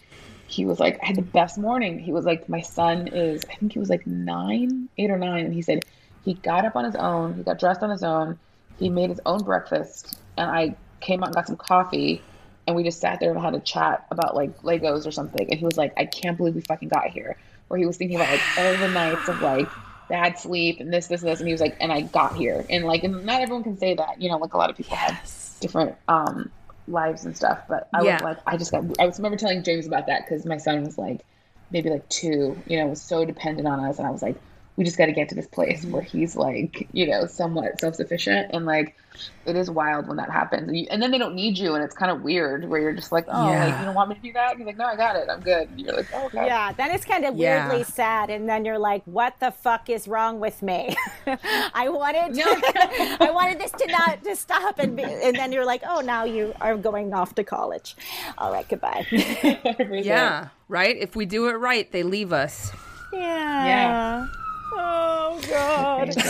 he 0.47 0.65
was 0.65 0.79
like, 0.79 0.99
I 1.03 1.07
had 1.07 1.15
the 1.15 1.21
best 1.21 1.57
morning. 1.57 1.99
He 1.99 2.11
was 2.11 2.25
like, 2.25 2.49
my 2.49 2.61
son 2.61 3.07
is, 3.07 3.43
I 3.49 3.55
think 3.55 3.73
he 3.73 3.79
was 3.79 3.89
like 3.89 4.05
nine, 4.07 4.89
eight 4.97 5.09
or 5.11 5.17
nine, 5.17 5.45
and 5.45 5.53
he 5.53 5.61
said 5.61 5.85
he 6.25 6.33
got 6.35 6.65
up 6.65 6.75
on 6.75 6.83
his 6.85 6.95
own, 6.95 7.35
he 7.35 7.43
got 7.43 7.59
dressed 7.59 7.81
on 7.83 7.89
his 7.91 8.03
own, 8.03 8.37
he 8.79 8.89
made 8.89 9.09
his 9.11 9.19
own 9.25 9.43
breakfast, 9.43 10.17
and 10.37 10.49
I 10.49 10.75
came 10.99 11.21
out 11.21 11.27
and 11.27 11.35
got 11.35 11.47
some 11.47 11.55
coffee, 11.57 12.21
and 12.67 12.75
we 12.75 12.83
just 12.83 12.99
sat 13.01 13.19
there 13.19 13.31
and 13.31 13.41
had 13.41 13.55
a 13.55 13.59
chat 13.59 14.05
about 14.11 14.35
like 14.35 14.57
Legos 14.61 15.05
or 15.07 15.11
something. 15.11 15.47
And 15.49 15.59
he 15.59 15.65
was 15.65 15.77
like, 15.77 15.93
I 15.97 16.05
can't 16.05 16.37
believe 16.37 16.55
we 16.55 16.61
fucking 16.61 16.89
got 16.89 17.09
here. 17.09 17.37
Where 17.67 17.79
he 17.79 17.85
was 17.85 17.97
thinking 17.97 18.15
about 18.17 18.29
like 18.29 18.47
all 18.55 18.77
the 18.77 18.87
nights 18.87 19.29
of 19.29 19.41
like 19.41 19.73
bad 20.09 20.37
sleep 20.37 20.79
and 20.79 20.93
this, 20.93 21.07
this, 21.07 21.21
and 21.23 21.31
this, 21.31 21.39
and 21.39 21.47
he 21.47 21.53
was 21.53 21.61
like, 21.61 21.77
and 21.79 21.91
I 21.91 22.01
got 22.01 22.35
here, 22.35 22.65
and 22.69 22.85
like, 22.85 23.03
and 23.03 23.25
not 23.25 23.41
everyone 23.41 23.63
can 23.63 23.77
say 23.77 23.95
that, 23.95 24.21
you 24.21 24.29
know, 24.29 24.37
like 24.37 24.53
a 24.53 24.57
lot 24.57 24.69
of 24.69 24.77
people 24.77 24.97
have 24.97 25.19
different 25.61 25.95
um 26.07 26.51
lives 26.87 27.25
and 27.25 27.35
stuff 27.35 27.59
but 27.69 27.87
i 27.93 28.03
Yeah. 28.03 28.03
was 28.03 28.21
like 28.21 28.37
i 28.45 28.57
just 28.57 28.71
got 28.71 28.83
i 28.99 29.05
was 29.05 29.17
remember 29.17 29.37
telling 29.37 29.63
james 29.63 29.87
about 29.87 30.07
that 30.07 30.23
because 30.25 30.45
my 30.45 30.57
son 30.57 30.83
was 30.83 30.97
like 30.97 31.25
maybe 31.71 31.89
like 31.89 32.07
two 32.09 32.61
you 32.67 32.77
know 32.77 32.87
was 32.87 33.01
so 33.01 33.23
dependent 33.25 33.67
on 33.67 33.79
us 33.85 33.97
and 33.97 34.07
i 34.07 34.11
was 34.11 34.21
like 34.21 34.41
we 34.75 34.83
just 34.83 34.97
got 34.97 35.05
to 35.05 35.11
get 35.11 35.29
to 35.29 35.35
this 35.35 35.47
place 35.47 35.81
mm-hmm. 35.81 35.91
where 35.91 36.01
he's 36.01 36.35
like 36.35 36.87
you 36.93 37.05
know 37.07 37.25
somewhat 37.27 37.79
self-sufficient 37.79 38.51
and 38.53 38.65
like 38.65 38.95
it 39.45 39.55
is 39.55 39.69
wild 39.69 40.07
when 40.07 40.17
that 40.17 40.31
happens 40.31 40.67
and, 40.67 40.75
you, 40.75 40.87
and 40.89 40.99
then 41.01 41.11
they 41.11 41.19
don't 41.19 41.35
need 41.35 41.55
you 41.57 41.75
and 41.75 41.83
it's 41.83 41.93
kind 41.93 42.11
of 42.11 42.23
weird 42.23 42.67
where 42.67 42.81
you're 42.81 42.93
just 42.93 43.11
like 43.11 43.25
oh 43.27 43.51
Yeah. 43.51 43.65
like 43.65 43.79
you 43.79 43.85
don't 43.85 43.93
want 43.93 44.09
me 44.09 44.15
to 44.15 44.21
do 44.21 44.33
that 44.33 44.51
And 44.51 44.59
he's 44.59 44.65
like 44.65 44.77
no 44.77 44.85
i 44.85 44.95
got 44.95 45.15
it 45.15 45.27
i'm 45.29 45.41
good 45.41 45.69
and 45.69 45.79
you're 45.79 45.95
like 45.95 46.07
oh, 46.15 46.25
okay 46.25 46.47
Yeah, 46.47 46.71
then 46.73 46.89
it's 46.91 47.05
kind 47.05 47.23
of 47.23 47.35
Yeah. 47.35 47.67
weirdly 47.69 47.83
sad, 47.83 48.29
and 48.31 48.49
then 48.49 48.65
you're 48.65 48.79
like, 48.79 49.03
"What 49.05 49.39
the 49.39 49.51
fuck 49.51 49.89
is 49.89 50.07
wrong 50.07 50.39
with 50.39 50.61
me? 50.63 50.95
I 51.73 51.89
wanted, 51.89 52.33
I 53.21 53.29
wanted 53.31 53.59
this 53.59 53.71
to 53.71 53.87
not 53.87 54.23
to 54.23 54.35
stop, 54.35 54.79
and 54.79 54.95
be, 54.97 55.03
and 55.03 55.35
then 55.35 55.51
you're 55.51 55.65
like, 55.65 55.83
oh, 55.87 56.01
now 56.01 56.23
you 56.25 56.53
are 56.61 56.75
going 56.75 57.13
off 57.13 57.35
to 57.35 57.43
college. 57.43 57.95
All 58.37 58.51
right, 58.51 58.67
goodbye. 58.67 59.05
Yeah, 59.91 60.49
right. 60.67 60.95
If 60.97 61.15
we 61.15 61.25
do 61.25 61.47
it 61.49 61.53
right, 61.53 61.89
they 61.91 62.03
leave 62.03 62.33
us. 62.33 62.71
yeah. 63.13 63.65
Yeah. 63.65 64.27
Oh 64.75 65.39
God. 65.49 66.15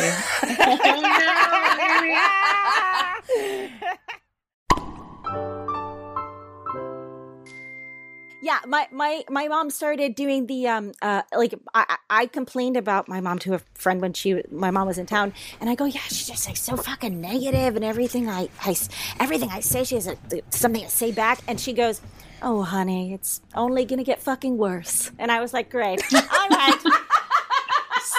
Yeah, 8.44 8.60
my, 8.68 8.89
my 8.91 9.24
my 9.30 9.48
mom 9.48 9.70
started 9.70 10.16
doing 10.16 10.48
the 10.48 10.68
um 10.68 10.91
uh 11.02 11.22
like 11.34 11.54
I 11.74 11.86
I 11.88 12.24
I 12.24 12.26
complained 12.26 12.76
about 12.76 13.08
my 13.08 13.22
mom 13.22 13.39
to 13.39 13.54
a 13.54 13.60
friend 13.74 14.02
when 14.02 14.12
she 14.12 14.44
my 14.52 14.70
mom 14.70 14.86
was 14.86 14.98
in 14.98 15.06
town 15.06 15.32
and 15.62 15.70
I 15.70 15.76
go 15.76 15.86
yeah 15.86 16.02
she's 16.10 16.28
just 16.28 16.46
like 16.46 16.58
so 16.58 16.76
fucking 16.76 17.22
negative 17.22 17.78
and 17.78 17.86
everything 17.86 18.28
I 18.28 18.50
I 18.66 18.76
everything 19.22 19.50
I 19.50 19.62
say 19.62 19.86
she 19.86 19.96
has 19.96 20.08
a, 20.08 20.18
something 20.50 20.84
to 20.84 20.89
say 20.89 21.14
back 21.14 21.39
and 21.48 21.58
she 21.58 21.72
goes 21.72 22.02
oh 22.41 22.64
honey 22.64 23.14
it's 23.14 23.39
only 23.56 23.86
gonna 23.86 24.04
get 24.04 24.22
fucking 24.22 24.58
worse. 24.58 25.10
And 25.18 25.32
I 25.32 25.39
was 25.39 25.54
like 25.54 25.70
great. 25.70 26.04
All 26.14 26.50
right 26.50 26.84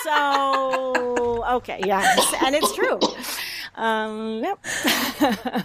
so 0.05 1.45
okay 1.57 1.81
yeah 1.85 2.05
and 2.45 2.55
it's 2.55 2.73
true 2.75 2.99
um 3.77 4.41
yep 4.45 4.59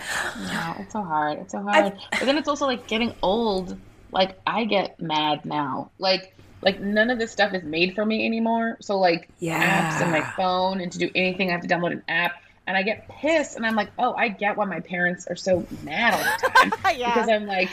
Yeah, 0.51 0.79
it's 0.79 0.93
so 0.93 1.03
hard. 1.03 1.39
It's 1.39 1.51
so 1.51 1.61
hard. 1.61 1.93
but 2.11 2.21
then 2.25 2.37
it's 2.37 2.47
also 2.47 2.65
like 2.65 2.87
getting 2.87 3.13
old. 3.21 3.77
Like 4.11 4.39
I 4.47 4.65
get 4.65 4.99
mad 4.99 5.45
now. 5.45 5.91
Like 5.99 6.35
like 6.61 6.79
none 6.81 7.09
of 7.09 7.19
this 7.19 7.31
stuff 7.31 7.53
is 7.53 7.63
made 7.63 7.93
for 7.95 8.05
me 8.05 8.25
anymore. 8.25 8.77
So 8.81 8.97
like 8.97 9.29
Yeah. 9.39 9.59
apps 9.61 10.01
and 10.01 10.11
my 10.11 10.21
phone 10.35 10.81
and 10.81 10.91
to 10.91 10.97
do 10.97 11.09
anything 11.15 11.49
I 11.49 11.53
have 11.53 11.61
to 11.61 11.67
download 11.67 11.91
an 11.91 12.03
app. 12.07 12.33
And 12.67 12.75
I 12.77 12.83
get 12.83 13.07
pissed 13.09 13.55
and 13.57 13.65
I'm 13.65 13.75
like, 13.75 13.89
oh, 13.97 14.13
I 14.13 14.27
get 14.29 14.55
why 14.57 14.65
my 14.65 14.79
parents 14.79 15.25
are 15.27 15.35
so 15.35 15.65
mad 15.83 16.13
all 16.13 16.19
the 16.23 16.49
time. 16.49 16.71
Yeah. 16.97 17.13
Because 17.13 17.29
I'm 17.29 17.45
like 17.45 17.69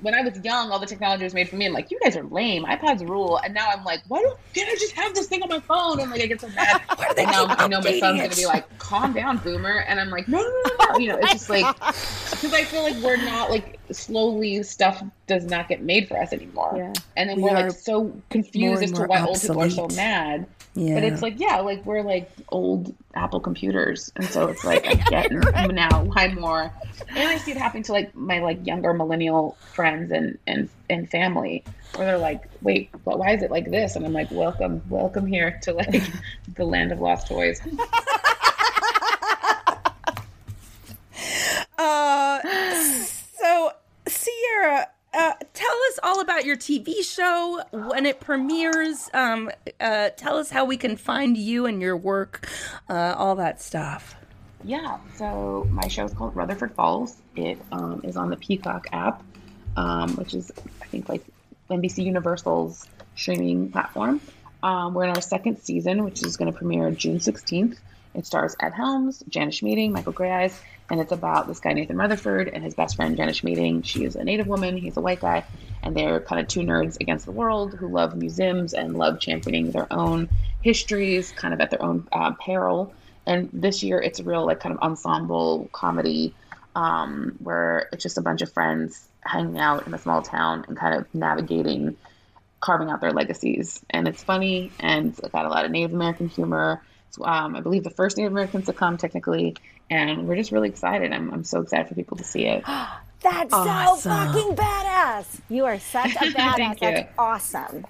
when 0.00 0.14
I 0.14 0.22
was 0.22 0.38
young, 0.44 0.70
all 0.70 0.78
the 0.78 0.86
technology 0.86 1.24
was 1.24 1.34
made 1.34 1.48
for 1.48 1.56
me. 1.56 1.66
I'm 1.66 1.72
like, 1.72 1.90
you 1.90 1.98
guys 2.02 2.16
are 2.16 2.24
lame. 2.24 2.64
iPads 2.64 3.06
rule. 3.08 3.38
And 3.38 3.54
now 3.54 3.68
I'm 3.70 3.84
like, 3.84 4.00
why 4.08 4.20
don't 4.20 4.38
can't 4.54 4.68
I 4.68 4.74
just 4.74 4.92
have 4.92 5.14
this 5.14 5.26
thing 5.26 5.42
on 5.42 5.48
my 5.48 5.60
phone? 5.60 6.00
And 6.00 6.10
like 6.10 6.20
I 6.20 6.26
get 6.26 6.40
so 6.40 6.48
mad. 6.50 6.80
Why 6.96 7.08
do 7.08 7.14
they 7.14 7.22
and 7.24 7.32
now 7.32 7.46
I 7.48 7.68
know 7.68 7.80
my 7.80 7.98
son's 7.98 8.20
gonna 8.20 8.34
be 8.34 8.46
like, 8.46 8.78
calm 8.78 9.12
down, 9.12 9.38
boomer. 9.38 9.84
And 9.88 10.00
I'm 10.00 10.10
like, 10.10 10.28
no, 10.28 10.38
no, 10.38 10.44
no, 10.48 10.92
no. 10.92 10.98
You 10.98 11.08
know, 11.08 11.18
it's 11.18 11.32
just 11.32 11.50
like 11.50 11.64
because 11.80 12.52
I 12.52 12.64
feel 12.64 12.82
like 12.82 12.96
we're 13.02 13.16
not 13.16 13.50
like 13.50 13.78
slowly 13.90 14.62
stuff 14.62 15.02
does 15.26 15.44
not 15.44 15.68
get 15.68 15.82
made 15.82 16.08
for 16.08 16.16
us 16.18 16.32
anymore. 16.32 16.74
Yeah. 16.76 16.92
And 17.16 17.30
then 17.30 17.36
We 17.36 17.44
we 17.44 17.50
are 17.50 17.56
are 17.56 17.70
like 17.70 17.78
so 17.78 18.12
confused 18.30 18.82
as 18.82 18.92
to 18.92 18.98
more 18.98 19.06
why 19.06 19.24
old 19.24 19.40
people 19.40 19.60
are 19.62 19.70
so 19.70 19.88
mad. 19.88 20.46
Yeah. 20.78 20.94
But 20.94 21.04
it's 21.04 21.22
like, 21.22 21.40
yeah, 21.40 21.58
like 21.58 21.84
we're 21.84 22.02
like 22.02 22.30
old 22.50 22.94
Apple 23.14 23.40
computers. 23.40 24.12
And 24.14 24.24
so 24.24 24.46
it's 24.46 24.64
like 24.64 24.86
I 24.88 24.94
get 24.94 25.32
now 25.72 26.04
why 26.04 26.28
more 26.28 26.72
and 27.08 27.18
I 27.18 27.36
see 27.38 27.50
it 27.50 27.56
happening 27.56 27.82
to 27.84 27.92
like 27.92 28.14
my 28.14 28.38
like 28.38 28.64
younger 28.64 28.94
millennial 28.94 29.56
friends 29.74 30.12
and 30.12 30.38
and 30.46 30.68
and 30.88 31.10
family 31.10 31.64
where 31.96 32.06
they're 32.06 32.18
like, 32.18 32.44
wait, 32.62 32.90
but 33.04 33.18
why 33.18 33.32
is 33.32 33.42
it 33.42 33.50
like 33.50 33.70
this? 33.70 33.96
And 33.96 34.06
I'm 34.06 34.12
like, 34.12 34.30
welcome, 34.30 34.80
welcome 34.88 35.26
here 35.26 35.58
to 35.62 35.72
like 35.72 36.02
the 36.54 36.64
land 36.64 36.92
of 36.92 37.00
lost 37.00 37.26
toys. 37.26 37.60
Uh, 41.80 42.40
so 43.40 43.70
Sierra, 44.08 44.88
uh, 45.14 45.32
tell 45.54 45.76
us 45.90 45.98
all 46.02 46.20
about 46.38 46.46
your 46.46 46.56
TV 46.56 47.02
show 47.02 47.60
when 47.72 48.06
it 48.06 48.20
premieres. 48.20 49.10
Um, 49.12 49.50
uh, 49.80 50.10
tell 50.10 50.36
us 50.36 50.50
how 50.50 50.64
we 50.64 50.76
can 50.76 50.96
find 50.96 51.36
you 51.36 51.66
and 51.66 51.82
your 51.82 51.96
work, 51.96 52.48
uh, 52.88 53.16
all 53.18 53.34
that 53.36 53.60
stuff. 53.60 54.14
Yeah, 54.62 54.98
so 55.16 55.66
my 55.68 55.88
show 55.88 56.04
is 56.04 56.14
called 56.14 56.36
Rutherford 56.36 56.76
Falls. 56.76 57.16
It 57.34 57.58
um, 57.72 58.02
is 58.04 58.16
on 58.16 58.30
the 58.30 58.36
Peacock 58.36 58.86
app, 58.92 59.20
um, 59.76 60.14
which 60.14 60.32
is, 60.32 60.52
I 60.80 60.84
think, 60.86 61.08
like 61.08 61.24
NBC 61.70 62.04
Universal's 62.04 62.86
streaming 63.16 63.72
platform. 63.72 64.20
Um, 64.62 64.94
we're 64.94 65.04
in 65.04 65.10
our 65.10 65.20
second 65.20 65.58
season, 65.58 66.04
which 66.04 66.22
is 66.22 66.36
going 66.36 66.52
to 66.52 66.56
premiere 66.56 66.92
June 66.92 67.18
16th. 67.18 67.78
It 68.14 68.26
stars 68.26 68.56
Ed 68.60 68.72
Helms, 68.72 69.22
Jana 69.28 69.50
Schmieding, 69.50 69.90
Michael 69.92 70.12
Greyeyes, 70.12 70.58
and 70.90 71.00
it's 71.00 71.12
about 71.12 71.46
this 71.46 71.60
guy 71.60 71.72
Nathan 71.72 71.96
Rutherford 71.96 72.48
and 72.48 72.64
his 72.64 72.74
best 72.74 72.96
friend 72.96 73.16
Jana 73.16 73.32
Schmieding. 73.32 73.84
She 73.84 74.04
is 74.04 74.16
a 74.16 74.24
Native 74.24 74.46
woman, 74.46 74.76
he's 74.76 74.96
a 74.96 75.00
white 75.00 75.20
guy, 75.20 75.44
and 75.82 75.96
they're 75.96 76.20
kind 76.20 76.40
of 76.40 76.48
two 76.48 76.60
nerds 76.60 77.00
against 77.00 77.26
the 77.26 77.32
world 77.32 77.74
who 77.74 77.88
love 77.88 78.16
museums 78.16 78.74
and 78.74 78.96
love 78.96 79.20
championing 79.20 79.70
their 79.70 79.92
own 79.92 80.28
histories, 80.62 81.32
kind 81.32 81.54
of 81.54 81.60
at 81.60 81.70
their 81.70 81.82
own 81.82 82.06
uh, 82.12 82.32
peril. 82.32 82.92
And 83.26 83.50
this 83.52 83.82
year, 83.82 84.00
it's 84.00 84.20
a 84.20 84.24
real 84.24 84.46
like 84.46 84.60
kind 84.60 84.74
of 84.74 84.80
ensemble 84.80 85.68
comedy 85.72 86.34
um, 86.74 87.36
where 87.40 87.88
it's 87.92 88.02
just 88.02 88.18
a 88.18 88.22
bunch 88.22 88.40
of 88.40 88.52
friends 88.52 89.08
hanging 89.22 89.58
out 89.58 89.86
in 89.86 89.94
a 89.94 89.98
small 89.98 90.22
town 90.22 90.64
and 90.68 90.76
kind 90.76 90.94
of 90.94 91.06
navigating 91.14 91.96
carving 92.60 92.90
out 92.90 93.00
their 93.00 93.12
legacies. 93.12 93.80
And 93.90 94.08
it's 94.08 94.22
funny 94.22 94.72
and 94.80 95.16
it's 95.18 95.20
got 95.28 95.44
a 95.44 95.48
lot 95.48 95.64
of 95.64 95.70
Native 95.70 95.92
American 95.92 96.28
humor. 96.28 96.82
It's, 97.08 97.18
um, 97.22 97.56
I 97.56 97.60
believe 97.60 97.84
the 97.84 97.90
first 97.90 98.16
Native 98.16 98.32
Americans 98.32 98.66
to 98.66 98.72
come 98.72 98.96
technically, 98.96 99.56
and 99.90 100.26
we're 100.28 100.36
just 100.36 100.52
really 100.52 100.68
excited. 100.68 101.12
I'm, 101.12 101.32
I'm 101.32 101.44
so 101.44 101.60
excited 101.62 101.88
for 101.88 101.94
people 101.94 102.16
to 102.18 102.24
see 102.24 102.46
it. 102.46 102.64
That's 103.20 103.52
Awesome. 103.52 104.10
so 104.10 104.10
fucking 104.10 104.54
badass. 104.56 105.40
You 105.48 105.64
are 105.64 105.78
such 105.80 106.12
a 106.14 106.18
badass. 106.18 106.56
Thank 106.56 106.80
you. 106.82 106.90
That's 106.90 107.12
awesome. 107.18 107.84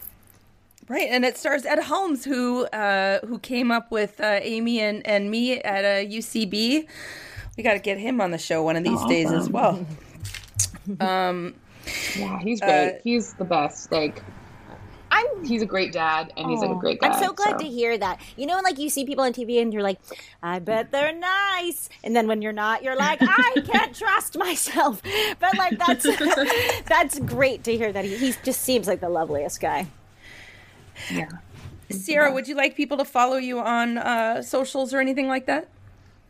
Right, 0.89 1.09
and 1.11 1.23
it 1.23 1.37
stars 1.37 1.67
Ed 1.67 1.81
Helms, 1.81 2.25
who 2.25 2.65
uh, 2.69 3.19
who 3.27 3.39
came 3.39 3.71
up 3.71 3.91
with 3.91 4.19
uh, 4.23 4.39
Amy 4.41 4.81
and, 4.81 5.07
and 5.07 5.31
me 5.31 5.61
at 5.61 5.85
a 5.85 6.09
UCB. 6.09 6.87
We 7.59 7.63
got 7.63 7.75
to 7.75 7.79
get 7.79 7.99
him 7.99 8.23
on 8.23 8.31
the 8.31 8.39
show 8.39 8.63
one 8.63 8.77
of 8.77 8.85
these 8.85 8.99
Oh, 8.99 9.07
days 9.09 9.31
as 9.31 9.51
well. 9.51 9.85
um, 11.01 11.55
Yeah, 12.17 12.39
he's 12.39 12.61
great. 12.61 12.95
Uh, 12.95 12.99
he's 13.05 13.35
the 13.35 13.45
best. 13.45 13.93
Like, 13.93 14.23
I'm 15.19 15.45
he's 15.45 15.63
a 15.63 15.67
great 15.67 15.93
dad, 15.93 16.33
and 16.37 16.51
he's 16.51 16.61
like 16.61 16.71
a 16.71 16.75
Oh, 16.75 16.79
great 16.79 17.01
guy. 17.01 17.09
I'm 17.09 17.23
so 17.23 17.33
glad 17.33 17.59
to 17.59 17.65
hear 17.67 17.97
that. 17.99 18.21
You 18.37 18.47
know, 18.47 18.61
like 18.63 18.79
you 18.79 18.89
see 18.89 19.05
people 19.05 19.25
on 19.25 19.33
TV 19.33 19.61
and 19.61 19.73
you're 19.73 19.83
like, 19.83 19.99
I 20.43 20.59
bet 20.59 20.91
they're 20.93 21.13
nice. 21.15 21.89
And 22.05 22.15
then 22.15 22.27
when 22.29 22.43
you're 22.43 22.53
not, 22.53 22.83
you're 22.83 22.97
like, 22.97 23.19
I 23.23 23.63
can't 23.65 23.95
trust 23.95 24.37
myself. 24.39 25.03
But 25.41 25.57
like 25.57 25.79
that's 25.79 26.05
that's 26.87 27.19
great 27.21 27.65
to 27.65 27.77
hear 27.77 27.93
that 27.93 28.05
he, 28.05 28.17
he 28.17 28.35
just 28.45 28.61
seems 28.63 28.87
like 28.87 29.01
the 29.01 29.09
loveliest 29.09 29.61
guy. 29.61 29.87
Yeah. 31.11 31.29
Sierra, 31.91 32.33
would 32.33 32.47
you 32.47 32.55
like 32.55 32.77
people 32.77 32.99
to 32.99 33.05
follow 33.05 33.37
you 33.37 33.61
on 33.61 33.97
uh, 33.99 34.43
socials 34.43 34.93
or 34.93 35.01
anything 35.01 35.27
like 35.29 35.47
that? 35.47 35.69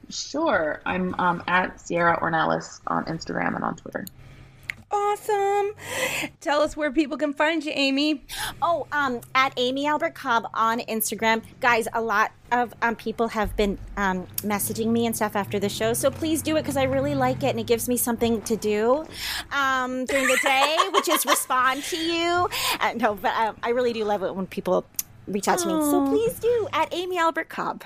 Sure. 0.09 0.81
I'm 0.87 1.15
um, 1.19 1.43
at 1.49 1.81
Sierra 1.81 2.19
Ornelas 2.21 2.81
on 2.87 3.05
Instagram 3.07 3.55
and 3.57 3.65
on 3.65 3.77
Twitter. 3.77 4.07
Awesome. 4.91 5.73
Tell 6.41 6.63
us 6.63 6.75
where 6.75 6.91
people 6.91 7.19
can 7.19 7.35
find 7.35 7.63
you, 7.63 7.73
Amy. 7.75 8.25
Oh, 8.63 8.87
um, 8.91 9.21
at 9.35 9.53
Amy 9.59 9.87
Albert 9.87 10.15
Cobb 10.15 10.49
on 10.55 10.81
Instagram, 10.81 11.43
guys. 11.61 11.89
A 11.93 12.01
lot 12.01 12.33
of 12.53 12.73
um, 12.81 12.97
people 12.97 13.29
have 13.29 13.55
been 13.55 13.79
um, 13.99 14.27
messaging 14.39 14.87
me 14.87 15.05
and 15.05 15.15
stuff 15.15 15.37
after 15.37 15.59
the 15.59 15.69
show, 15.69 15.93
so 15.93 16.11
please 16.11 16.41
do 16.41 16.57
it 16.57 16.63
because 16.63 16.79
I 16.79 16.85
really 16.85 17.15
like 17.15 17.43
it 17.43 17.49
and 17.49 17.61
it 17.61 17.67
gives 17.67 17.87
me 17.87 17.99
something 17.99 18.41
to 18.43 18.57
do 18.57 19.05
um, 19.53 20.07
during 20.07 20.27
the 20.27 20.39
day, 20.43 20.77
which 20.93 21.09
is 21.09 21.27
respond 21.27 21.83
to 21.85 21.97
you. 21.97 22.49
Uh, 22.81 22.95
no, 22.97 23.15
but 23.15 23.35
um, 23.35 23.57
I 23.63 23.71
really 23.71 23.93
do 23.93 24.05
love 24.05 24.23
it 24.23 24.35
when 24.35 24.47
people 24.47 24.87
reach 25.27 25.49
out 25.49 25.59
to 25.59 25.67
me. 25.67 25.75
So 25.75 26.07
please 26.07 26.39
do 26.39 26.69
at 26.73 26.89
Amy 26.95 27.19
Albert 27.19 27.51
Cobb, 27.51 27.85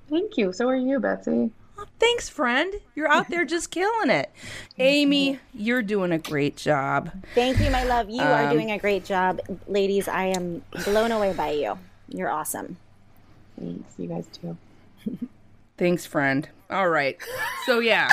Thank 0.10 0.38
you. 0.38 0.52
So 0.54 0.68
are 0.68 0.76
you, 0.76 1.00
Betsy. 1.00 1.52
Thanks, 2.00 2.30
friend. 2.30 2.74
You're 2.96 3.12
out 3.12 3.30
there 3.30 3.46
just 3.46 3.72
killing 3.72 4.10
it. 4.10 4.32
Amy, 4.78 5.40
you're 5.54 5.82
doing 5.82 6.12
a 6.12 6.18
great 6.18 6.58
job. 6.58 7.12
Thank 7.36 7.60
you, 7.60 7.70
my 7.70 7.84
love. 7.84 8.10
You 8.10 8.22
are 8.22 8.46
um, 8.46 8.54
doing 8.54 8.72
a 8.72 8.78
great 8.78 9.06
job, 9.06 9.40
ladies. 9.68 10.08
I 10.08 10.26
am 10.26 10.64
blown 10.86 11.12
away 11.12 11.34
by 11.34 11.52
you. 11.52 11.78
You're 12.10 12.30
awesome. 12.30 12.78
Thanks. 13.60 13.94
You 13.98 14.08
guys 14.08 14.26
too. 14.28 14.58
Thanks, 15.78 16.06
friend. 16.06 16.50
All 16.70 16.90
right. 16.90 17.18
So 17.66 17.80
yeah. 17.80 18.10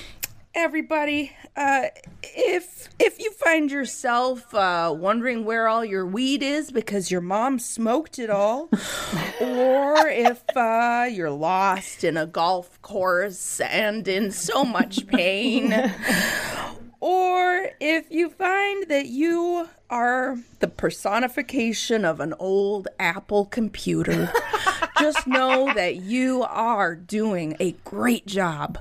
Everybody, 0.54 1.32
uh, 1.56 1.82
if 2.22 2.88
if 2.98 3.18
you 3.18 3.30
find 3.32 3.70
yourself 3.70 4.54
uh, 4.54 4.94
wondering 4.96 5.44
where 5.44 5.68
all 5.68 5.84
your 5.84 6.06
weed 6.06 6.42
is 6.42 6.70
because 6.70 7.10
your 7.10 7.20
mom 7.20 7.58
smoked 7.58 8.18
it 8.18 8.30
all, 8.30 8.70
or 9.40 10.08
if 10.08 10.42
uh, 10.56 11.06
you're 11.10 11.30
lost 11.30 12.04
in 12.04 12.16
a 12.16 12.26
golf 12.26 12.80
course 12.80 13.60
and 13.60 14.08
in 14.08 14.30
so 14.30 14.64
much 14.64 15.06
pain, 15.08 15.92
or 17.00 17.70
if 17.80 18.10
you 18.10 18.30
find 18.30 18.88
that 18.88 19.06
you 19.06 19.68
are 19.90 20.38
the 20.60 20.68
personification 20.68 22.06
of 22.06 22.20
an 22.20 22.32
old 22.38 22.88
Apple 22.98 23.44
computer, 23.44 24.32
just 24.98 25.26
know 25.26 25.72
that 25.74 25.96
you 25.96 26.44
are 26.44 26.94
doing 26.94 27.56
a 27.60 27.72
great 27.84 28.26
job 28.26 28.78